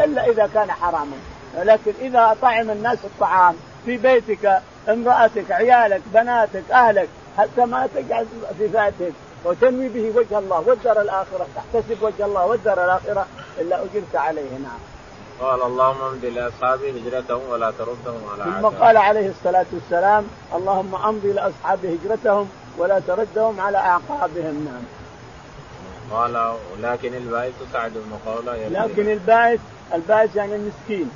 إلا 0.04 0.30
إذا 0.30 0.48
كان 0.54 0.70
حراما. 0.70 1.16
لكن 1.56 1.92
إذا 2.00 2.36
طعم 2.42 2.70
الناس 2.70 2.98
الطعام 3.04 3.54
في 3.84 3.96
بيتك 3.96 4.62
امرأتك 4.88 5.50
عيالك 5.50 6.02
بناتك 6.14 6.70
أهلك 6.70 7.08
حتى 7.38 7.64
ما 7.64 7.88
تجعل 7.94 8.26
في 8.58 8.68
فاتك 8.68 9.12
وتنوي 9.44 9.88
به 9.88 10.12
وجه 10.16 10.38
الله 10.38 10.64
والدار 10.66 11.00
الآخرة 11.00 11.46
تحتسب 11.56 12.02
وجه 12.02 12.24
الله 12.24 12.46
والدار 12.46 12.84
الآخرة 12.84 13.26
إلا 13.60 13.76
أجرت 13.76 14.14
عليه 14.14 14.50
نعم. 14.50 14.78
قال 15.40 15.62
اللهم 15.62 16.02
امضي 16.02 16.30
لأصحابي 16.30 16.90
هجرتهم 16.90 17.48
ولا 17.50 17.70
تردهم 17.70 18.20
على 18.32 18.44
ثم 18.44 18.66
قال 18.66 18.96
عليه 18.96 19.28
الصلاة 19.28 19.66
والسلام 19.72 20.24
اللهم 20.54 20.94
امضي 20.94 21.32
لاصحاب 21.32 21.86
هجرتهم 21.86 22.48
ولا 22.78 22.98
تردهم 22.98 23.60
على 23.60 23.78
أعقابهم 23.78 24.64
نعم. 24.64 25.03
قال 26.10 26.54
ولكن 26.72 27.14
البائس 27.14 27.54
سعد 27.72 27.92
بن 27.92 28.18
خوله 28.24 28.68
لكن 28.68 29.10
البائس 29.10 29.60
البائس 29.94 30.36
يعني 30.36 30.54
المسكين. 30.54 31.10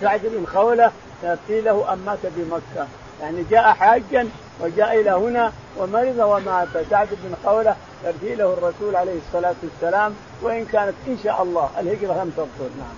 سعد 0.00 0.20
بن 0.24 0.46
خوله 0.46 0.92
يأتي 1.22 1.60
له 1.60 1.92
أن 1.92 1.98
مات 2.06 2.18
بمكة. 2.22 2.86
يعني 3.20 3.44
جاء 3.50 3.72
حاجا 3.72 4.28
وجاء 4.60 5.00
إلى 5.00 5.10
هنا 5.10 5.52
ومرض 5.76 6.18
ومات. 6.18 6.68
سعد 6.90 7.08
بن 7.10 7.34
خوله 7.44 7.76
يرثي 8.04 8.34
له 8.34 8.52
الرسول 8.52 8.96
عليه 8.96 9.18
الصلاة 9.26 9.54
والسلام 9.62 10.14
وإن 10.42 10.64
كانت 10.64 10.94
إن 11.08 11.18
شاء 11.24 11.42
الله. 11.42 11.70
الهجرة 11.78 12.12
لم 12.12 12.32
تبطل. 12.36 12.70
نعم. 12.78 12.96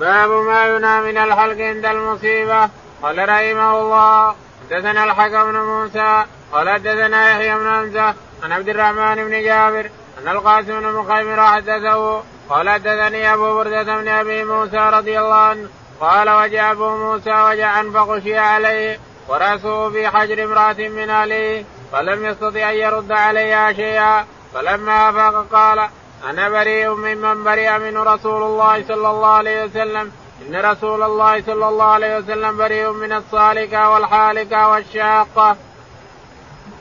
باب 0.00 0.30
ما 0.30 0.66
ينهى 0.66 1.00
من 1.00 1.18
الحلق 1.18 1.60
عند 1.60 1.84
المصيبة. 1.84 2.68
قال 3.02 3.28
رحمه 3.28 3.80
الله 3.80 4.34
حدثنا 4.70 5.04
الحكم 5.04 5.52
بن 5.52 5.58
موسى 5.58 6.24
قال 6.52 6.70
حدثنا 6.70 7.30
يحيى 7.30 7.54
بن 7.58 7.70
حمزة 7.70 8.14
عن 8.42 8.52
عبد 8.52 8.68
الرحمن 8.68 9.14
بن 9.14 9.42
جابر 9.42 9.90
أن 10.22 10.28
القاسم 10.28 10.80
بن 10.80 10.92
مخيمر 10.92 11.42
حدثه 11.42 12.22
قال 12.48 12.68
حدثني 12.68 13.34
أبو 13.34 13.54
بردة 13.54 13.82
بن 13.82 14.08
أبي 14.08 14.44
موسى 14.44 14.76
رضي 14.76 15.18
الله 15.20 15.34
عنه. 15.34 15.68
قال 16.00 16.30
وجاء 16.30 16.72
أبو 16.72 16.96
موسى 16.96 17.30
وجعا 17.30 17.90
فغشي 17.94 18.38
عليه 18.38 18.98
ورأسه 19.28 19.90
في 19.90 20.08
حجر 20.08 20.44
امرأة 20.44 20.88
من 20.88 21.10
اهله 21.10 21.64
فلم 21.92 22.26
يستطع 22.26 22.70
أن 22.70 22.74
يرد 22.74 23.12
عليها 23.12 23.72
شيئا. 23.72 24.26
فلما 24.54 25.10
أفاق 25.10 25.46
قال 25.52 25.88
أنا 26.30 26.48
بريء 26.48 26.94
ممن 26.94 27.44
برئ 27.44 27.78
منه 27.78 28.02
رسول 28.02 28.42
الله 28.42 28.84
صلى 28.88 29.10
الله 29.10 29.28
عليه 29.28 29.64
وسلم. 29.64 30.12
إن 30.48 30.56
رسول 30.56 31.02
الله 31.02 31.42
صلى 31.42 31.68
الله 31.68 31.84
عليه 31.84 32.16
وسلم 32.16 32.56
بريء 32.56 32.90
من 32.90 33.12
الصالكة 33.12 33.90
والحالكة 33.90 34.68
والشاقة. 34.68 35.56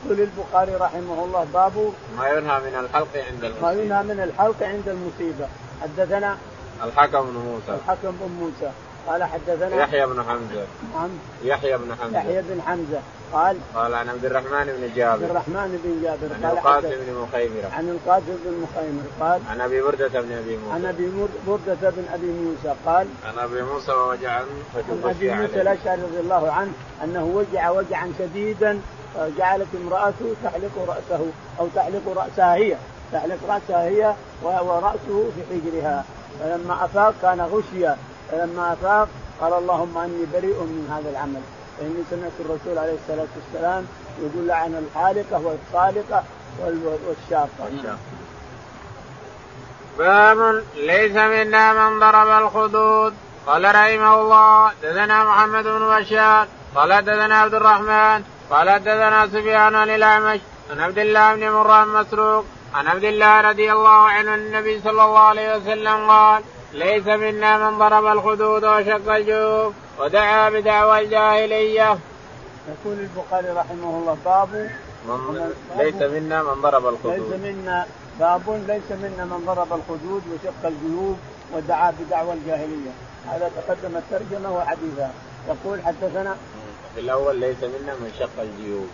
يقول 0.05 0.19
البخاري 0.21 0.75
رحمه 0.75 1.23
الله 1.25 1.47
باب 1.53 1.93
ما 2.17 2.27
ينهى 2.27 2.59
من 2.59 2.79
الحلق 2.79 3.07
عند 3.15 3.43
المصيبه. 3.43 3.61
ما 3.61 3.71
ينهى 3.71 4.03
من 4.03 4.19
الحلق 4.19 4.63
عند 4.63 4.89
المصيبة. 4.89 5.47
حدثنا 5.81 6.37
الحكم 6.83 7.21
بن 7.21 7.33
موسى. 7.33 7.81
الحكم 7.81 8.11
بن 8.11 8.31
موسى. 8.39 8.71
قال 9.07 9.23
حدثنا 9.23 9.75
يحيى 9.75 10.05
بن 10.05 10.23
حمزة. 10.23 10.65
نعم. 10.93 11.09
يحيى 11.43 11.77
بن 11.77 11.95
حمزة. 12.01 12.17
يحيى 12.17 12.41
بن 12.41 12.61
حمزة. 12.61 13.01
قال 13.33 13.57
قال 13.75 13.93
عن 13.93 14.09
عبد 14.09 14.25
الرحمن 14.25 14.65
بن 14.65 14.95
جابر. 14.95 15.11
عبد 15.11 15.23
الرحمن 15.23 15.79
بن 15.83 16.01
جابر. 16.03 16.29
عن 16.35 16.51
القاسم 16.51 16.89
بن 16.89 17.13
مخيمرة. 17.13 17.69
عن 17.77 17.89
القاسم 17.89 18.35
بن 18.45 18.53
مخيمر 18.63 19.03
قال 19.19 19.41
عن 19.49 19.61
أبي 19.61 19.81
بردة 19.81 20.21
بن 20.21 20.31
أبي 20.31 20.57
موسى. 20.57 20.73
عن 20.73 20.85
أبي 20.85 21.11
بردة 21.47 21.89
بن 21.89 22.05
أبي 22.13 22.27
موسى. 22.27 22.75
قال 22.85 23.07
عن 23.25 23.39
أبي 23.39 23.61
موسى 23.61 23.91
وجعا 23.91 24.39
عن 24.75 25.01
أبي 25.03 25.33
موسى 25.33 25.61
الأشعري 25.61 26.01
رضي 26.01 26.19
الله 26.19 26.51
عنه 26.51 26.71
أنه 27.03 27.23
وجع 27.23 27.69
وجعا 27.69 28.11
شديدا 28.19 28.79
جعلت 29.37 29.67
امرأته 29.75 30.35
تحلق 30.43 30.71
رأسه 30.87 31.25
أو 31.59 31.67
تحلق 31.75 32.01
رأسها 32.15 32.55
هي 32.55 32.75
تحلق 33.13 33.37
رأسها 33.49 33.83
هي 33.83 34.13
ورأسه 34.43 35.31
في 35.35 35.41
حجرها. 35.49 36.05
فلما 36.39 36.85
أفاق 36.85 37.13
كان 37.21 37.41
غشيا. 37.41 37.97
فلما 38.31 38.73
أفاق 38.73 39.07
قال 39.41 39.53
اللهم 39.53 39.97
إني 39.97 40.25
بريء 40.33 40.59
من 40.61 40.87
هذا 40.91 41.09
العمل. 41.09 41.41
فاني 41.79 42.03
سمعت 42.11 42.31
الرسول 42.39 42.77
عليه 42.77 42.93
الصلاة 42.93 43.27
والسلام 43.35 43.87
يقول 44.21 44.47
لعن 44.47 44.75
الحالقة 44.83 45.41
والصالقه 45.45 46.23
والشاقة. 47.07 47.97
باب 49.97 50.63
ليس 50.75 51.11
منا 51.11 51.89
من 51.89 51.99
ضرب 51.99 52.43
الخدود. 52.43 53.13
قال 53.47 53.63
رحمه 53.65 54.21
الله 54.21 54.71
دثنا 54.83 55.23
محمد 55.23 55.63
بن 55.63 55.99
بشار. 55.99 56.47
قال 56.75 57.05
دثنا 57.05 57.41
عبد 57.41 57.53
الرحمن. 57.53 58.23
قال 58.49 58.79
دثنا 58.79 59.27
سفيان 59.27 59.75
عن 59.75 59.89
الأعمش. 59.89 60.39
عن 60.71 60.79
عبد 60.79 60.97
الله 60.97 61.35
بن 61.35 61.49
مره 61.49 61.85
مسروق. 61.85 62.45
عن 62.75 62.87
عبد 62.87 63.03
الله 63.03 63.41
رضي 63.41 63.71
الله 63.71 63.89
عنه 63.89 64.35
النبي 64.35 64.81
صلى 64.81 65.03
الله 65.03 65.19
عليه 65.19 65.57
وسلم 65.57 66.09
قال 66.11 66.43
ليس 66.73 67.07
منا 67.07 67.69
من 67.69 67.77
ضرب 67.77 68.05
الخدود 68.05 68.65
وشق 68.65 69.13
الجيوب 69.15 69.73
ودعا 69.99 70.49
بدعوى 70.49 70.99
الجاهلية. 70.99 71.97
يقول 72.69 72.99
البخاري 72.99 73.49
رحمه 73.49 73.97
الله 73.99 74.17
باب 74.25 74.69
من 75.07 75.53
ليس 75.77 75.95
منا 75.95 76.43
من 76.43 76.61
ضرب 76.61 76.87
الخدود. 76.87 77.13
ليس 77.13 77.41
منا 77.41 77.85
باب 78.19 78.41
ليس 78.67 78.91
منا 78.91 79.25
من 79.25 79.43
ضرب 79.45 79.73
الخدود 79.73 80.21
وشق 80.31 80.65
الجيوب 80.65 81.17
ودعا 81.53 81.93
بدعوى 81.99 82.33
الجاهلية. 82.33 82.91
هذا 83.27 83.51
تقدم 83.57 83.97
الترجمة 83.97 84.57
وحديثها. 84.57 85.11
يقول 85.47 85.81
حدثنا 85.81 86.35
في 86.95 87.01
الأول 87.01 87.35
ليس 87.39 87.63
منا 87.63 87.93
من 87.95 88.11
شق 88.19 88.41
الجيوب 88.41 88.87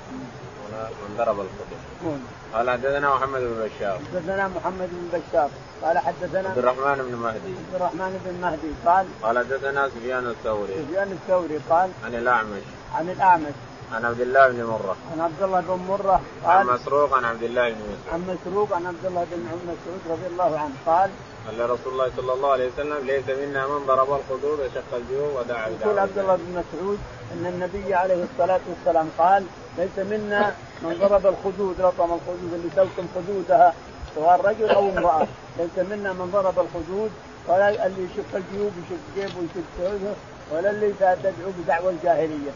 من 0.72 1.16
ضرب 1.18 1.40
الخدود. 1.40 2.20
قال 2.54 2.70
حدثنا 2.70 3.16
محمد 3.16 3.42
بن 3.42 3.70
بشار. 3.70 4.00
حدثنا 4.14 4.48
محمد 4.48 4.90
بن 4.92 5.20
بشار. 5.20 5.50
قال 5.86 5.98
حدثنا 5.98 6.50
عبد 6.50 6.58
الرحمن 6.58 6.98
بن 7.08 7.16
مهدي. 7.16 7.54
عبد 7.66 7.76
الرحمن 7.76 8.22
بن 8.26 8.42
مهدي 8.42 8.72
قال 8.86 9.06
قال 9.24 9.38
حدثنا 9.38 9.90
سفيان 9.90 10.28
الثوري. 10.28 10.74
سفيان 10.74 11.12
الثوري 11.12 11.60
قال 11.70 11.90
عن 12.06 12.16
الأعمش. 12.16 12.66
عن 12.96 13.10
الأعمش. 13.10 13.56
عن 13.94 14.06
عبد 14.06 14.22
الله 14.22 14.48
بن 14.48 14.64
مرة. 14.64 14.96
عن 15.12 15.20
عبد 15.22 15.42
الله 15.44 15.62
بن 15.62 15.80
مرة 15.90 16.22
قال 16.46 16.58
عن 16.58 16.66
مسروق 16.68 17.14
عن 17.14 17.26
عبد 17.26 17.44
الله 17.44 17.70
بن 17.70 17.76
مسعود. 17.76 18.14
عن 18.14 18.22
مسروق 18.32 18.74
عن 18.74 18.86
عبد 18.86 19.06
الله 19.06 19.26
بن 19.32 19.60
مسعود 19.72 20.02
رضي 20.10 20.28
الله 20.28 20.60
عنه 20.60 20.76
قال 20.86 21.10
قال 21.46 21.70
رسول 21.70 21.94
الله 21.94 22.12
صلى 22.18 22.34
الله 22.34 22.52
عليه 22.52 22.70
وسلم 22.74 23.06
ليس 23.06 23.28
منا 23.42 23.68
من 23.68 23.86
ضرب 23.88 24.10
الخدود 24.20 24.60
وشق 24.60 24.92
الجيوب 24.94 25.36
ودعا 25.36 25.68
يقول 25.68 26.00
عبد 26.00 26.18
الله 26.18 26.36
بن 26.36 26.50
مسعود 26.62 27.00
إن 27.34 27.46
النبي 27.46 27.94
عليه 27.94 28.24
الصلاة 28.24 28.60
والسلام 28.70 29.10
قال 29.18 29.44
ليس 29.78 29.98
منا 29.98 30.56
من 30.82 30.98
ضرب 31.02 31.26
الخدود 31.28 31.76
لطم 31.80 32.10
الخدود 32.18 32.52
اللي 32.54 32.70
تلطم 32.76 33.08
خدودها 33.16 33.74
سواء 34.16 34.42
رجل 34.42 34.70
أو 34.70 34.90
امرأة. 34.90 35.28
ليس 35.58 35.86
منا 35.90 36.14
من 36.14 36.30
ضرب 36.34 36.60
الخدود 36.60 37.12
ولا 37.48 37.86
اللي 37.86 38.04
يشق 38.04 38.36
الجيوب 38.36 38.72
يشق 38.78 39.04
جيبه 39.16 39.40
ويشق 39.40 40.16
ولا 40.52 40.70
اللي 40.70 40.94
تدعو 41.00 41.52
بدعوى 41.60 41.90
الجاهلية. 41.90 42.52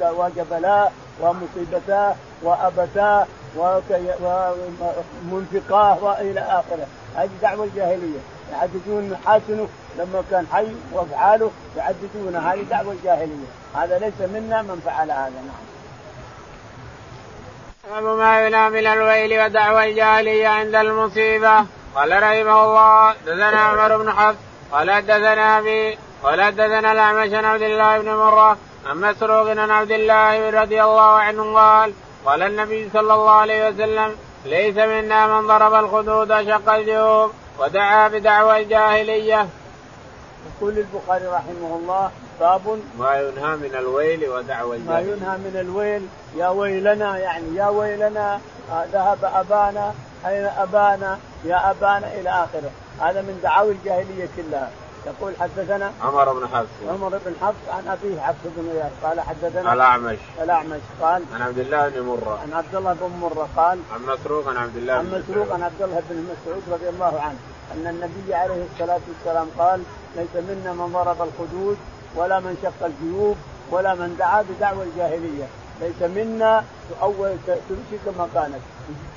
وجبلاه 0.00 0.90
ومصيبتاه 1.20 2.14
وابتاه 2.42 3.26
ومنفقاه 5.24 6.04
وإلى 6.04 6.40
آخره. 6.40 6.86
هذه 7.16 7.30
دعوة 7.42 7.64
الجاهلية. 7.64 8.18
يعددون 8.52 9.10
محاسنه 9.10 9.68
لما 9.98 10.22
كان 10.30 10.46
حي 10.52 10.66
وأفعاله 10.92 11.50
يعددون 11.76 12.36
هذه 12.36 12.62
دعوة 12.70 12.92
الجاهلية. 12.92 13.46
هذا 13.74 13.98
ليس 13.98 14.30
منا 14.30 14.62
من 14.62 14.80
فعل 14.84 15.10
هذا 15.10 15.30
نعم. 15.30 15.75
باب 17.90 18.04
ما 18.04 18.46
ينام 18.46 18.72
من 18.72 18.86
الويل 18.86 19.44
ودعوى 19.44 19.90
الجاهلية 19.90 20.48
عند 20.48 20.74
المصيبة 20.74 21.64
قال 21.94 22.22
رحمه 22.22 22.64
الله 22.64 23.14
دثنا 23.26 23.60
عمر 23.60 23.96
بن 23.96 24.12
حفص 24.12 24.36
قال 24.72 25.06
دثنا 25.06 25.58
أبي 25.58 25.98
قال 26.22 26.56
دثنا 26.56 26.92
الأعمش 26.92 27.32
عن 27.32 27.44
عبد 27.44 27.62
الله 27.62 27.98
بن 27.98 28.14
مرة 28.14 28.56
عن 28.86 29.00
مسروق 29.00 29.50
عن 29.50 29.70
عبد 29.70 29.90
الله 29.90 30.50
رضي 30.62 30.82
الله 30.82 31.10
عنه 31.26 31.54
قال 31.54 31.92
قال 32.24 32.42
النبي 32.42 32.90
صلى 32.92 33.14
الله 33.14 33.30
عليه 33.30 33.68
وسلم 33.68 34.16
ليس 34.44 34.76
منا 34.76 35.26
من 35.26 35.46
ضرب 35.46 35.74
الخدود 35.74 36.28
شق 36.28 36.72
الجيوب 36.74 37.30
ودعا 37.58 38.08
بدعوى 38.08 38.62
الجاهلية. 38.62 39.46
يقول 40.46 40.78
البخاري 40.78 41.26
رحمه 41.26 41.76
الله 41.76 42.10
باب 42.40 42.80
ما 42.98 43.20
ينهى 43.20 43.56
من 43.56 43.74
الويل 43.74 44.28
ودعوى 44.28 44.76
الجاهليه. 44.76 45.04
ما 45.04 45.12
ينهى 45.12 45.36
من 45.36 45.56
الويل 45.60 46.06
يا 46.36 46.48
ويلنا 46.48 47.18
يعني 47.18 47.56
يا 47.56 47.68
ويلنا 47.68 48.40
آه، 48.72 48.84
ذهب 48.92 49.18
أبانا 49.24 49.94
أين 50.26 50.44
أبانا 50.44 51.18
يا 51.44 51.70
أبانا 51.70 52.14
إلى 52.14 52.30
آخره. 52.30 52.70
هذا 53.00 53.22
من 53.22 53.40
دعاوي 53.42 53.72
الجاهلية 53.72 54.28
كلها. 54.36 54.70
يقول 55.06 55.32
حدثنا 55.40 55.92
عمر 56.02 56.32
بن 56.32 56.48
حفص. 56.48 56.68
عمر 56.88 57.08
بن 57.08 57.34
حفص 57.42 57.68
عن 57.68 57.88
أبيه 57.88 58.20
حفص 58.20 58.38
بن 58.44 58.68
غياث 58.72 58.92
قال 59.02 59.20
حدثنا 59.20 59.72
الأعمش. 59.72 60.18
الأعمش. 60.42 60.80
قال 61.02 61.22
عن 61.34 61.42
عبد 61.42 61.58
الله 61.58 61.88
بن 61.88 62.00
مرة. 62.00 62.40
عن 62.42 62.52
عبد 62.52 62.74
الله 62.74 62.92
بن 62.92 63.10
مرة 63.20 63.48
قال 63.56 63.78
عن 63.94 64.02
مسروق 64.02 64.48
عن 64.48 64.56
عبد 64.56 64.76
الله 64.76 64.92
عن 64.92 65.06
مسروق 65.06 65.52
عن 65.52 65.62
عبد 65.62 65.82
الله 65.82 66.02
بن 66.10 66.24
مسعود 66.32 66.62
رضي 66.70 66.88
الله 66.88 67.20
عنه 67.20 67.38
أن 67.74 67.86
النبي 67.86 68.34
عليه 68.34 68.64
الصلاة 68.72 69.00
والسلام 69.08 69.48
قال 69.58 69.82
ليس 70.16 70.44
منا 70.48 70.72
من 70.72 70.92
ضرب 70.92 71.22
الخدود 71.22 71.76
ولا 72.16 72.40
من 72.40 72.56
شق 72.62 72.86
الجيوب 72.86 73.36
ولا 73.70 73.94
من 73.94 74.16
دعا 74.18 74.42
بدعوى 74.42 74.84
الجاهلية. 74.84 75.46
ليس 75.80 76.02
منا 76.02 76.64
اول 77.02 77.36
تمشي 77.46 77.96
كما 78.06 78.28
كانت. 78.34 78.62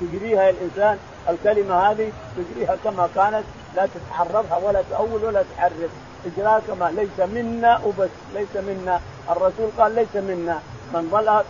تجريها 0.00 0.50
الإنسان 0.50 0.98
الكلمة 1.28 1.74
هذه 1.74 2.12
تجريها 2.36 2.76
كما 2.84 3.08
كانت 3.14 3.44
لا 3.76 3.88
تتحرفها 3.94 4.56
ولا 4.56 4.82
تأول 4.90 5.24
ولا 5.24 5.44
تحرف 5.56 5.90
اجراها 6.26 6.60
كما 6.68 6.90
ليس 6.90 7.28
منا 7.28 7.80
وبس 7.86 8.10
ليس 8.34 8.56
منا. 8.56 9.00
الرسول 9.30 9.70
قال 9.78 9.94
ليس 9.94 10.16
منا. 10.16 10.58
من 10.94 11.04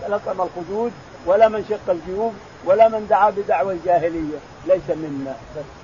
لطم 0.08 0.40
الخدود 0.40 0.92
ولا 1.26 1.48
من 1.48 1.64
شق 1.70 1.90
الجيوب 1.90 2.34
ولا 2.64 2.88
من 2.88 3.06
دعا 3.10 3.30
بدعوى 3.30 3.72
الجاهلية. 3.74 4.38
ليس 4.66 4.88
منا. 4.88 5.34
بس 5.56 5.79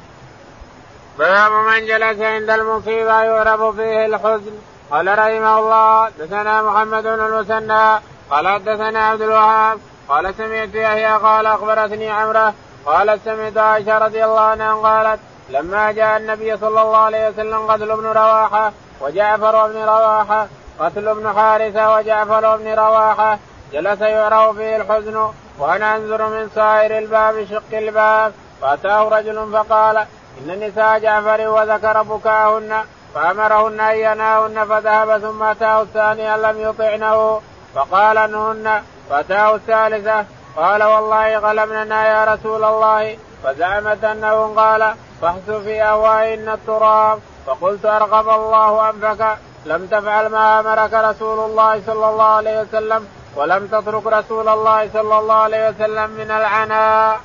باب 1.19 1.53
من 1.53 1.87
جلس 1.87 2.21
عند 2.21 2.51
المصيبة 2.51 3.23
يعرف 3.23 3.77
فيه 3.77 4.07
الحزن. 4.07 4.53
قال 4.91 5.19
رحمه 5.19 5.59
الله 5.59 6.09
دثنا 6.19 6.63
محمد 6.63 7.03
بن 7.03 7.21
المثنى 7.21 8.01
قال 8.31 8.49
حدثنا 8.49 9.09
عبد 9.09 9.23
الوهاب 9.23 9.79
قال 10.09 10.35
سمعت 10.35 10.75
يحيى 10.75 11.17
قال 11.17 11.47
أخبرتني 11.47 12.11
عمرة 12.11 12.55
قال 12.87 13.21
سمعت 13.25 13.57
عائشة 13.59 13.99
رضي 13.99 14.25
الله 14.25 14.41
عنها 14.41 14.75
قالت 14.75 15.21
لما 15.51 15.93
جاء 15.93 16.17
النبي 16.17 16.57
صلى 16.57 16.83
الله 16.83 16.97
عليه 16.97 17.29
وسلم 17.29 17.71
قتل 17.71 17.97
بن 17.97 18.07
رواحة 18.07 18.73
وجعفر 19.01 19.67
بن 19.67 19.77
رواحة 19.77 20.47
قتل 20.81 21.09
ابن 21.09 21.33
حارثة 21.33 21.95
وجعفر 21.95 22.57
بن 22.57 22.75
رواحة 22.75 23.39
جلس 23.73 24.01
يعرف 24.01 24.57
فيه 24.57 24.77
الحزن. 24.77 25.31
وأنا 25.59 25.97
أنظر 25.97 26.29
من 26.29 26.51
سائر 26.55 26.99
الباب 26.99 27.47
شق 27.51 27.79
الباب 27.79 28.33
فأتاه 28.63 29.09
رجل 29.09 29.53
فقال 29.53 30.07
إن 30.39 30.61
نساء 30.61 30.99
جعفر 30.99 31.49
وذكر 31.49 32.03
بكاهن 32.03 32.85
فأمرهن 33.15 33.81
أن 33.81 33.97
يناهن 33.97 34.65
فذهب 34.65 35.19
ثم 35.19 35.43
أتاه 35.43 35.83
الثاني 35.83 36.37
لم 36.37 36.61
يطعنه 36.61 37.41
فقال 37.75 38.19
انهن 38.19 38.83
فأتاه 39.11 39.55
الثالثة 39.55 40.25
قال 40.57 40.83
والله 40.83 41.39
غلبنا 41.39 42.09
يا 42.09 42.35
رسول 42.35 42.65
الله 42.65 43.19
فزعمت 43.45 44.05
أنه 44.05 44.55
قال 44.57 44.95
فحث 45.23 45.51
في 45.51 45.83
أهوائهن 45.83 46.49
التراب 46.49 47.19
فقلت 47.47 47.85
أرغب 47.87 48.29
الله 48.29 48.91
أنفك 48.91 49.37
لم 49.67 49.87
تفعل 49.87 50.27
ما 50.27 50.61
أمرك 50.61 50.93
رسول 50.93 51.51
الله 51.51 51.83
صلى 51.87 52.09
الله 52.09 52.25
عليه 52.25 52.61
وسلم 52.61 53.09
ولم 53.37 53.67
تترك 53.67 54.07
رسول 54.07 54.49
الله 54.49 54.91
صلى 54.93 55.19
الله 55.19 55.35
عليه 55.35 55.69
وسلم 55.69 56.11
من 56.11 56.31
العناء. 56.31 57.21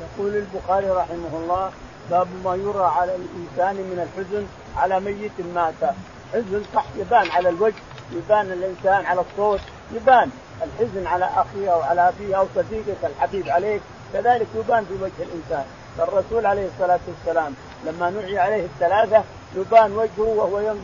يقول 0.00 0.36
البخاري 0.36 0.90
رحمه 0.90 1.32
الله 1.32 1.70
باب 2.10 2.28
ما 2.44 2.54
يرى 2.54 2.84
على 2.84 3.16
الإنسان 3.16 3.74
من 3.74 4.08
الحزن 4.08 4.46
على 4.76 5.00
ميت 5.00 5.54
مات. 5.54 5.94
حزن 6.32 6.62
صح 6.74 6.84
يبان 6.96 7.30
على 7.30 7.48
الوجه 7.48 7.82
يبان 8.12 8.52
الإنسان 8.52 9.06
على 9.06 9.20
الصوت 9.20 9.60
يبان 9.92 10.30
الحزن 10.62 11.06
على 11.06 11.24
أخيه 11.24 11.70
أو 11.70 11.80
على 11.80 12.08
أبيه 12.08 12.38
أو 12.38 12.46
صديقك 12.54 13.04
الحبيب 13.04 13.48
عليك. 13.48 13.82
كذلك 14.12 14.46
يبان 14.54 14.84
في 14.84 14.94
وجه 14.94 15.12
الإنسان. 15.18 15.64
فالرسول 15.98 16.46
عليه 16.46 16.66
الصلاة 16.66 17.00
والسلام 17.08 17.54
لما 17.86 18.10
نعي 18.10 18.38
عليه 18.38 18.64
الثلاثة 18.64 19.22
يبان 19.56 19.92
وجهه 19.92 20.34
وهو 20.36 20.74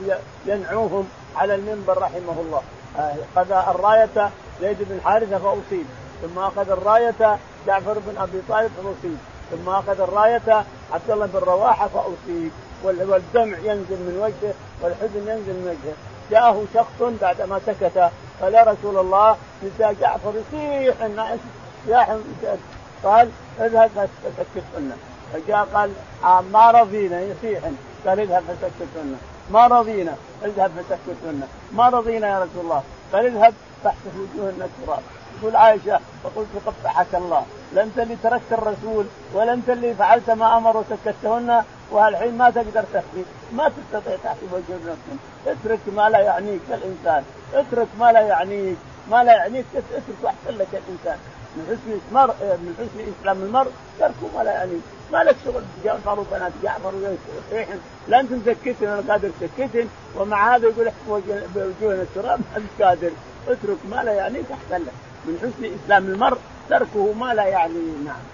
ينعوهم 0.46 1.08
على 1.36 1.54
المنبر 1.54 1.98
رحمه 1.98 2.40
الله. 2.40 2.62
أخذ 3.36 3.52
الراية 3.52 4.30
زيد 4.60 4.76
بن 4.80 5.00
حارثة 5.04 5.38
فأصيب. 5.38 5.86
ثم 6.22 6.38
أخذ 6.38 6.70
الراية 6.70 7.38
جعفر 7.66 7.98
بن 7.98 8.18
أبي 8.18 8.42
طالب 8.48 8.70
فأصيب. 8.76 9.18
ثم 9.50 9.68
أخذ 9.68 10.00
الراية 10.00 10.64
عبد 10.92 11.10
الله 11.10 11.26
بن 11.26 11.38
رواحة 11.38 11.88
فأصيب. 11.88 12.50
والدمع 12.84 13.58
ينزل 13.58 13.96
من 13.96 14.18
وجهه 14.22 14.54
والحزن 14.82 15.28
ينزل 15.28 15.52
من 15.52 15.66
وجهه. 15.66 15.94
جاءه 16.30 16.64
شخص 16.74 17.18
بعدما 17.20 17.60
سكت 17.66 18.10
قال 18.42 18.54
يا 18.54 18.62
رسول 18.62 18.98
الله 18.98 19.36
نساء 19.62 19.92
جعفر 20.00 20.32
يصيح 20.52 21.02
الناس؟ 21.02 21.38
قال 23.04 23.30
اذهب 23.60 23.90
فسكتهن 24.24 24.92
فجاء 25.32 25.68
قال 25.74 25.92
آه 26.24 26.40
ما 26.40 26.70
رضينا 26.70 27.20
يصيح 27.20 27.60
قال 28.06 28.20
اذهب 28.20 28.42
فسكتهن 28.42 29.16
ما 29.50 29.66
رضينا 29.66 30.14
اذهب 30.44 30.70
فسكتهن 30.70 31.42
ما 31.72 31.88
رضينا 31.88 32.28
يا 32.28 32.38
رسول 32.38 32.64
الله. 32.64 32.82
قال 33.12 33.26
اذهب 33.26 33.54
فاحسف 33.84 34.14
وجوههن 34.16 34.62
التراب 34.62 35.02
تقول 35.40 35.56
عائشة 35.56 36.00
فقلت 36.24 36.48
قبحك 36.66 37.14
الله 37.14 37.44
لا 37.74 37.82
انت 37.82 37.98
اللي 37.98 38.16
تركت 38.22 38.52
الرسول 38.52 39.06
ولا 39.34 39.52
انت 39.52 39.70
اللي 39.70 39.94
فعلت 39.94 40.30
ما 40.30 40.56
أمر 40.56 40.76
وسكتهن 40.76 41.64
والحين 41.90 42.38
ما 42.38 42.50
تقدر 42.50 42.84
تخفي. 42.92 43.24
ما 43.52 43.68
تستطيع 43.68 44.16
تحسب 44.24 44.52
وجه 44.52 44.76
نفسك. 44.86 45.20
اترك 45.46 45.78
ما 45.96 46.08
لا 46.10 46.18
يعنيك 46.18 46.60
الإنسان. 46.68 47.24
اترك 47.54 47.88
ما 47.98 48.12
لا 48.12 48.20
يعنيك. 48.20 48.76
ما 49.10 49.24
لا 49.24 49.32
يعنيك 49.32 49.66
اترك 49.74 50.24
احسن 50.26 50.58
لك 50.58 50.68
الإنسان. 50.72 51.18
من 51.56 51.64
حسن 51.66 52.00
المرء 52.08 52.34
من 52.40 52.74
حسن 52.78 53.12
اسلام 53.20 53.42
المرء 53.42 53.70
تركه 53.98 54.36
ما 54.36 54.42
لا 54.42 54.52
يعنيك. 54.52 54.82
ما 55.12 55.18
لك 55.18 55.36
شغل 55.44 55.62
جعفر 55.84 56.20
وبنات 56.20 56.52
جعفر 56.62 56.92
ويصيحن 56.94 57.78
لا 58.08 58.20
أنت 58.20 58.32
مسكتن 58.32 58.88
أنا 58.88 59.12
قادر 59.12 59.30
تسكتن 59.40 59.88
ومع 60.16 60.56
هذا 60.56 60.68
يقول 60.68 60.88
احسب 60.88 61.22
بوجوهنا 61.54 62.02
التراب 62.02 62.40
ما 62.56 62.86
قادر. 62.86 63.10
اترك 63.48 63.78
ما 63.90 64.04
لا 64.04 64.12
يعنيك 64.12 64.46
أحسن 64.52 64.84
لك. 64.84 64.92
من 65.24 65.38
حسن 65.42 65.74
إسلام 65.84 66.04
المرء 66.06 66.38
تركه 66.70 67.12
ما 67.12 67.34
لا 67.34 67.46
يعني 67.46 67.80
نعم 68.04 68.24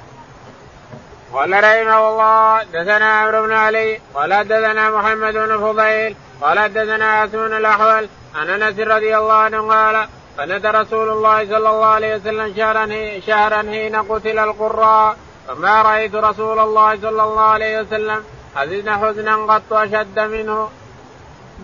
قال 1.32 1.52
رحمه 1.52 2.08
الله 2.08 2.62
دثنا 2.62 3.12
عمرو 3.20 3.42
بن 3.42 3.52
علي 3.52 4.00
قال 4.14 4.48
دثنا 4.48 4.90
محمد 4.90 5.34
بن 5.34 5.58
فضيل 5.58 6.16
قال 6.40 6.72
دثنا 6.72 7.04
عاصم 7.04 7.38
الأحول 7.38 8.08
عن 8.34 8.50
أنس 8.50 8.78
رضي 8.78 9.16
الله 9.16 9.34
عنه 9.34 9.68
قال 9.68 10.08
قنت 10.38 10.66
رسول 10.66 11.08
الله 11.08 11.38
صلى 11.46 11.70
الله 11.70 11.86
عليه 11.86 12.16
وسلم 12.16 12.54
شهرا 12.56 12.86
شهرا 13.26 13.62
حين 13.70 13.96
قتل 13.96 14.38
القراء 14.38 15.16
فما 15.48 15.82
رأيت 15.82 16.14
رسول 16.14 16.58
الله 16.58 16.96
صلى 16.96 17.22
الله 17.22 17.40
عليه 17.40 17.80
وسلم 17.80 18.24
حزن 18.54 18.90
حزنا 18.90 19.36
قط 19.36 19.72
أشد 19.72 20.18
منه. 20.18 20.68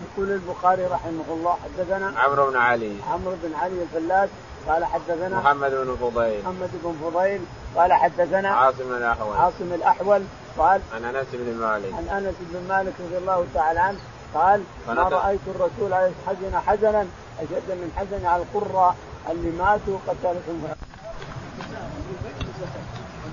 يقول 0.03 0.31
البخاري 0.31 0.85
رحمه 0.85 1.27
الله 1.29 1.57
حدثنا 1.63 2.13
عمرو 2.17 2.49
بن 2.49 2.57
علي 2.57 2.95
عمرو 3.11 3.35
بن 3.43 3.55
علي 3.55 3.83
الفلاس 3.83 4.29
قال 4.67 4.85
حدثنا 4.85 5.37
محمد 5.39 5.71
بن 5.71 5.95
فضيل. 6.01 6.41
محمد 6.41 6.69
بن 6.83 6.95
فضيل. 7.03 7.41
قال 7.75 7.93
حدثنا 7.93 8.49
عاصم 8.49 8.93
الأحول. 8.93 9.37
عاصم 9.37 9.73
الأحول. 9.73 10.23
قال 10.57 10.81
عن 10.93 11.05
أنس 11.05 11.27
بن 11.33 11.53
مالك. 11.53 11.93
عن 11.93 12.17
أنس 12.17 12.35
بن 12.39 12.67
مالك 12.69 12.93
رضي 12.99 13.17
الله 13.17 13.45
تعالى 13.53 13.79
عنه. 13.79 13.97
قال 14.35 14.63
ما 14.87 14.93
رأيت 14.93 15.39
الرسول 15.47 15.93
عليه 15.93 16.11
حزن 16.27 16.59
حزنا 16.67 17.05
أشد 17.39 17.69
من 17.69 17.91
حزن 17.97 18.25
على 18.25 18.43
القراء 18.43 18.95
اللي 19.31 19.51
ماتوا 19.57 19.97
قتلتهم. 20.07 20.67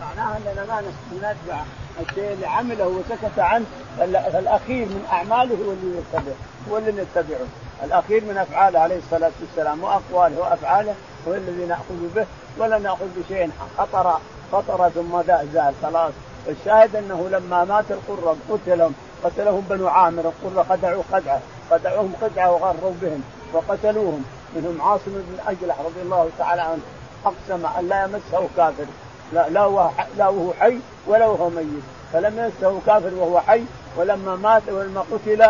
معناها 0.01 0.37
أننا 0.37 0.65
ما 0.65 0.83
نتبع 1.17 1.63
الشيء 2.01 2.33
اللي 2.33 2.47
عمله 2.47 2.87
وسكت 2.87 3.39
عنه. 3.39 3.67
فالأخير 3.99 4.87
من 4.87 5.07
أعماله 5.13 5.55
هو 5.67 5.73
اللي 5.73 5.99
يتبع 5.99 6.33
هو 6.71 6.79
اللي 6.79 6.93
نتبعه. 6.93 7.47
الأخير 7.85 8.25
من 8.25 8.37
أفعاله 8.39 8.79
عليه 8.81 8.99
الصلاة 8.99 9.31
والسلام 9.41 9.85
وأقواله 9.85 10.39
وأفعاله 10.41 10.95
هو 11.29 11.35
الذي 11.35 11.67
نأخذ 11.67 12.15
به 12.15 12.27
ولا 12.59 12.79
نأخذ 12.79 13.07
بشيء 13.17 13.51
خطر 13.79 14.19
خطر 14.53 14.89
ثم 14.89 15.23
زال 15.27 15.75
خلاص. 15.83 16.13
الشاهد 16.49 16.97
أنه 16.97 17.29
لما 17.29 17.65
مات 17.65 17.85
القرة 17.91 18.37
قتلهم 18.51 18.95
قتلهم 19.25 19.67
بنو 19.71 19.89
عامر 19.89 20.33
القرة 20.33 20.63
خدعوا 20.63 21.03
خدعه 21.13 21.41
خدعوهم 21.71 22.13
خدعه 22.21 22.51
وغروا 22.53 22.93
بهم 23.03 23.23
وقتلوهم. 23.53 24.25
منهم 24.57 24.83
عاصم 24.83 25.03
بن 25.07 25.39
أجلح 25.47 25.81
رضي 25.81 26.03
الله 26.03 26.31
تعالى 26.39 26.63
عنه 26.63 26.81
أقسم 27.25 27.67
أن 27.79 27.89
لا 27.89 28.05
يمسه 28.05 28.49
كافر. 28.57 28.87
لا 29.33 29.49
لا 29.49 29.65
وهو 29.65 29.91
لا 30.17 30.29
وهو 30.29 30.53
حي 30.61 30.79
ولا 31.07 31.27
وهو 31.27 31.51
ميت. 31.51 31.85
فلم 32.13 32.39
يمسه 32.39 32.81
كافر 32.87 33.15
وهو 33.15 33.41
حي. 33.41 33.65
ولما 33.97 34.37
مات 34.37 34.63
ولما 34.69 35.05
قتل 35.13 35.43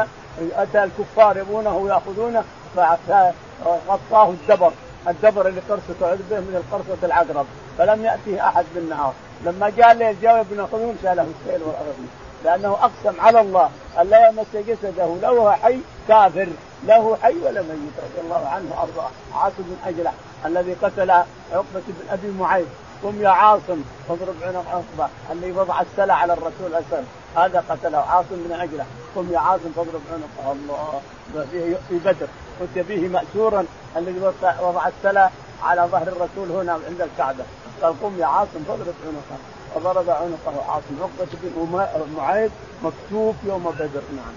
أتى 0.57 0.85
الكفار 0.85 1.37
يبونه 1.37 1.89
ياخذونه 1.89 2.45
فغطاه 2.77 4.31
الدبر. 4.31 4.73
الدبر 5.09 5.49
اللي 5.49 5.61
قرصه 5.69 5.95
تعذ 6.01 6.19
به 6.31 6.41
من 6.41 6.63
القرصة 6.65 7.07
العقرب 7.07 7.47
فلم 7.79 8.05
يأته 8.05 8.49
أحد 8.49 8.65
بالنهار. 8.75 9.13
لما 9.45 9.71
جاء 9.71 9.93
الليل 9.93 10.21
جاء 10.23 10.41
ابن 10.41 10.67
خلول 10.73 10.95
شاله 11.03 11.23
السيل 11.23 11.63
والأرض. 11.63 11.97
لأنه 12.45 12.69
أقسم 12.69 13.21
على 13.21 13.41
الله 13.41 13.71
أن 14.01 14.07
لا 14.07 14.29
يمس 14.29 14.47
جسده 14.55 15.17
لا 15.23 15.29
هو 15.29 15.53
حي 15.53 15.79
كافر 16.09 16.49
لا 16.87 16.97
هو 16.97 17.17
حي 17.17 17.35
ولا 17.35 17.63
ميت 17.63 17.97
رضي 17.99 18.21
الله 18.25 18.49
عنه 18.49 18.71
وأرضاه. 18.71 19.11
عاصم 19.35 19.55
بن 19.59 19.77
أجلع 19.87 20.13
الذي 20.47 20.73
قتل 20.83 21.11
عقبة 21.11 21.83
بن 21.89 22.11
أبي 22.11 22.31
معيط 22.39 22.67
قم 23.03 23.23
يا 23.23 23.29
عاصم 23.29 23.83
فاضرب 24.09 24.35
عنق 24.43 24.65
عقبة 24.69 25.11
اللي 25.33 25.53
وضع 25.53 25.81
السلع 25.81 26.15
على 26.15 26.33
الرسول 26.33 26.75
أسلم 26.75 27.07
هذا 27.37 27.65
قتله. 27.69 27.99
عاصم 27.99 28.27
بن 28.31 28.53
أجلع 28.53 28.85
قم 29.17 29.33
يا 29.33 29.39
عاصم 29.39 29.73
فاضرب 29.77 30.01
عنقه 30.13 30.53
الله 30.53 31.01
في 31.89 31.99
بدر. 32.05 32.27
كنت 32.61 32.85
به 32.89 33.09
مأسورا 33.09 33.65
الذي 33.97 34.21
وضع 34.61 34.89
السلع 34.89 35.31
على 35.63 35.89
ظهر 35.93 36.03
الرسول 36.03 36.57
هنا 36.57 36.73
عند 36.73 37.01
الكعبة. 37.01 37.45
قال 37.83 37.95
قم 38.03 38.19
يا 38.19 38.27
عاصم 38.27 38.65
فاضرب 38.69 38.95
عنقه. 39.07 39.39
فضرب 39.75 40.11
عنقه 40.11 40.73
عاصم. 40.73 40.97
عقبة 41.03 41.29
بن 41.43 42.15
معيط 42.17 42.51
مكتوب 42.83 43.37
يوم 43.47 43.75
بدر. 43.79 44.03
نعم. 44.17 44.35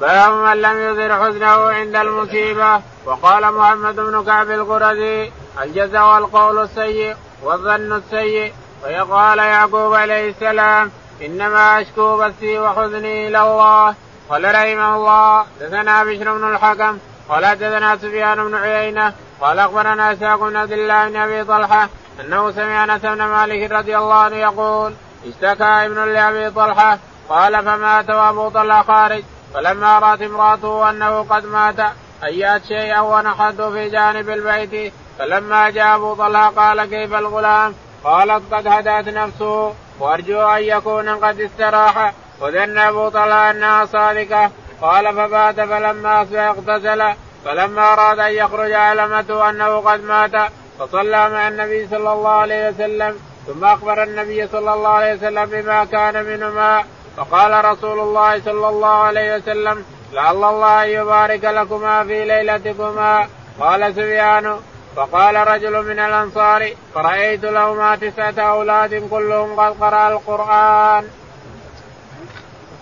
باب 0.00 0.32
من 0.32 0.62
لم 0.62 0.78
يظهر 0.78 1.24
حزنه 1.24 1.46
عند 1.48 1.96
المصيبة 1.96 2.80
وقال 3.06 3.54
محمد 3.54 3.96
بن 3.96 4.24
كعب 4.24 4.50
القرزي 4.50 5.30
الجزاء 5.62 6.14
والقول 6.14 6.58
السيء 6.62 7.16
والظن 7.42 7.92
السيء. 7.92 8.52
ويقال 8.84 9.38
يعقوب 9.38 9.94
عليه 9.94 10.30
السلام 10.30 10.90
إنما 11.22 11.80
أشكو 11.80 12.16
بثي 12.16 12.58
وحزني 12.58 13.28
إلى 13.28 13.42
الله. 13.42 13.94
قال 14.30 14.44
رحمه 14.44 14.96
الله 14.96 15.46
دثنا 15.60 16.04
بشر 16.04 16.38
بن 16.38 16.54
الحكم 16.54 16.98
قال 17.28 17.58
دثنا 17.58 17.96
سفيان 17.96 18.44
بن 18.48 18.54
عيينة 18.54 19.14
قال 19.40 19.58
أخبرنا 19.58 20.12
إسحاق 20.12 20.40
بن 20.40 20.56
عبد 20.56 20.72
الله 20.72 21.08
بن 21.08 21.16
أبي 21.16 21.44
طلحة 21.44 21.88
أنه 22.20 22.50
سمع 22.50 22.84
أنس 22.84 23.02
بن 23.02 23.24
مالك 23.24 23.72
رضي 23.72 23.96
الله 23.98 24.14
عنه 24.14 24.36
يقول 24.36 24.92
اشتكى 25.26 25.64
ابن 25.64 26.12
لأبي 26.12 26.50
طلحة 26.50 26.98
قال 27.28 27.64
فمات 27.64 28.10
وأبو 28.10 28.48
طلحة 28.48 28.82
خارج 28.82 29.22
فلما 29.54 29.98
رأت 29.98 30.22
امرأته 30.22 30.90
أنه 30.90 31.22
قد 31.22 31.46
مات 31.46 31.76
أيأت 32.24 32.64
شيئا 32.64 33.00
ونحته 33.00 33.70
في 33.70 33.88
جانب 33.88 34.30
البيت 34.30 34.92
فلما 35.18 35.70
جاء 35.70 35.96
أبو 35.96 36.14
طلحة 36.14 36.50
قال 36.50 36.84
كيف 36.84 37.14
الغلام؟ 37.14 37.74
قالت 38.04 38.54
قد 38.54 38.66
هدأت 38.66 39.08
نفسه 39.08 39.74
وأرجو 40.00 40.40
أن 40.40 40.62
يكون 40.62 41.08
قد 41.08 41.40
استراح 41.40 42.12
وظن 42.40 42.78
ابو 42.78 43.08
طلحه 43.08 43.50
انها 43.50 43.84
صادقه 43.84 44.50
قال 44.82 45.14
فبات 45.14 45.60
فلما 45.60 46.22
أصبح 46.22 46.40
اغتسل 46.40 47.02
فلما 47.44 47.92
أراد 47.92 48.18
أن 48.18 48.32
يخرج 48.32 48.72
علمته 48.72 49.50
أنه 49.50 49.76
قد 49.76 50.04
مات 50.04 50.52
فصلى 50.78 51.28
مع 51.28 51.48
النبي 51.48 51.88
صلى 51.88 52.12
الله 52.12 52.30
عليه 52.30 52.68
وسلم. 52.68 53.18
ثم 53.46 53.64
أخبر 53.64 54.02
النبي 54.02 54.46
صلى 54.46 54.72
الله 54.74 54.88
عليه 54.88 55.14
وسلم 55.14 55.44
بما 55.44 55.84
كان 55.84 56.24
منهما. 56.24 56.84
فقال 57.16 57.64
رسول 57.64 57.98
الله 57.98 58.40
صلى 58.40 58.68
الله 58.68 58.94
عليه 59.02 59.36
وسلم 59.36 59.84
لعل 60.12 60.44
الله 60.44 60.84
أن 60.84 60.88
يبارك 60.88 61.44
لكما 61.44 62.04
في 62.04 62.24
ليلتكما. 62.24 63.28
قال 63.60 63.94
سفيان 63.94 64.56
فقال 64.96 65.48
رجل 65.48 65.82
من 65.82 65.98
الأنصار 65.98 66.70
فرأيت 66.94 67.44
لهما 67.44 67.96
تسعة 67.96 68.38
أولاد 68.38 69.08
كلهم 69.10 69.60
قد 69.60 69.80
قرأ 69.80 70.08
القرآن. 70.08 71.04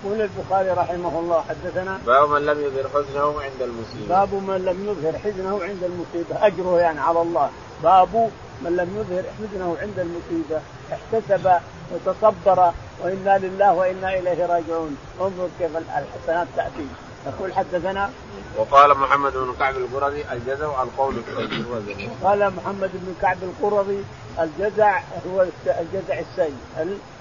يقول 0.04 0.20
البخاري 0.20 0.70
رحمه 0.70 1.18
الله 1.18 1.44
حدثنا 1.48 1.98
باب 2.06 2.30
من 2.30 2.46
لم 2.46 2.60
يظهر 2.60 2.88
حزنه 2.88 3.42
عند 3.42 3.62
المصيبة. 3.62 4.08
باب 4.08 4.34
من 4.34 4.64
لم 4.64 4.88
يظهر 4.88 5.18
حزنه 5.18 5.62
عند 5.62 5.84
المصيبة. 5.84 6.46
أجره 6.46 6.80
يعني 6.80 7.00
على 7.00 7.22
الله. 7.22 7.50
باب 7.82 8.30
من 8.62 8.76
لم 8.76 8.96
يظهر 8.96 9.24
حزنه 9.38 9.76
عند 9.80 9.98
المصيبة. 9.98 10.60
احتسب 10.92 11.50
وتصبر 11.92 12.72
وإنا 13.04 13.38
لله 13.38 13.74
وإنا 13.74 14.18
إليه 14.18 14.46
راجعون. 14.46 14.96
انظر 15.20 15.48
كيف 15.58 15.76
الحسنات 15.76 16.46
تأتي. 16.56 16.86
يقول 17.26 17.52
حدثنا 17.52 18.10
وقال 18.56 18.98
محمد 18.98 19.32
بن 19.32 19.54
كعب 19.58 19.76
القرظي 19.76 20.24
الجزع 20.32 20.82
القول 20.82 21.14
الطيب 21.16 22.08
قال 22.24 22.54
محمد 22.54 22.90
بن 22.94 23.14
كعب 23.22 23.36
القرظي 23.42 24.02
الجزع 24.40 25.00
هو 25.32 25.46
الجزع 25.66 26.18
السيء. 26.18 26.56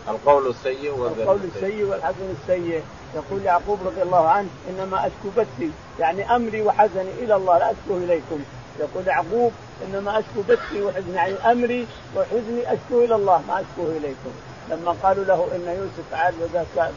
القول 0.09 0.47
السيء 0.47 0.95
القول 0.95 1.39
السيء. 1.55 1.86
والحزن 1.86 2.36
السيء. 2.41 2.84
يقول 3.15 3.41
يعقوب 3.43 3.80
رضي 3.86 4.01
الله 4.01 4.28
عنه 4.28 4.47
إنما 4.70 5.07
أشكو 5.07 5.30
بثي 5.38 5.72
يعني 5.99 6.36
أمري 6.36 6.61
وحزني 6.61 7.11
إلى 7.20 7.36
الله 7.36 7.57
لا 7.57 7.72
أشكو 7.72 7.97
إليكم. 7.97 8.39
يقول 8.80 9.07
يعقوب 9.07 9.51
إنما 9.88 10.20
أشكو 10.20 10.41
بثي 10.49 10.82
وحزني 10.82 11.15
يعني 11.15 11.34
أمري 11.34 11.88
وحزني 12.15 12.74
أشكو 12.74 13.03
إلى 13.03 13.15
الله 13.15 13.41
ما 13.47 13.53
اشكوه 13.53 13.97
إليكم. 13.97 14.32
لما 14.70 14.95
قالوا 15.03 15.26
له 15.26 15.47
إن 15.55 15.78
يوسف 15.80 16.11
فعل 16.11 16.34
وذاك 16.41 16.91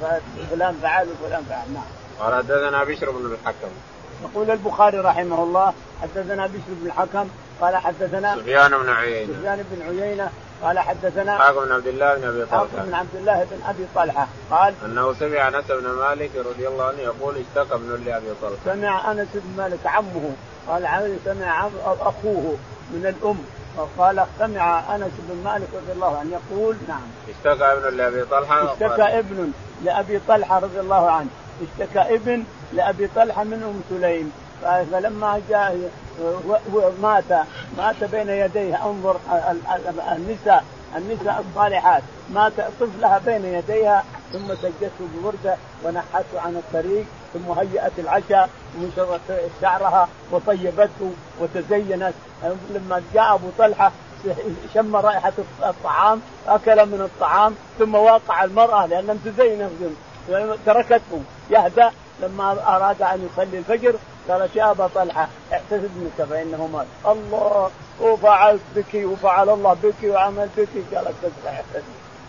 فلان 0.51 0.75
فعل 0.83 1.09
وفلان 1.09 1.43
فعل. 1.49 1.73
نعم. 1.75 1.85
قال 2.21 2.35
حدثنا 2.35 2.85
بشر 2.85 3.11
بن 3.11 3.33
الحكم. 3.33 3.68
يقول 4.23 4.51
البخاري 4.51 4.99
رحمه 4.99 5.43
الله 5.43 5.73
حدثنا 6.03 6.47
بشر 6.47 6.61
بن 6.68 6.87
الحكم 6.87 7.29
قال 7.61 7.76
حدثنا 7.76 8.36
سفيان 8.36 8.70
بن 8.70 8.88
عيينة. 8.88 9.32
سفيان 9.32 9.64
بن 9.70 9.82
عيينة 9.82 10.30
قال 10.62 10.78
حدثنا 10.78 11.38
حاكم 11.38 11.64
بن 11.64 11.72
عبد 11.72 11.86
الله 11.86 12.14
بن 12.14 12.28
أبي 12.28 12.44
طلحة. 12.44 12.58
حاكم 12.58 12.86
بن 12.86 12.94
عبد 12.94 13.14
الله 13.14 13.46
بن 13.50 13.62
أبي 13.68 13.86
طلحة 13.94 14.28
قال 14.50 14.74
أنه 14.84 15.14
سمع 15.14 15.48
أنس 15.48 15.64
بن 15.68 15.88
مالك 15.88 16.30
رضي 16.36 16.68
الله 16.68 16.84
عنه 16.84 16.98
يقول 16.98 17.34
اشتكى 17.36 17.74
ابن 17.74 18.04
لأبي 18.04 18.26
طلحة. 18.42 18.74
سمع 18.74 19.12
أنس 19.12 19.28
بن 19.34 19.62
مالك 19.62 19.86
عمه 19.86 20.32
قال 20.68 21.18
سمع 21.24 21.68
أخوه 21.84 22.56
من 22.90 23.06
الأم 23.06 23.38
قال 23.98 24.26
سمع 24.38 24.96
أنس 24.96 25.12
بن 25.18 25.44
مالك 25.44 25.68
رضي 25.74 25.92
الله 25.92 26.18
عنه 26.18 26.30
يقول 26.30 26.76
نعم. 26.88 27.00
اشتكى 27.28 27.64
ابن 27.64 27.96
لأبي 27.96 28.24
طلحة 28.24 28.72
اشتكى 28.72 29.18
ابن 29.18 29.52
لأبي 29.84 30.20
طلحة 30.28 30.58
رضي 30.58 30.80
الله 30.80 31.11
عنه. 31.11 31.28
اشتكى 31.62 32.14
ابن 32.14 32.44
لأبي 32.72 33.08
طلحة 33.16 33.44
من 33.44 33.62
أم 33.62 33.80
سليم. 33.90 34.32
فلما 34.62 35.40
جاء 35.48 35.90
مات 37.02 37.46
مات 37.78 38.04
بين 38.04 38.28
يديه 38.28 38.86
انظر 38.86 39.16
النساء 40.12 40.64
النساء 40.96 41.44
الصالحات. 41.48 42.02
مات 42.34 42.52
طفلها 42.80 43.18
بين 43.18 43.44
يديها 43.44 44.04
ثم 44.32 44.54
سجته 44.54 45.08
بورده 45.22 45.56
ونحته 45.84 46.40
عن 46.40 46.56
الطريق 46.56 47.06
ثم 47.34 47.50
هيأت 47.52 47.92
العشاء 47.98 48.48
ونشرت 48.78 49.50
شعرها 49.61 50.08
وطيبته 50.32 51.12
وتزينت. 51.40 52.14
لما 52.70 53.02
جاء 53.14 53.34
أبو 53.34 53.48
طلحة 53.58 53.92
شم 54.74 54.96
رائحة 54.96 55.32
الطعام 55.62 56.20
أكل 56.48 56.86
من 56.86 57.00
الطعام 57.00 57.54
ثم 57.78 57.94
واقع 57.94 58.44
المرأة 58.44 58.86
لأنها 58.86 59.16
تزين 59.24 59.68
تركته. 60.66 61.22
يهدأ 61.50 61.90
لما 62.22 62.76
أراد 62.76 63.02
أن 63.02 63.28
يصلي 63.32 63.58
الفجر 63.58 63.94
قالت 64.29 64.57
يا 64.57 64.71
أبا 64.71 64.91
طلحة 64.95 65.29
احتسب 65.53 65.91
منك 65.97 66.29
فإنه 66.29 66.68
مات. 66.73 66.87
الله 67.07 67.71
وفعلت 68.01 68.61
بك 68.77 68.95
وفعل 68.95 69.49
الله 69.49 69.77
بك 69.83 70.05
وعمل 70.05 70.49
بك. 70.57 70.95
قالت 70.95 71.14
بس 71.25 71.83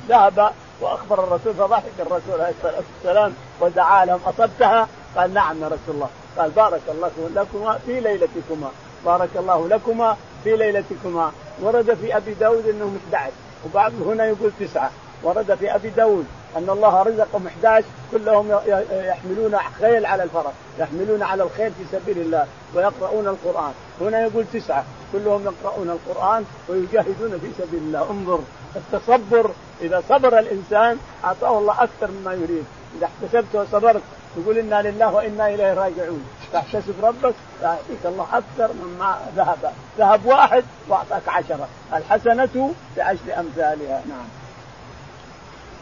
ذهب 0.09 0.51
وأخبر 0.81 1.23
الرسول 1.23 1.53
فضحك 1.53 1.91
الرسول 1.99 2.41
عليه 2.41 2.53
الصلاة 2.57 2.81
والسلام 2.95 3.33
ودعا 3.59 4.05
لهم 4.05 4.19
أصبتها؟ 4.25 4.87
قال 5.17 5.33
نعم 5.33 5.61
يا 5.61 5.67
رسول 5.67 5.95
الله. 5.95 6.09
قال 6.37 6.49
بارك 6.49 6.81
الله 6.89 7.11
لكما 7.35 7.79
في 7.85 7.99
ليلتكما. 7.99 8.71
بارك 9.05 9.29
الله 9.35 9.67
لكما 9.67 10.17
في 10.43 10.55
ليلتكما. 10.55 11.31
ورد 11.61 11.93
في 11.93 12.17
أبي 12.17 12.33
داود 12.33 12.67
انهم 12.67 12.99
11 13.13 13.31
وبعض 13.65 13.91
هنا 14.05 14.25
يقول 14.25 14.51
تسعة. 14.59 14.91
ورد 15.23 15.55
في 15.55 15.75
أبي 15.75 15.89
داود. 15.89 16.25
أن 16.57 16.69
الله 16.69 17.03
رزقهم 17.03 17.47
11 17.47 17.85
كلهم 18.11 18.59
يحملون 18.91 19.57
خيل 19.79 20.05
على 20.05 20.23
الفرس 20.23 20.53
يحملون 20.79 21.23
على 21.23 21.43
الخيل 21.43 21.71
في 21.71 21.97
سبيل 21.97 22.17
الله 22.17 22.47
ويقرؤون 22.75 23.27
القرآن. 23.27 23.73
هنا 24.01 24.19
يقول 24.25 24.45
تسعة 24.53 24.83
كلهم 25.13 25.43
يقرؤون 25.43 25.89
القرآن 25.89 26.45
ويجاهدون 26.69 27.39
في 27.39 27.51
سبيل 27.57 27.79
الله. 27.79 28.11
انظر 28.11 28.39
التصبر 28.75 29.51
إذا 29.81 30.03
صبر 30.09 30.39
الإنسان 30.39 30.97
أعطاه 31.23 31.57
الله 31.59 31.83
أكثر 31.83 32.11
مما 32.11 32.33
يريد. 32.33 32.65
إذا 32.97 33.05
احتسبت 33.05 33.55
وصبرت 33.55 34.01
تقول 34.35 34.57
إنا 34.57 34.81
لله 34.81 35.13
وإنا 35.13 35.47
إليه 35.47 35.73
راجعون. 35.73 36.25
تحتسب 36.53 36.93
ربك 37.03 37.35
يعطيك 37.61 38.05
الله 38.05 38.27
أكثر 38.33 38.73
مما 38.73 39.19
ذهب. 39.35 39.73
ذهب 39.97 40.25
واحد 40.25 40.63
وأعطاك 40.89 41.27
عشرة. 41.27 41.67
الحسنة 41.93 42.73
بعشر 42.97 43.39
أمثالها. 43.39 44.01
نعم. 44.09 44.40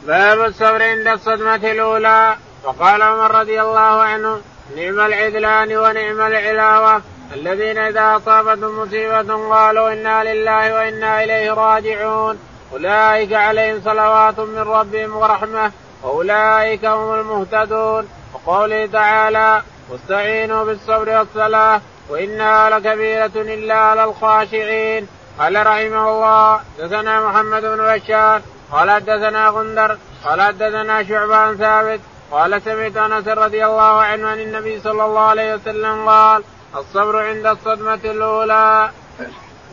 باب 0.04 0.42
الصبر 0.42 0.84
عند 0.84 1.08
الصدمة 1.08 1.56
الأولى. 1.56 2.36
وقال 2.64 3.02
عمر 3.02 3.40
رضي 3.40 3.62
الله 3.62 4.02
عنه 4.02 4.42
نعم 4.76 5.00
العدلان 5.00 5.78
ونعم 5.78 6.22
العلاوة. 6.22 7.02
الذين 7.34 7.78
إذا 7.78 8.16
أصابتهم 8.16 8.80
مصيبة 8.80 9.50
قالوا 9.50 9.94
إنا 9.94 10.34
لله 10.34 10.74
وإنا 10.74 11.24
إليه 11.24 11.52
راجعون. 11.54 12.40
أولئك 12.74 13.34
عليهم 13.34 13.82
صلوات 13.86 14.40
من 14.40 14.60
ربهم 14.60 15.18
ورحمة 15.18 15.72
وأولئك 16.04 16.86
هم 16.86 17.14
المهتدون. 17.20 18.10
وقوله 18.34 18.86
تعالى 18.86 19.62
واستعينوا 19.90 20.64
بالصبر 20.64 21.10
والصلاة 21.18 21.82
وإنها 22.10 22.70
لكبيرة 22.70 23.32
إلا 23.36 23.76
على 23.76 24.04
الخاشعين. 24.04 25.08
قال 25.40 25.68
رحمه 25.68 26.10
الله 26.10 26.60
دثنا 26.80 27.28
محمد 27.28 27.62
بن 27.62 27.78
بشار 27.78 28.42
قال 28.72 28.92
حدثنا 28.92 29.50
غندر 29.50 29.98
قال 30.24 30.42
حدثنا 30.42 31.04
شعبان 31.04 31.58
ثابت 31.58 32.00
قال 32.32 32.62
سمعت 32.62 32.98
أنس 32.98 33.28
رضي 33.28 33.66
الله 33.66 34.02
عنه 34.02 34.28
عن 34.28 34.40
النبي 34.40 34.80
صلى 34.80 35.06
الله 35.06 35.22
عليه 35.22 35.56
وسلم 35.56 36.10
قال 36.10 36.44
الصبر 36.76 37.28
عند 37.28 37.46
الصدمة 37.46 37.94
الأولى. 38.06 38.92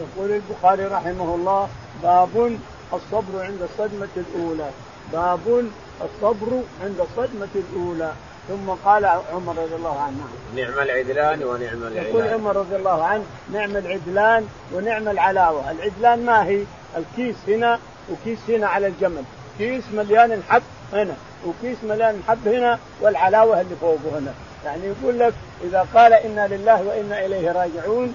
يقول 0.00 0.30
البخاري 0.30 0.84
رحمه 0.84 1.34
الله 1.34 1.68
باب 2.02 2.58
الصبر 2.92 3.42
عند 3.42 3.62
الصدمة 3.62 4.08
الأولى. 4.16 4.70
باب 5.12 5.64
الصبر 6.00 6.62
عند 6.84 7.00
الصدمة 7.00 7.48
الأولى. 7.54 8.12
ثم 8.48 8.70
قال 8.84 9.04
عمر 9.04 9.52
رضي 9.52 9.74
الله 9.74 10.00
عنه 10.00 10.16
نعم. 10.56 10.78
العدلان 10.78 11.42
ونعم 11.42 11.82
العلاوة 11.82 12.08
يقول 12.08 12.28
عمر 12.28 12.56
رضي 12.56 12.76
الله 12.76 13.04
عنه 13.04 13.24
نعم 13.52 13.76
العدلان 13.76 14.48
ونعم 14.72 15.08
العلاوة. 15.08 15.70
العدلان 15.70 16.26
ما 16.26 16.44
هي؟ 16.44 16.64
الكيس 16.96 17.36
هنا 17.48 17.78
وكيس 18.12 18.38
هنا 18.48 18.66
على 18.66 18.86
الجمل. 18.86 19.22
كيس 19.58 19.84
مليان 19.94 20.32
الحب 20.32 20.62
هنا 20.92 21.14
وكيس 21.46 21.76
مليان 21.82 22.14
الحب 22.14 22.48
هنا 22.48 22.78
والعلاوة 23.00 23.60
اللي 23.60 23.76
فوقه 23.80 24.18
هنا. 24.18 24.32
يعني 24.64 24.82
يقول 24.84 25.18
لك 25.18 25.34
إذا 25.64 25.86
قال 25.94 26.12
إنا 26.12 26.46
لله 26.46 26.82
وإنا 26.82 27.26
إليه 27.26 27.52
راجعون 27.52 28.14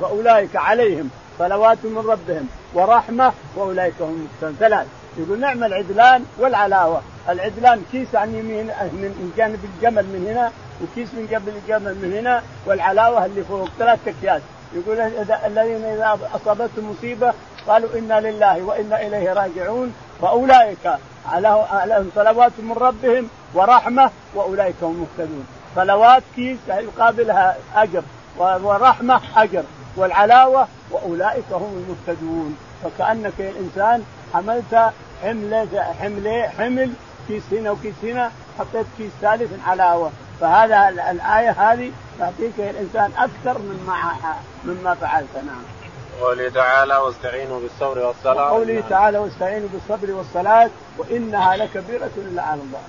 فأولئك 0.00 0.56
عليهم 0.56 1.10
صلوات 1.38 1.78
من 1.84 1.98
ربهم 1.98 2.48
ورحمة 2.74 3.32
وأولئك 3.56 3.94
هم 4.00 4.26
المحسنون 4.42 4.56
ثلاث 4.60 4.86
يقول 5.18 5.40
نعم 5.40 5.64
العدلان 5.64 6.24
والعلاوة. 6.38 7.02
العدلان 7.28 7.82
كيس 7.92 8.14
عن 8.14 8.34
يمين 8.34 8.66
من 8.92 9.32
جانب 9.36 9.58
الجمل 9.64 10.04
من 10.04 10.26
هنا 10.28 10.52
وكيس 10.82 11.14
من 11.14 11.26
قبل 11.34 11.52
الجمل 11.62 11.94
من 11.94 12.12
هنا 12.18 12.42
والعلاوة 12.66 13.24
اللي 13.26 13.44
فوق 13.44 13.68
ثلاث 13.78 13.98
أكياس. 14.08 14.42
يقول 14.74 15.00
الذين 15.46 15.84
إذا 15.84 16.18
أصابتهم 16.34 16.90
مصيبة 16.90 17.32
قالوا 17.68 17.98
إنا 17.98 18.20
لله 18.20 18.62
وإنا 18.62 19.06
إليه 19.06 19.32
راجعون 19.32 19.94
فأولئك 20.22 20.98
عليهم 21.72 22.10
صلوات 22.14 22.52
من 22.58 22.72
ربهم 22.72 23.28
ورحمة 23.54 24.10
وأولئك 24.34 24.74
هم 24.82 24.92
المهتدون 24.92 25.46
صلوات 25.76 26.22
كيس 26.36 26.58
يقابلها 26.68 27.56
أجر 27.74 28.02
ورحمة 28.38 29.20
أجر 29.36 29.64
والعلاوة 29.96 30.68
وأولئك 30.90 31.52
هم 31.52 31.84
المهتدون. 31.84 32.58
فكأنك 32.84 33.32
يا 33.38 33.50
الانسان 33.50 34.04
حملت 34.34 34.92
حمل 35.22 35.68
حمل 36.00 36.48
حمل 36.58 36.92
كيس 37.28 37.42
هنا 37.52 37.70
وكيس 37.70 37.94
هنا 38.02 38.30
حطيت 38.58 38.86
كيس 38.98 39.10
ثالث 39.20 39.52
علاوة. 39.66 40.10
فهذا 40.40 40.88
الآية 40.88 41.50
هذه 41.50 41.92
تعطيك 42.18 42.52
الانسان 42.58 43.10
أكثر 43.18 43.58
مما 43.58 43.94
مما 44.64 44.94
فعلت. 44.94 45.36
نعم. 45.46 45.79
قوله 46.20 46.48
تعالى 46.48 46.96
واستعينوا 46.96 47.60
بالصبر 47.60 47.98
والصلاة. 47.98 48.52
وقوله 48.52 48.82
تعالى 48.88 49.18
واستعينوا 49.18 49.68
بالصبر 49.72 50.12
والصلاة 50.12 50.70
وإنها 50.98 51.56
لكبيرة 51.56 52.10
إلا 52.16 52.42
على 52.42 52.60
الله. 52.60 52.82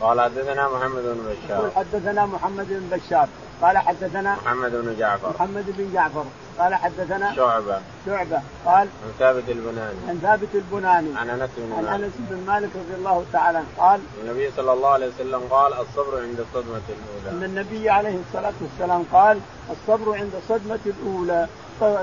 قال 0.00 0.20
حدثنا 0.20 0.68
محمد 0.68 1.02
بن 1.02 1.20
بشار. 1.28 1.58
يقول 1.58 1.72
حدثنا 1.76 2.26
محمد 2.26 2.66
بن 2.68 2.96
بشار. 2.96 3.28
قال 3.62 3.78
حدثنا 3.78 4.34
محمد 4.34 4.72
بن 4.72 4.96
جعفر. 4.98 5.30
محمد 5.30 5.64
بن 5.78 5.92
جعفر. 5.94 6.24
قال 6.58 6.74
حدثنا 6.74 7.34
شعبة. 7.36 7.80
شعبة. 8.06 8.40
قال 8.66 8.88
عن 9.04 9.12
ثابت 9.18 9.48
البناني. 9.48 9.98
عن 10.08 10.18
ثابت 10.22 10.48
البناني. 10.54 11.18
عن 11.18 11.30
أنس 11.30 11.50
بن 11.56 11.72
عن 11.72 11.84
مالك. 11.84 12.04
أنس 12.04 12.12
بن 12.18 12.46
مالك 12.46 12.70
رضي 12.74 12.94
الله 12.98 13.24
تعالى 13.32 13.58
عنه. 13.58 13.66
قال 13.78 14.00
النبي 14.24 14.50
صلى 14.56 14.72
الله 14.72 14.88
عليه 14.88 15.06
وسلم 15.06 15.40
قال 15.50 15.72
الصبر 15.72 16.22
عند 16.22 16.40
الصدمة 16.40 16.80
الأولى. 16.88 17.46
النبي 17.46 17.90
عليه 17.90 18.18
الصلاة 18.28 18.52
والسلام 18.60 19.04
قال 19.12 19.38
الصبر 19.70 20.14
عند 20.14 20.32
الصدمة 20.34 20.80
الأولى. 20.86 21.48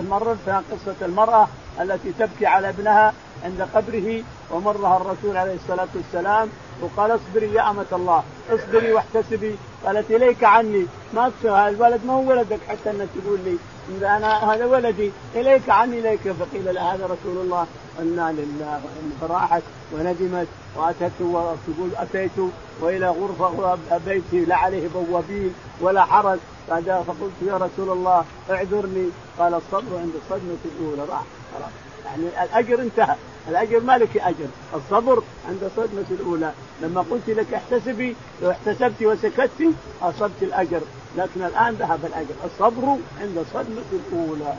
مرت 0.09 0.37
فيها 0.45 0.63
قصة 0.71 0.95
المرأة 1.01 1.47
التي 1.81 2.11
تبكي 2.19 2.45
على 2.45 2.69
ابنها 2.69 3.13
عند 3.43 3.61
قبره 3.61 4.23
ومرها 4.51 4.97
الرسول 4.97 5.37
عليه 5.37 5.55
الصلاة 5.55 5.87
والسلام 5.95 6.49
وقال 6.81 7.15
اصبري 7.15 7.53
يا 7.53 7.69
أمة 7.69 7.85
الله 7.91 8.23
اصبري 8.49 8.93
واحتسبي 8.93 9.57
قالت 9.85 10.11
إليك 10.11 10.43
عني 10.43 10.85
ما 11.13 11.31
الولد 11.45 12.01
ما 12.05 12.13
هو 12.13 12.29
ولدك 12.29 12.59
حتى 12.69 12.89
أنك 12.89 13.07
تقول 13.23 13.39
لي 13.45 13.57
أنا 14.17 14.53
هذا 14.53 14.65
ولدي. 14.65 15.11
إليك 15.35 15.69
عني 15.69 15.99
إليك 15.99 16.19
فقيل 16.19 16.75
لها 16.75 16.95
هذا 16.95 17.05
رسول 17.05 17.37
الله. 17.37 17.67
إنا 17.99 18.31
لله 18.31 18.81
فراحت 19.21 19.61
وندمت 19.91 20.47
وأتت 20.75 21.21
وتقول 21.21 21.89
أتيت 21.97 22.31
وإلى 22.81 23.09
غرفة 23.09 23.77
بيتي 24.05 24.45
لا 24.45 24.55
عليه 24.55 24.87
بوابين 24.87 25.53
ولا 25.81 26.05
حرس 26.05 26.39
فقلت 26.67 27.31
يا 27.47 27.57
رسول 27.57 27.89
الله 27.89 28.25
اعذرني. 28.49 29.09
قال 29.39 29.53
الصبر 29.53 29.97
عند 29.97 30.13
الصدمة 30.15 30.57
الأولى. 30.65 31.01
راح 31.11 31.23
خلاص 31.53 31.71
يعني 32.05 32.43
الأجر 32.43 32.81
انتهى. 32.81 33.15
الأجر 33.47 33.79
ما 33.79 33.97
لك 33.97 34.17
أجر. 34.17 34.47
الصبر 34.75 35.23
عند 35.49 35.63
الصدمه 35.63 36.05
الأولى. 36.11 36.51
لما 36.81 37.05
قلت 37.11 37.29
لك 37.29 37.53
احتسبي 37.53 38.15
لو 38.41 38.51
احتسبت 38.51 39.01
وسكت 39.01 39.73
أصبت 40.01 40.41
الأجر. 40.41 40.81
لكن 41.17 41.43
الآن 41.43 41.73
ذهب 41.73 42.05
الأجر. 42.05 42.35
الصبر 42.45 42.97
عند 43.21 43.37
الصدمه 43.37 43.83
الأولى. 43.93 44.53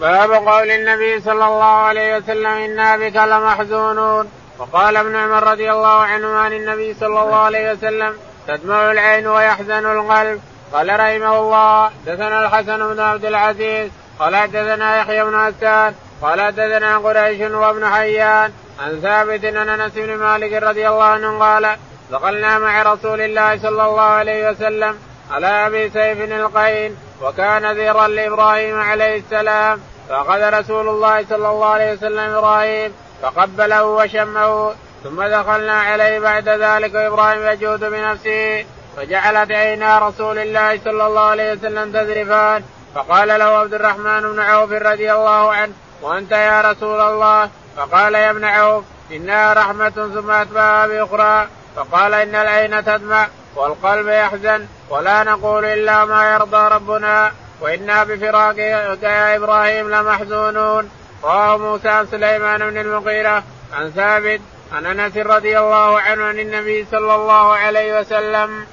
باب 0.00 0.32
قول 0.32 0.70
النبي 0.70 1.20
صلى 1.20 1.44
الله 1.44 1.64
عليه 1.64 2.16
وسلم 2.16 2.46
أنا 2.46 2.96
بك 2.96 3.16
لمحزونون. 3.16 4.28
وقال 4.58 4.96
ابن 4.96 5.16
عمر 5.16 5.50
رضي 5.50 5.72
الله 5.72 5.98
عنهما 6.02 6.40
عن 6.40 6.52
النبي 6.52 6.94
صلى 6.94 7.22
الله 7.22 7.36
عليه 7.36 7.72
وسلم 7.72 8.14
تدمع 8.48 8.90
العين 8.90 9.26
ويحزن 9.26 9.86
القلب. 9.86 10.40
قال 10.72 10.88
رحمه 10.88 11.38
الله 11.38 11.88
حدثنا 11.88 12.46
الحسن 12.46 12.94
بن 12.94 13.00
عبد 13.00 13.24
العزيز. 13.24 13.90
قال 14.18 14.36
حدثنا 14.36 14.98
يحيى 14.98 15.24
بن 15.24 15.38
حسان. 15.40 15.94
قال 16.22 16.40
حدثنا 16.40 16.98
قريش 16.98 17.40
وابن 17.40 17.86
حيان 17.86 18.52
عن 18.80 19.00
ثابت 19.00 19.44
ان 19.44 19.68
انس 19.68 19.92
بن 19.94 20.16
مالك 20.16 20.62
رضي 20.62 20.88
الله 20.88 21.04
عنه 21.04 21.38
قال 21.38 21.76
دخلنا 22.10 22.58
مع 22.58 22.82
رسول 22.82 23.20
الله 23.20 23.58
صلى 23.58 23.84
الله 23.84 24.02
عليه 24.02 24.50
وسلم 24.50 24.98
على 25.30 25.46
أبي 25.46 25.90
سيف 25.90 26.32
القين 26.32 26.96
وكان 27.22 27.72
ذيرا 27.72 28.08
لإبراهيم 28.08 28.80
عليه 28.80 29.16
السلام 29.18 29.80
فأخذ 30.08 30.58
رسول 30.58 30.88
الله 30.88 31.24
صلى 31.28 31.48
الله 31.48 31.66
عليه 31.66 31.92
وسلم 31.92 32.18
إبراهيم 32.18 32.92
فقبله 33.22 33.84
وشمه 33.84 34.72
ثم 35.04 35.22
دخلنا 35.22 35.80
عليه 35.80 36.18
بعد 36.18 36.48
ذلك 36.48 36.94
وإبراهيم 36.94 37.46
يجود 37.46 37.80
بنفسه 37.80 38.64
فجعلت 38.96 39.52
عينا 39.52 40.08
رسول 40.08 40.38
الله 40.38 40.80
صلى 40.84 41.06
الله 41.06 41.20
عليه 41.20 41.52
وسلم 41.52 41.92
تذرفان 41.92 42.62
فقال 42.94 43.28
له 43.28 43.44
عبد 43.44 43.74
الرحمن 43.74 44.20
بن 44.20 44.40
عوف 44.40 44.72
رضي 44.72 45.12
الله 45.12 45.52
عنه 45.52 45.72
وأنت 46.02 46.32
يا 46.32 46.60
رسول 46.60 47.00
الله؟ 47.00 47.50
فقال 47.76 48.14
يا 48.14 48.30
ابن 48.30 48.44
عوف 48.44 48.84
إنها 49.12 49.52
رحمة 49.52 49.90
ثم 49.90 50.30
اتبعها 50.30 50.86
بأخرى. 50.86 51.48
فقال 51.76 52.14
إن 52.14 52.34
العين 52.34 52.84
تدمع 52.84 53.28
والقلب 53.56 54.08
يحزن 54.08 54.66
ولا 54.90 55.24
نقول 55.24 55.64
إلا 55.64 56.04
ما 56.04 56.34
يرضى 56.34 56.74
ربنا. 56.74 57.32
وإنا 57.60 58.04
بفراقك 58.04 58.58
يا 59.02 59.36
إبراهيم 59.36 59.90
لمحزونون. 59.90 60.90
رواه 61.24 61.56
موسى 61.56 61.88
عن 61.88 62.06
سليمان 62.06 62.70
بن 62.70 62.78
المغيرة 62.78 63.42
عن 63.72 63.90
ثابت 63.90 64.40
عن 64.72 64.86
أنس 64.86 65.16
رضي 65.16 65.58
الله 65.58 66.00
عنه 66.00 66.24
عن 66.24 66.38
النبي 66.38 66.86
صلى 66.90 67.14
الله 67.14 67.54
عليه 67.54 68.00
وسلم. 68.00 68.66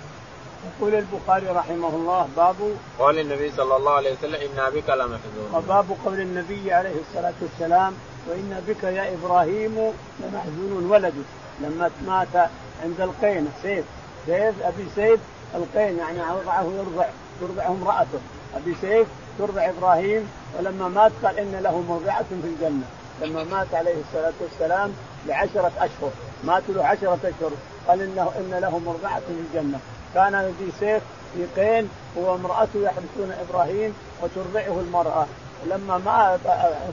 يقول 0.64 0.96
البخاري 0.96 1.48
رحمه 1.48 1.90
الله 1.90 2.28
باب 2.38 2.56
قول 3.00 3.20
النبي 3.20 3.52
صلى 3.52 3.76
الله 3.76 3.92
عليه 3.92 4.14
وسلم 4.14 4.52
أنا 4.54 4.70
بك 4.70 4.90
لمحزونون. 4.90 5.50
وباب 5.54 5.86
قول 6.06 6.20
النبي 6.20 6.74
عليه 6.74 6.96
الصلاة 7.10 7.34
والسلام 7.42 7.94
وأنا 8.28 8.62
بك 8.68 8.84
يا 8.84 9.14
إبراهيم 9.14 9.94
لمحزونون 10.20 10.92
ولده 10.92 11.24
لما 11.62 11.92
مات 12.08 12.50
عند 12.84 13.02
القين 13.02 13.48
سيف. 13.62 13.86
سيف؟ 14.26 14.56
أبي 14.64 14.86
سيف 14.96 15.20
القين 15.56 15.98
يعني 15.98 16.20
وضعه 16.20 16.64
يرضع 16.64 17.06
ترضعه 17.42 17.68
امرأته. 17.68 18.20
أبي 18.56 18.76
سيف 18.82 19.08
ترضع 19.40 19.70
إبراهيم 19.70 20.30
ولما 20.58 20.88
مات 20.88 21.12
قال 21.24 21.40
إن 21.40 21.60
له 21.64 21.82
مرضعه 21.90 22.26
في 22.42 22.48
الجنة. 22.48 22.86
لما 23.22 23.44
مات 23.44 23.74
عليه 23.74 23.96
الصلاة 24.08 24.34
والسلام 24.42 24.94
لعشرة 25.28 25.72
أشهر. 25.78 26.12
مات 26.44 26.64
له 26.70 26.86
عشرة 26.86 27.20
أشهر. 27.24 27.52
قال 27.88 28.02
انه 28.02 28.32
إن 28.38 28.60
له 28.62 28.80
مرضعه 28.80 29.20
في 29.20 29.58
الجنة. 29.58 29.80
كان 30.14 30.36
ابي 30.36 30.72
سيف 30.80 31.04
في 31.34 31.62
قين 31.62 31.90
وامرأته 32.16 32.80
يحبسون 32.80 33.32
إبراهيم 33.50 33.96
وترضعه 34.22 34.80
المرأة. 34.80 35.26
ولما 35.66 35.98
ما 35.98 36.40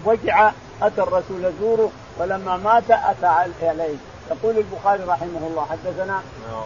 وجع 0.04 0.52
أتى 0.82 1.02
الرسول 1.02 1.44
يزوره 1.44 1.90
ولما 2.18 2.56
مات 2.56 2.90
أتى 2.90 3.26
عليه. 3.62 3.96
يقول 4.30 4.58
البخاري 4.58 5.04
رحمه 5.04 5.46
الله 5.46 5.66
حدثنا؟ 5.70 6.20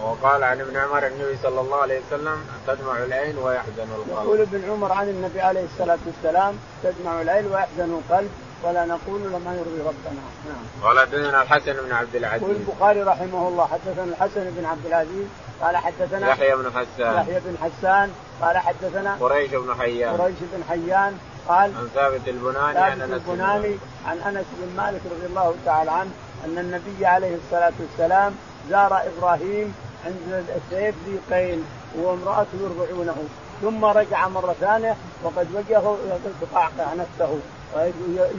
وقال 0.05 0.44
عن 0.44 0.61
ابن 0.61 0.76
عمر 0.76 1.07
النبي 1.07 1.36
صلى 1.42 1.61
الله 1.61 1.76
عليه 1.76 2.00
وسلم 2.07 2.44
تدمع 2.66 2.98
العين 2.98 3.38
ويحزن 3.38 3.88
القلب. 3.96 4.24
يقول 4.24 4.40
ابن 4.40 4.70
عمر 4.70 4.92
عن 4.92 5.09
النبي 5.09 5.40
عليه 5.40 5.64
الصلاة 5.64 5.98
والسلام 6.07 6.59
تدمع 6.82 7.22
العين 7.22 7.46
ويحزن 7.46 7.94
القلب. 7.94 8.30
ولا 8.62 8.84
نقول 8.84 9.20
لما 9.22 9.55
يرضي 9.55 9.80
ربنا. 9.80 10.22
نعم. 10.46 10.64
قال 10.82 10.98
حدثنا 10.98 11.42
الحسن 11.42 11.72
بن 11.72 11.92
عبد 11.92 12.16
العزيز. 12.16 12.42
يقول 12.42 12.57
البخاري 12.57 13.02
رحمه 13.02 13.48
الله 13.48 13.66
حدثنا 13.66 14.05
الحسن 14.05 14.50
بن 14.57 14.64
عبد 14.64 14.86
العزيز 14.86 15.26
قال 15.61 15.76
حدثنا 15.76 16.28
يحيى 16.28 16.57
بن 16.57 16.70
حسان. 16.70 17.14
يحيى 17.14 17.40
بن 17.40 17.57
حسان 17.62 18.11
قال 18.40 18.59
حدثنا 18.59 19.16
قريش 19.20 19.50
بن 19.50 19.74
حيان. 19.78 20.16
قريش 20.16 20.36
بن 20.40 20.64
حيان 20.68 21.18
قال 21.48 21.76
عن 21.76 21.88
ثابت 21.94 22.28
البناني 22.28 22.78
عن 22.78 23.02
أنس 23.02 23.12
البناني 23.12 23.76
عن 24.07 24.18
أنس 24.18 24.46
بن 24.59 24.76
مالك 24.76 25.00
رضي 25.16 25.26
الله 25.26 25.55
تعالى 25.64 25.90
عنه 25.90 26.11
أن 26.44 26.59
النبي 26.59 27.07
عليه 27.07 27.36
الصلاة 27.36 27.72
والسلام 27.80 28.34
زار 28.70 29.02
إبراهيم 29.07 29.74
عند 30.07 30.44
السيف 30.57 30.94
ذي 31.07 31.34
قين 31.34 31.64
وامراته 31.98 32.59
يرضعونه. 32.61 33.16
ثم 33.62 33.84
رجع 33.84 34.28
مرة 34.28 34.55
ثانية 34.61 34.96
وقد 35.22 35.48
وجهه 35.55 35.98
تقعقع 36.40 36.94
نفسه 36.94 37.38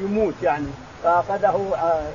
يموت 0.02 0.34
يعني. 0.44 0.68
فأخذه 1.04 1.74
آه، 1.76 2.12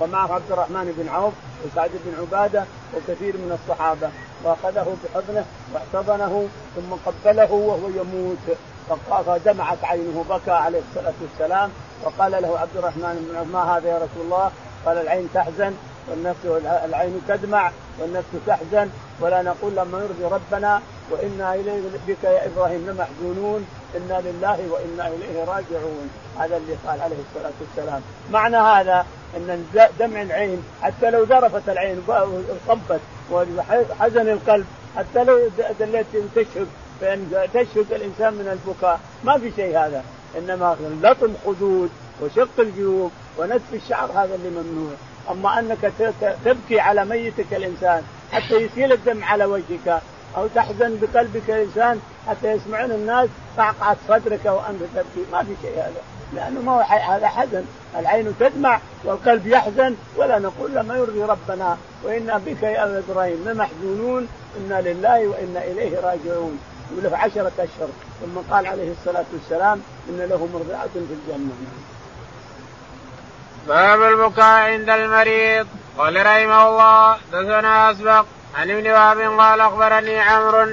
ومعه 0.00 0.34
عبد 0.34 0.52
الرحمن 0.52 0.94
بن 0.98 1.08
عوف 1.08 1.34
وسعد 1.64 1.90
بن 2.04 2.12
عبادة 2.20 2.64
وكثير 2.94 3.36
من 3.36 3.58
الصحابة. 3.62 4.10
واخذه 4.44 4.96
بحضنه 5.04 5.44
واحتضنه 5.74 6.48
ثم 6.76 7.10
قبله 7.10 7.52
وهو 7.52 7.88
يموت. 7.88 8.58
فدمعت 9.26 9.84
عينه 9.84 10.24
بكى 10.30 10.50
عليه 10.50 10.80
الصلاة 10.90 11.12
والسلام 11.22 11.70
وقال 12.04 12.32
له 12.32 12.58
عبد 12.58 12.76
الرحمن 12.76 13.28
بن 13.30 13.36
عوف 13.36 13.52
ما 13.52 13.76
هذا 13.76 13.88
يا 13.88 13.96
رسول 13.96 14.24
الله؟ 14.24 14.50
قال 14.86 14.98
العين 14.98 15.28
تحزن 15.34 15.74
والنفس 16.08 16.38
العين 16.84 17.20
تدمع 17.28 17.70
والنفس 17.98 18.28
تحزن 18.46 18.88
ولا 19.20 19.42
نقول 19.42 19.76
لما 19.76 19.98
يرضي 19.98 20.34
ربنا 20.34 20.80
وإنا 21.10 21.54
إليه 21.54 21.80
بك 22.08 22.24
يا 22.24 22.46
إبراهيم 22.46 22.86
لمحزونون. 22.90 23.66
إنا 23.96 24.20
لله 24.20 24.58
وإنا 24.70 25.08
إليه 25.08 25.44
راجعون. 25.44 26.10
هذا 26.38 26.56
اللي 26.56 26.74
قال 26.86 27.00
عليه 27.00 27.16
الصلاة 27.28 27.52
والسلام. 27.60 28.02
معنى 28.32 28.56
هذا 28.56 29.06
إن 29.36 29.64
دمع 29.98 30.22
العين 30.22 30.62
حتى 30.82 31.10
لو 31.10 31.22
ذرفت 31.22 31.68
العين 31.68 32.02
وصبت 32.08 33.00
وحزن 33.30 34.28
القلب 34.28 34.66
حتى 34.96 35.24
لو 35.24 35.50
دليت 35.80 36.06
تشهد 36.36 36.66
فإن 37.00 37.48
تشهد 37.54 37.92
الإنسان 37.92 38.34
من 38.34 38.48
البكاء. 38.48 39.00
ما 39.24 39.38
في 39.38 39.52
شيء 39.56 39.78
هذا. 39.78 40.04
إنما 40.38 40.76
لطم 41.02 41.32
خدود 41.46 41.90
وشق 42.22 42.48
الجيوب 42.58 43.12
ونتف 43.38 43.74
الشعر 43.74 44.10
هذا 44.10 44.34
اللي 44.34 44.50
ممنوع. 44.50 44.92
أما 45.30 45.58
أنك 45.58 45.92
تبكي 46.44 46.80
على 46.80 47.04
ميتك 47.04 47.54
الإنسان 47.54 48.02
حتى 48.32 48.54
يسيل 48.54 48.92
الدم 48.92 49.24
على 49.24 49.44
وجهك 49.44 50.02
أو 50.38 50.46
تحزن 50.54 50.98
بقلبك 51.00 51.50
الانسان 51.50 52.00
حتى 52.28 52.52
يسمعون 52.52 52.90
الناس 52.90 53.28
قعقعه 53.58 53.96
صدرك 54.08 54.44
وانت 54.44 54.80
تبكي 54.94 55.30
ما 55.32 55.42
في 55.42 55.54
شيء 55.62 55.74
هذا. 55.74 56.02
لأنه 56.34 56.60
ما 56.60 56.72
هو 56.72 56.80
هذا 57.12 57.28
حزن. 57.28 57.64
العين 57.98 58.34
تدمع 58.40 58.80
والقلب 59.04 59.46
يحزن. 59.46 59.94
ولا 60.16 60.38
نقول 60.38 60.74
لما 60.74 60.96
يرضي 60.96 61.22
ربنا 61.22 61.76
وإنا 62.04 62.38
بك 62.38 62.62
يا 62.62 63.02
إبراهيم 63.08 63.48
لمحزونون. 63.48 64.28
إنا 64.56 64.80
لله 64.80 65.28
وإنا 65.28 65.64
إليه 65.64 66.00
راجعون. 66.00 66.58
وله 66.96 67.16
عشرة 67.16 67.52
أشهر. 67.58 67.88
ثم 68.20 68.54
قال 68.54 68.66
عليه 68.66 68.92
الصلاة 68.92 69.24
والسلام 69.32 69.80
إن 70.08 70.18
له 70.18 70.48
مرضعة 70.54 70.88
في 70.88 70.98
الجنة. 70.98 71.52
باب 73.68 74.02
البكاء 74.02 74.70
عند 74.70 74.90
المريض. 74.90 75.66
قال 75.98 76.26
رحمه 76.26 76.68
الله 76.68 77.16
دثنا 77.32 77.90
أسبق. 77.90 78.24
عن 78.54 78.70
ابن 78.70 78.90
وهب 78.90 79.40
قال 79.40 79.60
أخبرني 79.60 80.20
عمرو 80.20 80.66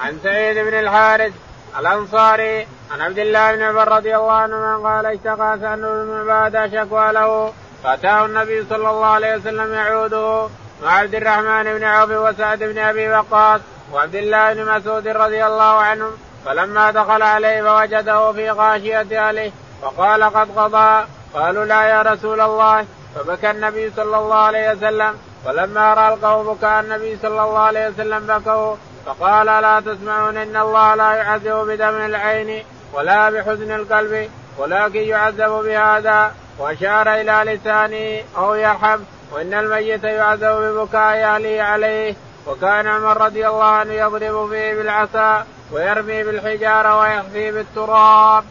عن 0.00 0.18
سعيد 0.22 0.58
بن 0.58 0.78
الحارث 0.78 1.32
الأنصاري 1.78 2.66
عن 2.90 3.00
عبد 3.00 3.18
الله 3.18 3.54
بن 3.54 3.62
عمر 3.62 3.88
رضي 3.88 4.16
الله 4.16 4.32
عنهما 4.32 4.88
قال 4.88 5.06
اشتكى 5.06 5.58
سعد 5.62 5.78
بن 5.78 6.30
عباده 6.30 6.68
شكوى 6.68 7.12
له. 7.12 7.52
فأتاه 7.84 8.24
النبي 8.24 8.64
صلى 8.70 8.90
الله 8.90 9.06
عليه 9.06 9.36
وسلم 9.36 9.74
يعوده 9.74 10.48
مع 10.82 10.90
عبد 10.90 11.14
الرحمن 11.14 11.64
بن 11.64 11.84
عوف 11.84 12.10
وسعد 12.10 12.58
بن 12.58 12.78
أبي 12.78 13.08
وقاص 13.08 13.60
وعبد 13.92 14.14
الله 14.14 14.54
بن 14.54 14.64
مسعود 14.64 15.08
رضي 15.08 15.46
الله 15.46 15.78
عنهم 15.80 16.12
فلما 16.46 16.90
دخل 16.90 17.22
عليه 17.22 17.62
فوجده 17.62 18.32
في 18.32 18.50
غاشية 18.50 19.28
أهله. 19.28 19.52
فقال 19.82 20.24
قد 20.24 20.48
قضى. 20.58 21.06
قالوا 21.34 21.64
لا 21.64 21.82
يا 21.82 22.02
رسول 22.02 22.40
الله. 22.40 22.86
فبكى 23.14 23.50
النبي 23.50 23.92
صلى 23.96 24.18
الله 24.18 24.36
عليه 24.36 24.72
وسلم. 24.72 25.18
ولما 25.46 25.94
رأى 25.94 26.14
القوم 26.14 26.54
بكى 26.54 26.80
النبي 26.80 27.18
صلى 27.22 27.42
الله 27.42 27.58
عليه 27.58 27.88
وسلم 27.88 28.26
بكوا 28.26 28.76
فقال 29.06 29.46
لا 29.46 29.80
تسمعون 29.80 30.36
إن 30.36 30.56
الله 30.56 30.94
لا 30.94 31.14
يعذب 31.14 31.66
بدم 31.66 31.96
العين 31.96 32.64
ولا 32.92 33.30
بحزن 33.30 33.70
القلب 33.70 34.30
ولكن 34.58 35.00
يعذب 35.00 35.50
بهذا. 35.64 36.34
وأشار 36.58 37.14
إلى 37.14 37.52
لسانه 37.52 38.24
أو 38.36 38.54
يرحم 38.54 39.00
وإن 39.32 39.54
الميت 39.54 40.04
يعذب 40.04 40.56
ببكاء 40.62 41.24
أهله 41.24 41.62
عليه 41.62 42.14
وكان 42.46 42.86
عمر 42.86 43.20
رضي 43.20 43.48
الله 43.48 43.64
عنه 43.64 43.92
يضرب 43.92 44.48
فيه 44.50 44.74
بالعصا 44.74 45.46
ويرمي 45.72 46.24
بالحجارة 46.24 46.98
ويخفي 47.00 47.52
بالتراب. 47.52 48.44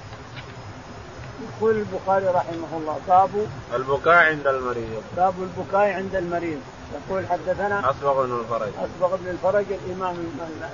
يقول 1.41 1.75
البخاري 1.75 2.25
رحمه 2.25 2.77
الله 2.77 2.99
باب 3.07 3.47
البكاء 3.75 4.25
عند 4.25 4.47
المريض. 4.47 5.03
باب 5.17 5.33
البكاء 5.41 5.93
عند 5.93 6.15
المريض. 6.15 6.61
يقول 6.95 7.27
حدثنا 7.27 7.89
اصبغ 7.89 8.25
بن 8.25 8.39
الفرج. 8.39 8.69
اصبغ 8.77 9.15
بن 9.15 9.29
الفرج 9.29 9.65
الإمام 9.69 10.15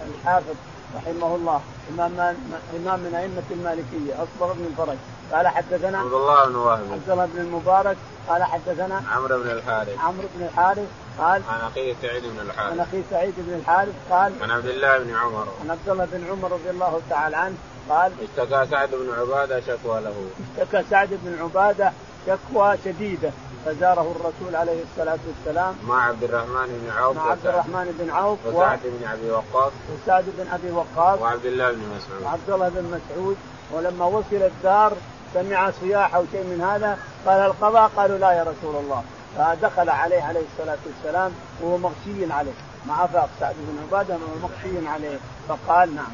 الحافظ 0.08 0.56
رحمه 0.96 1.36
الله 1.36 1.62
إمام 1.94 2.36
إمام 2.76 3.00
من 3.00 3.16
أئمة 3.16 3.44
المالكية 3.52 4.14
اصبغ 4.24 4.54
بن 4.54 4.66
الفرج. 4.66 4.98
قال 5.32 5.48
حدثنا 5.48 6.00
عبد 6.00 6.14
الله 6.14 6.46
بن 6.46 6.56
وهب. 6.56 6.92
عبد 6.92 7.10
الله 7.10 7.26
بن 7.26 7.40
المبارك 7.40 7.98
قال 8.28 8.44
حدثنا 8.44 9.04
عمرو 9.12 9.38
بن 9.44 9.50
الحارث. 9.50 10.00
عمرو 10.00 10.28
بن 10.36 10.46
الحارث 10.46 10.88
قال 11.20 11.42
عن 11.50 11.62
أخيه 11.62 11.96
سعيد 12.02 12.24
بن 12.24 12.40
الحارث. 12.40 12.72
عن 12.72 12.80
أخيه 12.80 13.02
سعيد 13.10 13.34
بن 13.38 13.54
الحارث 13.54 13.94
قال 14.10 14.34
عن 14.42 14.52
عبد 14.52 14.66
الله 14.66 14.98
بن 14.98 15.16
عمر. 15.16 15.48
عن 15.62 15.72
عبد 15.72 15.90
الله 15.90 16.06
بن 16.12 16.28
عمر 16.32 16.52
رضي 16.52 16.70
الله 16.70 17.02
تعالى 17.10 17.38
عنه 17.38 17.56
قال 17.90 18.12
اشتكى 18.22 18.66
سعد 18.72 18.90
بن 18.90 19.14
عبادة 19.20 19.60
شكوى 19.60 20.02
له. 20.02 20.16
اشتكى 20.58 20.84
سعد 20.90 21.10
بن 21.12 21.42
عبادة 21.44 21.92
شكوى 22.28 22.78
شديدة. 22.86 23.32
فزاره 23.66 24.16
الرسول 24.16 24.56
عليه 24.56 24.84
الصلاة 24.84 25.20
والسلام 25.28 25.76
مع 25.88 26.08
عبد 26.08 26.24
الرحمن 26.24 26.68
بن 26.68 26.98
عوف 26.98 27.18
مع 27.18 27.32
عبد 27.32 27.48
الرحمن 27.48 27.96
بن 28.00 28.10
عوف 28.10 28.40
وسعد 28.46 28.80
بن 28.84 29.08
أبي 29.08 29.32
وقاص 29.32 29.72
وسعد 29.94 30.26
بن 30.38 30.48
أبي 30.52 30.72
وقاص 30.72 31.20
وعبد 31.20 31.46
الله 31.46 31.72
بن 31.72 31.82
مسعود. 31.98 32.24
وعبد 32.24 32.50
الله 32.50 32.70
بن 32.70 33.00
مسعود. 33.00 33.38
ولما 33.72 34.06
وصل 34.06 34.36
الدار 34.36 34.94
سمع 35.34 35.72
صياح 35.72 36.16
أو 36.16 36.26
شيء 36.32 36.44
من 36.44 36.62
هذا 36.62 36.98
قال 37.26 37.40
القضاء؟ 37.40 37.92
قالوا 37.98 38.18
لا 38.18 38.32
يا 38.32 38.44
رسول 38.44 38.76
الله. 38.76 39.04
فدخل 39.38 39.90
عليه 39.90 40.22
عليه 40.24 40.44
الصلاة 40.52 40.78
والسلام 40.86 41.32
وهو 41.62 41.78
مغشي 41.78 42.34
عليه. 42.34 42.58
مع 42.88 43.06
افاق 43.06 43.30
سعد 43.40 43.56
بن 43.58 43.78
عبادة 43.84 44.14
وهو 44.14 44.50
مغشي 44.50 44.88
عليه. 44.88 45.18
فقال 45.48 45.96
نعم. 45.96 46.12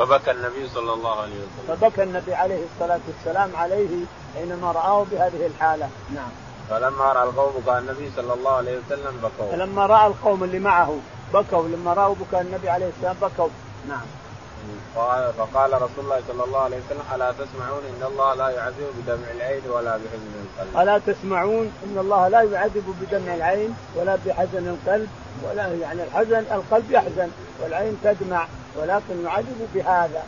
فبكى 0.00 0.30
النبي 0.30 0.68
صلى 0.68 0.92
الله 0.92 1.20
عليه 1.20 1.38
وسلم. 1.44 1.76
فبكى 1.76 2.02
النبي 2.02 2.34
عليه 2.34 2.64
الصلاة 2.64 3.00
والسلام 3.08 3.50
عليه 3.56 3.88
حينما 4.34 4.72
رآه 4.72 5.04
بهذه 5.10 5.46
الحالة. 5.46 5.88
نعم. 6.14 6.32
فلما 6.70 7.12
رأى 7.12 7.24
القوم 7.28 7.52
بكى 7.60 7.78
النبي 7.78 8.10
صلى 8.16 8.32
الله 8.34 8.50
عليه 8.50 8.78
وسلم 8.78 9.20
بكوا. 9.22 9.50
فلما 9.52 9.86
رأى 9.86 10.06
القوم 10.06 10.44
اللي 10.44 10.58
معه 10.58 10.98
بكوا. 11.34 11.68
لما 11.68 11.92
رأوا 11.92 12.14
بكى 12.14 12.40
النبي 12.40 12.68
عليه 12.70 12.88
السلام 12.88 13.16
بكوا. 13.22 13.48
نعم. 13.88 14.06
فقال 15.38 15.82
رسول 15.82 16.04
الله 16.04 16.20
صلى 16.28 16.44
الله 16.44 16.58
عليه 16.58 16.76
وسلم 16.76 17.02
ألا 17.14 17.32
تسمعون 17.32 17.82
إن 17.92 18.02
الله 18.06 18.34
لا 18.34 18.48
يعذب 18.48 18.88
بدمع 18.98 19.30
العين 19.36 19.62
ولا 19.70 19.96
بحزن 19.96 20.32
القلب. 20.44 20.76
ألا 20.82 20.98
تسمعون 20.98 21.72
إن 21.84 21.98
الله 21.98 22.28
لا 22.28 22.42
يعذب 22.42 22.94
بدمع 23.00 23.34
العين 23.34 23.76
ولا 23.96 24.18
بحزن 24.26 24.68
القلب 24.68 25.08
ولا 25.44 25.74
يعني 25.74 26.02
الحزن 26.02 26.44
القلب 26.52 26.90
يحزن 26.90 27.28
والعين 27.62 27.96
تدمع 28.04 28.46
ولكن 28.76 29.24
يعذب 29.24 29.68
بهذا. 29.74 30.22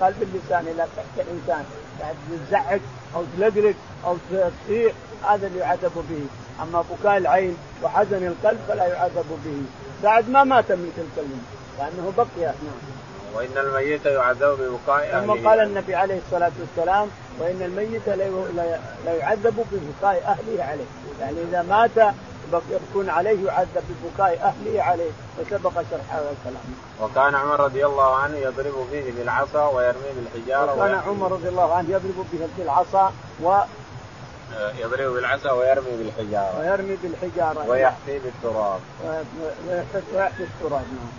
قال 0.00 0.14
باللسان 0.20 0.66
إذا 0.74 0.88
تحت 0.96 1.26
الإنسان 1.26 1.64
يعني 2.00 2.14
تزعج 2.48 2.80
أو 3.16 3.24
تلقلق 3.38 3.74
أو 4.06 4.16
تصيح 4.30 4.92
هذا 5.28 5.46
اللي 5.46 5.58
يعذب 5.58 6.04
به. 6.10 6.24
أما 6.62 6.84
بكاء 6.90 7.16
العين 7.16 7.56
وحزن 7.82 8.26
القلب 8.26 8.58
فلا 8.68 8.86
يعذب 8.86 9.40
به. 9.44 9.62
بعد 10.02 10.28
ما 10.28 10.44
مات 10.44 10.72
من 10.72 10.92
تلك 11.16 11.26
لأنه 11.78 12.12
بقي. 12.16 12.46
نعم. 12.46 12.54
وإن 13.34 13.58
الميت 13.58 14.06
يعذب 14.06 14.58
ببكاء 14.60 15.04
أهله. 15.12 15.34
ثم 15.34 15.48
قال 15.48 15.60
النبي 15.60 15.94
عليه 15.94 16.18
الصلاة 16.26 16.52
والسلام 16.60 17.08
وإن 17.38 17.62
الميت 17.62 18.08
لا 19.04 19.14
يعذب 19.16 19.64
ببكاء 19.72 20.22
أهله 20.26 20.64
عليه. 20.64 20.84
يعني 21.20 21.36
إذا 21.48 21.62
مات 21.62 22.14
يكون 22.70 23.10
عليه 23.10 23.46
يعذب 23.46 23.84
ببكاء 24.02 24.32
أهله 24.42 24.82
عليه 24.82 25.10
وسبق 25.38 25.72
شرح 25.90 26.14
هذا 26.14 26.30
الكلام. 26.30 26.64
وكان 27.00 27.34
عمر 27.34 27.60
رضي 27.60 27.86
الله 27.86 28.16
عنه 28.16 28.36
يضرب 28.36 28.86
به 28.92 29.12
بالعصا 29.18 29.68
ويرمي 29.68 30.10
بالحجارة 30.16 30.74
وكان 30.74 30.94
عمر 31.06 31.32
رضي 31.32 31.48
الله 31.48 31.74
عنه 31.74 31.90
يضرب 31.90 32.26
به 32.32 32.48
بالعصا 32.58 33.12
و 33.42 33.58
يضرب 34.78 35.12
بالعصا 35.14 35.52
ويرمي 35.52 35.90
بالحجارة. 35.90 36.60
ويرمي 36.60 36.96
بالحجارة. 37.02 37.68
ويحفي 37.68 38.18
بالتراب. 38.18 38.80
ويحفي 39.04 40.42
التراب 40.42 40.72
نعم. 40.72 41.10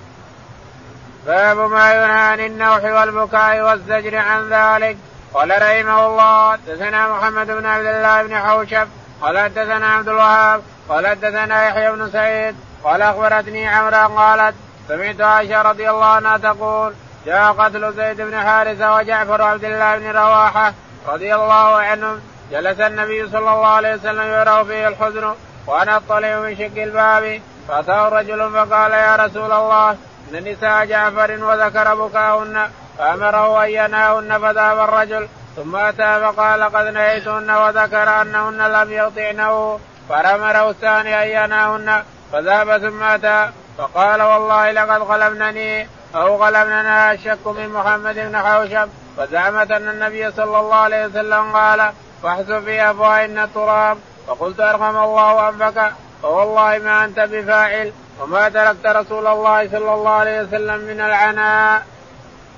باب 1.25 1.57
ما 1.57 1.93
ينهى 1.93 2.19
عن 2.19 2.39
النوح 2.39 2.83
والبكاء 2.83 3.61
والزجر 3.61 4.15
عن 4.15 4.49
ذلك. 4.49 4.97
قال 5.33 5.49
رحمه 5.49 6.07
الله 6.07 6.51
حدثنا 6.51 7.09
محمد 7.09 7.47
بن 7.47 7.65
عبد 7.65 7.85
الله 7.85 8.23
بن 8.23 8.35
حوشب 8.35 8.87
قال 9.21 9.39
حدثنا 9.39 9.87
عبد 9.87 10.07
الوهاب 10.09 10.61
قال 10.89 11.07
حدثنا 11.07 11.67
يحيى 11.67 11.91
بن 11.91 12.09
سعيد 12.09 12.55
قال 12.83 13.01
أخبرتني 13.01 13.67
عمرا 13.67 14.07
قالت 14.07 14.55
سمعت 14.87 15.21
عائشة 15.21 15.61
رضي 15.61 15.89
الله 15.89 16.05
عنها 16.05 16.37
تقول 16.37 16.93
جاء 17.25 17.51
قتل 17.51 17.93
زيد 17.93 18.21
بن 18.21 18.39
حارثة 18.39 18.95
وجعفر 18.95 19.41
عبد 19.41 19.63
الله 19.63 19.97
بن 19.97 20.11
رواحة 20.11 20.73
رضي 21.07 21.35
الله 21.35 21.75
عنهم. 21.75 22.21
جلس 22.51 22.79
النبي 22.79 23.29
صلى 23.29 23.39
الله 23.39 23.67
عليه 23.67 23.95
وسلم 23.95 24.21
يرى 24.21 24.65
فيه 24.65 24.87
الحزن 24.87 25.35
وأنا 25.67 25.97
أطلع 25.97 26.39
من 26.39 26.55
شق 26.55 26.83
الباب 26.83 27.41
فأتاه 27.67 28.09
رجل 28.09 28.51
فقال 28.51 28.91
يا 28.91 29.15
رسول 29.15 29.51
الله 29.51 29.89
إن 30.33 30.51
نساء 30.51 30.85
جعفر 30.85 31.43
وذكر 31.43 31.95
بكاهن 31.95 32.69
فأمره 32.97 33.63
أن 33.63 33.69
ينهاهن 33.69 34.39
فذهب 34.39 34.79
الرجل. 34.79 35.27
ثم 35.55 35.75
أتى 35.75 36.19
فقال 36.21 36.63
قد 36.63 36.85
نهيتهن 36.87 37.51
وذكر 37.51 38.21
انهن 38.21 38.57
لم 38.57 38.91
يطعنه 38.91 39.79
فأمره 40.09 40.69
الثاني 40.69 41.23
أن 41.23 41.27
ينهاهن 41.27 42.03
فذهب 42.31 42.77
ثم 42.77 43.03
أتى 43.03 43.49
فقال 43.77 44.21
والله 44.21 44.71
لقد 44.71 45.01
غلبنني 45.01 45.87
أو 46.15 46.43
غلبننا 46.43 47.11
الشك 47.11 47.47
من 47.47 47.69
محمد 47.69 48.15
بن 48.15 48.37
حوشب 48.37 48.89
فزعمت 49.17 49.71
أن 49.71 49.89
النبي 49.89 50.31
صلى 50.31 50.59
الله 50.59 50.75
عليه 50.75 51.05
وسلم 51.05 51.51
قال 51.51 51.91
فاحث 52.23 52.51
في 52.51 52.91
أفواهن 52.91 53.39
التراب 53.39 53.97
فقلت 54.27 54.59
أرحم 54.59 54.97
الله 54.97 55.49
أنفك 55.49 55.91
فوالله 56.23 56.77
ما 56.77 57.05
أنت 57.05 57.19
بفاعل 57.19 57.93
وما 58.21 58.49
تركت 58.49 58.85
رسول 58.85 59.27
الله 59.27 59.69
صلى 59.69 59.93
الله 59.93 60.11
عليه 60.11 60.41
وسلم 60.41 60.79
من 60.79 61.01
العناء. 61.01 61.83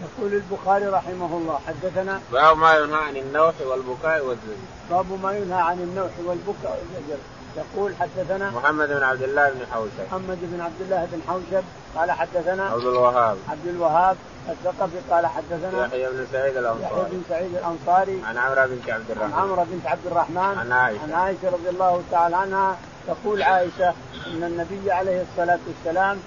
يقول 0.03 0.33
البخاري 0.33 0.85
رحمه 0.85 1.37
الله 1.37 1.59
حدثنا 1.67 2.21
باب 2.31 2.57
ما 2.57 2.75
ينهى 2.75 3.03
عن 3.03 3.17
النوح 3.17 3.53
والبكاء 3.65 4.25
والزجر. 4.25 4.63
باب 4.91 5.05
ما 5.23 5.37
ينهى 5.37 5.61
عن 5.61 5.79
النوح 5.79 6.11
والبكاء 6.25 6.79
والزجر. 6.79 7.17
يقول 7.57 7.95
حدثنا 7.99 8.49
محمد 8.49 8.87
بن 8.87 9.03
عبد 9.03 9.23
الله 9.23 9.49
بن 9.49 9.65
حوشب. 9.71 10.05
محمد 10.11 10.39
بن 10.41 10.61
عبد 10.61 10.81
الله 10.81 11.07
بن 11.11 11.21
حوشب 11.27 11.63
قال 11.95 12.11
حدثنا 12.11 12.63
عبد 12.63 12.85
الوهاب. 12.85 13.37
عبد 13.49 13.67
الوهاب 13.67 14.17
الثقفي 14.49 14.99
قال 15.11 15.25
حدثنا 15.27 15.85
يحيى 15.85 16.09
بن 16.09 16.27
سعيد 16.31 16.57
الأنصاري. 16.57 17.01
يحيى 17.01 17.11
بن 17.11 17.21
سعيد 17.29 17.55
الأنصاري. 17.55 18.21
عن 18.25 18.37
عمرو 18.37 18.65
بنت 18.65 18.89
عبد 18.89 19.11
الرحمن. 19.11 19.33
عن 19.33 19.39
عمرو 19.39 19.63
بنت 19.63 19.87
عبد 19.87 20.05
الرحمن. 20.05 20.57
عن 20.57 20.71
عائشة. 20.71 21.03
عن 21.03 21.13
عائشة 21.13 21.49
رضي 21.49 21.69
الله 21.69 22.03
تعالى 22.11 22.35
عنها. 22.35 22.77
تقول 23.07 23.43
عائشة 23.43 23.93
إن 24.27 24.43
النبي 24.43 24.91
عليه 24.91 25.21
الصلاة 25.21 25.59
والسلام 25.67 26.19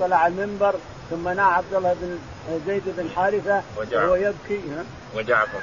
طلع 0.00 0.26
المنبر 0.26 0.74
ثم 1.10 1.28
نعى 1.28 1.52
عبد 1.52 1.74
الله 1.74 1.96
بن 2.00 2.18
زيد 2.66 2.82
بن 2.86 3.10
حارثة 3.16 3.62
وهو 3.76 4.14
يبكي 4.14 4.60
وجعفر. 5.16 5.60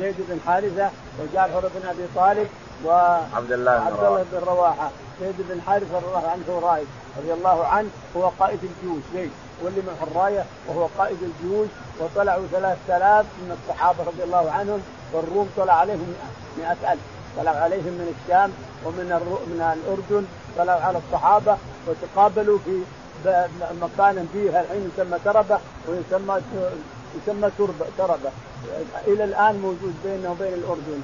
زيد 0.00 0.14
بن 0.18 0.40
حارثة 0.46 0.90
وجعفر 1.20 1.60
بن 1.60 1.88
أبي 1.88 2.06
طالب 2.16 2.48
وعبد 2.84 3.52
الله 3.52 3.78
بن 3.78 3.86
عبد 3.86 4.04
الله 4.04 4.24
بن 4.32 4.38
رواحة. 4.46 4.90
زيد 5.20 5.34
بن 5.38 5.60
حارثة 5.66 5.96
رضي 5.96 6.06
الله 6.06 6.28
عنه 6.28 6.60
رايد 6.62 6.86
رضي 7.18 7.32
الله 7.32 7.66
عنه 7.66 7.88
هو 8.16 8.30
قائد 8.40 8.58
الجيوش 8.62 9.02
زيد. 9.14 9.30
واللي 9.62 9.82
معه 9.86 10.08
الراية 10.10 10.44
وهو 10.68 10.88
قائد 10.98 11.18
الجيوش 11.22 11.68
وطلعوا 12.00 12.46
ثلاث 12.52 12.78
آلاف 12.88 13.26
من 13.26 13.58
الصحابة 13.58 14.04
رضي 14.04 14.22
الله 14.24 14.50
عنهم 14.50 14.82
والروم 15.12 15.50
طلع 15.56 15.72
عليهم 15.72 16.14
مئة 16.58 16.92
ألف. 16.92 17.00
طلع 17.36 17.50
عليهم 17.50 17.92
من 18.00 18.14
الشام 18.14 18.52
ومن 18.84 19.06
من 19.46 19.60
الأردن 19.60 20.26
طلعوا 20.58 20.80
على 20.80 20.98
الصحابة 20.98 21.56
وتقابلوا 21.86 22.58
في 22.58 22.82
مكان 23.82 24.28
فيه 24.32 24.60
الحين 24.60 24.90
يسمى 24.94 25.18
تربة 25.24 25.58
ويسمى 25.88 26.40
يسمى 27.16 27.50
تربه 27.58 27.86
تربة. 27.98 28.30
إلى 29.06 29.24
الآن 29.24 29.58
موجود 29.58 29.94
بينه 30.04 30.30
وبين 30.30 30.54
الأردن. 30.54 31.00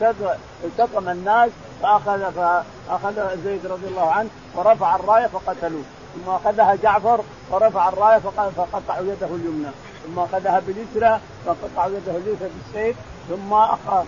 فالتقم 0.00 1.08
الناس 1.08 1.50
فاخذ 1.82 2.32
فأخذ 2.32 3.42
زيد 3.44 3.66
رضي 3.66 3.86
الله 3.86 4.10
عنه 4.10 4.28
ورفع 4.54 4.96
الراية 4.96 5.26
فقتلوه. 5.26 5.82
ثم 6.14 6.30
أخذها 6.30 6.74
جعفر 6.74 7.20
ورفع 7.50 7.88
الراية 7.88 8.18
فقطعوا 8.56 9.04
يده 9.04 9.26
اليمنى. 9.26 9.70
ثم 10.06 10.18
أخذها 10.18 10.62
باليسرى 10.66 11.20
فقطعوا 11.46 11.90
يده 11.90 12.16
اليسرى 12.16 12.48
بالسيف. 12.56 12.96
ثم 13.28 13.50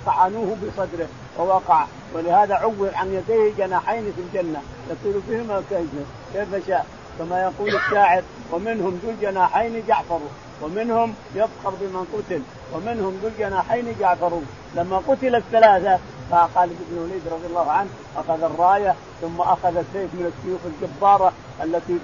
طعنوه 0.07 0.57
بصدره. 0.62 1.09
ووقع. 1.41 1.86
ولهذا 2.14 2.55
عوض 2.55 2.91
عن 2.95 3.14
يديه 3.14 3.53
جناحين 3.59 4.12
في 4.16 4.20
الجنة 4.20 4.62
يصير 4.91 5.20
بهما 5.28 5.62
كيف 6.32 6.66
شاء 6.66 6.86
كما 7.18 7.43
يقول 7.43 7.76
الشاعر 7.76 8.22
ومنهم 8.53 9.01
ذو 9.05 9.11
الجناحين 9.11 9.82
جعفر. 9.88 10.20
ومنهم 10.63 11.15
يفخر 11.35 11.71
بمن 11.81 12.07
قتل 12.15 12.43
ومنهم 12.75 13.19
ذو 13.23 13.29
الجناحين 13.29 13.97
جعفر 14.01 14.41
لما 14.77 14.97
قتل 15.09 15.35
الثلاثة 15.35 15.99
خالد 16.55 16.77
بن 16.91 16.97
الوليد 16.97 17.23
رضي 17.33 17.47
الله 17.47 17.71
عنه 17.71 17.89
أخذ 18.17 18.43
الراية 18.43 18.95
ثم 19.21 19.41
أخذ 19.41 19.77
السيف 19.77 20.15
من 20.15 20.33
السيوف 20.33 20.61
الجبارة 20.67 21.33
التي 21.65 21.99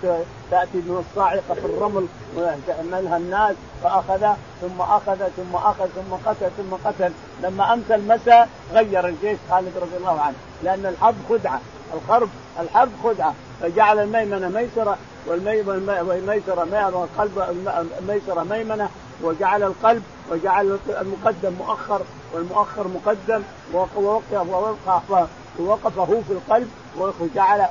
تأتي 0.51 0.79
من 0.79 1.05
الصاعقة 1.11 1.55
في 1.55 1.65
الرمل 1.65 2.07
ويعملها 2.37 3.17
الناس 3.17 3.55
فأخذ 3.83 4.27
ثم 4.61 4.81
أخذ 4.81 5.29
ثم 5.37 5.57
أخذ 5.57 5.87
ثم 5.87 6.15
قتل 6.31 6.51
ثم 6.57 6.89
قتل. 6.89 7.13
لما 7.43 7.73
أمسى 7.73 7.95
المساء 7.95 8.49
غير 8.73 9.07
الجيش 9.07 9.39
خالد 9.51 9.73
رضي 9.77 9.97
الله 9.97 10.21
عنه 10.21 10.35
لأن 10.63 10.87
الحرب 10.87 11.15
خدعة 11.29 11.61
الحرب 11.95 12.29
الحرب 12.61 12.91
خدعة. 13.05 13.35
فجعل 13.61 13.99
الميمنة 13.99 14.49
ميسرة 14.49 14.99
والميسرة 15.29 16.97
والقلب 16.97 17.57
الميسرة 18.01 18.43
ميمنة 18.51 18.89
وجعل 19.23 19.63
القلب 19.63 20.03
وجعل 20.31 20.79
المقدم 20.89 21.53
مؤخر 21.59 22.01
والمؤخر 22.35 22.89
مقدم 22.89 23.43
ووقف 23.75 24.33
ووقف 24.33 25.29
ووقفه 25.59 26.23
في 26.29 26.33
القلب 26.33 26.71
وجعل 27.21 27.63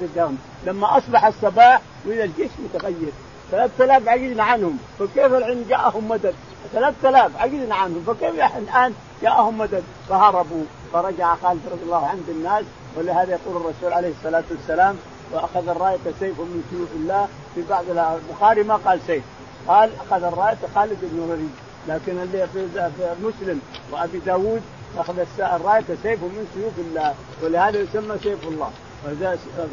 قدام 0.00 0.38
لما 0.66 0.98
أصبح 0.98 1.24
الصباح 1.24 1.80
وإذا 2.06 2.24
الجيش 2.24 2.50
متغير. 2.64 3.12
3000 3.50 4.08
عجزنا 4.08 4.42
عنهم 4.42 4.78
فكيف 4.98 5.34
الحين 5.34 5.64
جاءهم 5.68 6.08
مدد؟ 6.08 6.34
3000 6.72 7.36
عجزنا 7.36 7.74
عنهم 7.74 8.04
فكيف 8.06 8.34
الآن 8.56 8.94
جاءهم 9.22 9.58
مدد؟ 9.58 9.82
فهربوا. 10.08 10.64
فرجع 10.92 11.34
خالد 11.34 11.60
رضي 11.72 11.82
الله 11.82 12.06
عنه 12.06 12.20
الناس 12.28 12.64
ولهذا 12.96 13.30
يقول 13.30 13.56
الرسول 13.56 13.92
عليه 13.92 14.12
الصلاة 14.18 14.44
والسلام 14.50 14.96
وأخذ 15.32 15.68
الراية 15.68 15.98
سيف 16.20 16.40
من 16.40 16.62
سيوف 16.70 16.88
الله 16.96 17.28
في 17.54 17.62
بعض 17.70 17.84
البخاري 17.90 18.62
ما 18.62 18.76
قال 18.76 19.00
سيف 19.06 19.22
قال 19.68 19.90
أخذ 20.00 20.24
الراية 20.24 20.58
خالد 20.74 20.98
بن 21.02 21.18
الوليد 21.24 21.50
لكن 21.88 22.22
اللي 22.22 22.48
في 22.52 23.14
مسلم 23.22 23.60
وأبي 23.92 24.18
داود 24.18 24.62
أخذ 24.98 25.18
الراية 25.38 25.84
سيف 26.02 26.22
من 26.22 26.46
سيوف 26.54 26.78
الله 26.78 27.14
ولهذا 27.42 27.80
يسمى 27.80 28.18
سيف 28.22 28.48
الله. 28.48 28.70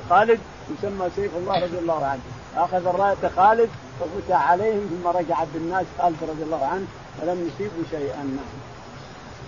خالد 0.10 0.40
يسمى 0.78 1.10
سيف 1.16 1.32
الله 1.36 1.64
رضي 1.64 1.78
الله 1.78 2.06
عنه. 2.06 2.22
أخذ 2.58 2.88
الراية 2.88 3.32
خالد 3.36 3.70
ففتح 4.00 4.52
عليهم 4.52 4.90
ثم 4.90 5.08
رجع 5.08 5.44
بالناس 5.54 5.86
خالد 5.98 6.18
رضي 6.22 6.44
الله 6.44 6.66
عنه 6.66 6.86
فلم 7.22 7.48
يصيبوا 7.48 7.84
شيئا. 7.92 8.38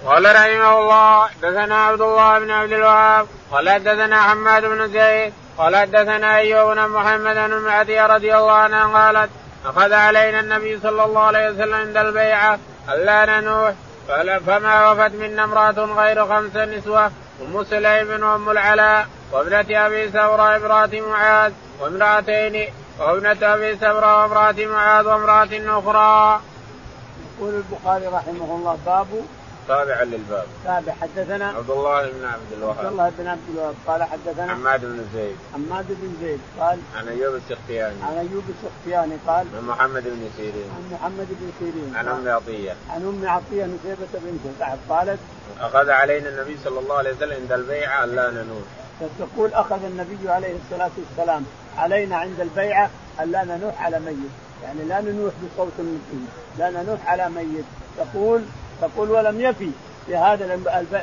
قال 0.05 0.25
رحمه 0.25 0.79
الله 0.79 1.27
حدثنا 1.27 1.75
عبد 1.85 2.01
الله 2.01 2.39
بن 2.39 2.51
عبد 2.51 2.71
الوهاب 2.71 3.27
قال 3.51 3.69
حدثنا 3.69 4.21
حماد 4.21 4.65
بن 4.65 4.87
زيد 4.87 5.33
قال 5.57 5.75
حدثنا 5.75 6.37
أيوب 6.37 6.75
بن 6.75 6.87
محمد 6.87 7.35
بن 7.35 7.57
معدي 7.57 7.99
رضي 8.01 8.35
الله 8.35 8.51
عنه 8.51 8.93
قالت 8.97 9.29
أخذ 9.65 9.93
علينا 9.93 10.39
النبي 10.39 10.79
صلى 10.79 11.03
الله 11.05 11.21
عليه 11.21 11.49
وسلم 11.49 11.73
عند 11.73 11.97
البيعة 11.97 12.59
ألا 12.89 13.25
ننوح 13.25 13.73
فما 14.47 14.91
وفت 14.91 15.11
منا 15.15 15.43
امرأة 15.43 15.79
غير 16.01 16.25
خمس 16.27 16.55
نسوة 16.55 17.11
أم 17.41 17.63
سليم 17.63 18.23
وأم 18.23 18.49
العلاء 18.49 19.07
وابنة 19.31 19.85
أبي 19.85 20.11
سورة 20.11 20.55
امرأة 20.55 20.89
معاذ 21.09 21.51
وامرأتين 21.79 22.73
وابنة 22.99 23.53
أبي 23.53 23.77
سورة 23.77 24.21
وامرأة 24.21 24.65
معاذ 24.65 25.05
وامرأة 25.07 25.79
أخرى. 25.79 26.41
يقول 27.39 27.53
البخاري 27.53 28.07
رحمه 28.07 28.55
الله 28.55 28.77
باب 28.85 29.07
تابعا 29.67 30.03
للباب. 30.03 30.45
تابع. 30.63 30.93
حدثنا 31.01 31.47
عبد 31.47 31.69
الله 31.69 32.11
بن 32.11 32.25
عبد 32.25 32.51
الوهاب. 32.57 32.77
عبد 32.77 32.91
الله 32.91 33.11
بن 33.17 33.27
عبد 33.27 33.49
الوهاب. 33.53 33.75
قال 33.87 34.03
حدثنا 34.03 34.53
حماد 34.53 34.81
بن 34.81 35.05
زيد. 35.13 35.35
حماد 35.53 35.85
بن 35.89 36.15
زيد. 36.21 36.39
قال 36.59 36.79
عن 36.95 37.07
أيوب 37.07 37.35
السختياني. 37.35 38.03
عن 38.03 38.17
أيوب 38.17 38.43
السختياني 38.49 39.15
قال 39.27 39.45
عن 39.57 39.67
محمد 39.67 40.03
بن 40.03 40.29
سيرين. 40.37 40.69
عن 40.75 40.91
محمد 40.93 41.27
بن 41.29 41.51
سيرين. 41.59 41.95
عن 41.95 42.07
أم 42.07 42.29
عطية. 42.29 42.75
عن 42.89 43.01
أم 43.01 43.29
عطية 43.29 43.65
نسيبة 43.65 44.07
بنت 44.13 44.55
سعد 44.59 44.77
قالت 44.89 45.19
أخذ 45.59 45.89
علينا 45.89 46.29
النبي 46.29 46.57
صلى 46.63 46.79
الله 46.79 46.95
عليه 46.95 47.13
وسلم 47.13 47.33
عند 47.41 47.51
البيعه 47.51 48.03
الا 48.03 48.31
ننوح 48.31 48.67
تقول 49.19 49.53
أخذ 49.53 49.83
النبي 49.83 50.29
عليه 50.29 50.55
الصلاة 50.65 50.91
والسلام 50.97 51.45
علينا 51.77 52.17
عند 52.17 52.39
البيعه 52.39 52.89
الا 53.21 53.43
ننوح 53.43 53.81
على 53.81 53.99
ميت. 53.99 54.31
يعني 54.63 54.83
لا 54.83 55.01
ننوح 55.01 55.33
بصوت 55.33 55.71
من 55.77 56.27
لا 56.59 56.69
ننوح 56.69 57.09
على 57.09 57.29
ميت. 57.29 57.65
تقول 57.97 58.41
تقول 58.81 59.11
ولم 59.11 59.41
يفي 59.41 59.69
بهذا 60.07 60.55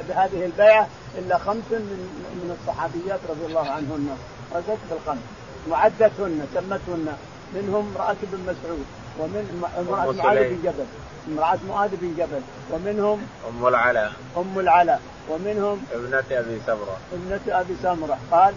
بهذه 0.09 0.45
البيعة 0.45 0.89
إلا 1.18 1.39
خمس 1.39 1.68
من 1.70 1.99
من 2.35 2.57
الصحابيات 2.61 3.20
رضي 3.29 3.47
الله 3.47 3.70
عنهن. 3.70 4.16
رزقت 4.55 4.79
بالخمس. 4.91 5.22
وعدتهن 5.70 6.47
سمتهن 6.55 7.16
منهم 7.55 7.93
امرأة 7.97 8.16
بن 8.22 8.39
مسعود 8.43 8.87
ومن 9.18 9.72
امرأة 9.79 10.12
معاذ 10.12 10.49
بن 10.49 10.62
جبل. 10.64 10.87
امرأة 11.29 11.59
معاذ 11.68 11.91
بن 11.93 12.14
جبل. 12.18 12.41
ومنهم 12.72 13.27
أم 13.49 13.66
العلاء. 13.66 14.12
أم 14.37 14.59
العلاء. 14.59 15.01
ومنهم 15.31 15.83
ابنة 15.93 16.25
أبي 16.31 16.61
سمرة. 16.66 16.97
ابنة 17.12 17.61
أبي 17.61 17.75
سمرة. 17.83 18.18
قال 18.31 18.55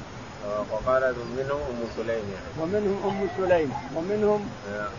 وقال 0.71 1.13
منهم 1.37 1.59
أم 1.69 1.79
سليم 1.97 2.25
يعني. 2.33 2.51
ومنهم 2.61 2.99
أم 3.05 3.27
سليم. 3.37 3.73
ومنهم 3.95 4.49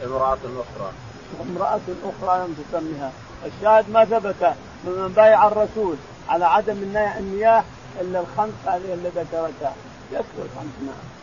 امرأة 0.04 0.38
أخرى. 0.64 0.90
امرأة 1.40 1.80
أخرى 2.04 2.44
لم 2.44 2.54
تسمها 2.54 3.12
الشاهد 3.46 3.90
ما 3.90 4.04
ثبت 4.04 4.54
ممن 4.86 5.08
بايع 5.08 5.46
الرسول 5.46 5.96
على 6.28 6.44
عدم 6.44 6.76
المياه 7.18 7.64
إلا 8.00 8.20
الخمس 8.20 8.52
هذه 8.66 8.94
اللي 8.94 9.08
ذكرتها 9.08 9.74
يكفي 10.12 10.38
الخمس 10.38 10.72
نعم. 10.82 11.18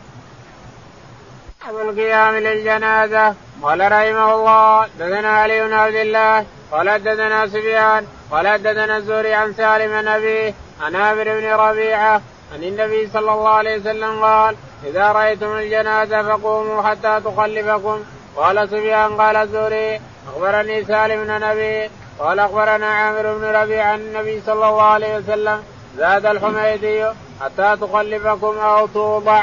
أبو 1.68 1.80
القيام 1.80 2.34
للجنازة. 2.34 3.34
قال 3.62 3.80
رحمه 3.80 4.34
الله 4.34 4.86
دثنا 4.98 5.28
علي 5.28 5.64
بن 5.64 5.72
عبد 5.72 5.94
الله 5.94 6.46
قال 6.72 7.02
دثنا 7.02 7.46
سفيان 7.46 8.06
قال 8.30 8.62
دثنا 8.62 8.96
الزهري 8.96 9.34
عن 9.34 9.54
سالم 9.54 10.00
بن 10.00 10.08
أبيه 10.08 10.54
عن 10.80 10.96
عامر 10.96 11.24
بن 11.24 11.46
ربيعة 11.46 12.22
عن 12.52 12.62
النبي 12.62 13.08
صلى 13.12 13.32
الله 13.32 13.48
عليه 13.48 13.78
وسلم 13.78 14.24
قال 14.24 14.56
إذا 14.84 15.12
رأيتم 15.12 15.56
الجنازة 15.56 16.22
فقوموا 16.22 16.82
حتى 16.82 17.20
تخلفكم. 17.24 18.04
قال 18.36 18.68
سفيان 18.68 19.20
قال 19.20 19.36
الزهري 19.36 20.00
أخبرني 20.28 20.84
سالم 20.84 21.24
بن 21.24 21.42
أبي 21.42 21.90
قال 22.18 22.38
أخبرنا 22.38 22.86
عامر 22.86 23.34
بن 23.38 23.44
ربيع 23.44 23.84
عن 23.92 24.00
النبي 24.00 24.42
صلى 24.46 24.68
الله 24.68 24.82
عليه 24.82 25.16
وسلم 25.18 25.58
زاد 25.98 26.26
الحميدي 26.26 27.04
حتى 27.40 27.76
تخلفكم 27.80 28.58
أو 28.58 28.86
توضع. 28.86 29.42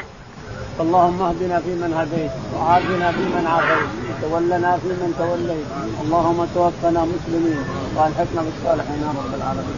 اللهم 0.80 1.22
اهدنا 1.22 1.60
فيمن 1.60 1.94
هديت 2.00 2.32
وعافنا 2.56 3.12
فيمن 3.12 3.46
عافيت 3.54 3.90
وتولنا 4.10 4.78
فيمن 4.78 5.12
توليت 5.20 5.68
اللهم 6.04 6.40
توفنا 6.56 7.02
مسلمين 7.14 7.62
وألحقنا 7.96 8.42
بالصالحين 8.46 9.00
يا 9.06 9.12
رب 9.20 9.34
العالمين 9.40 9.78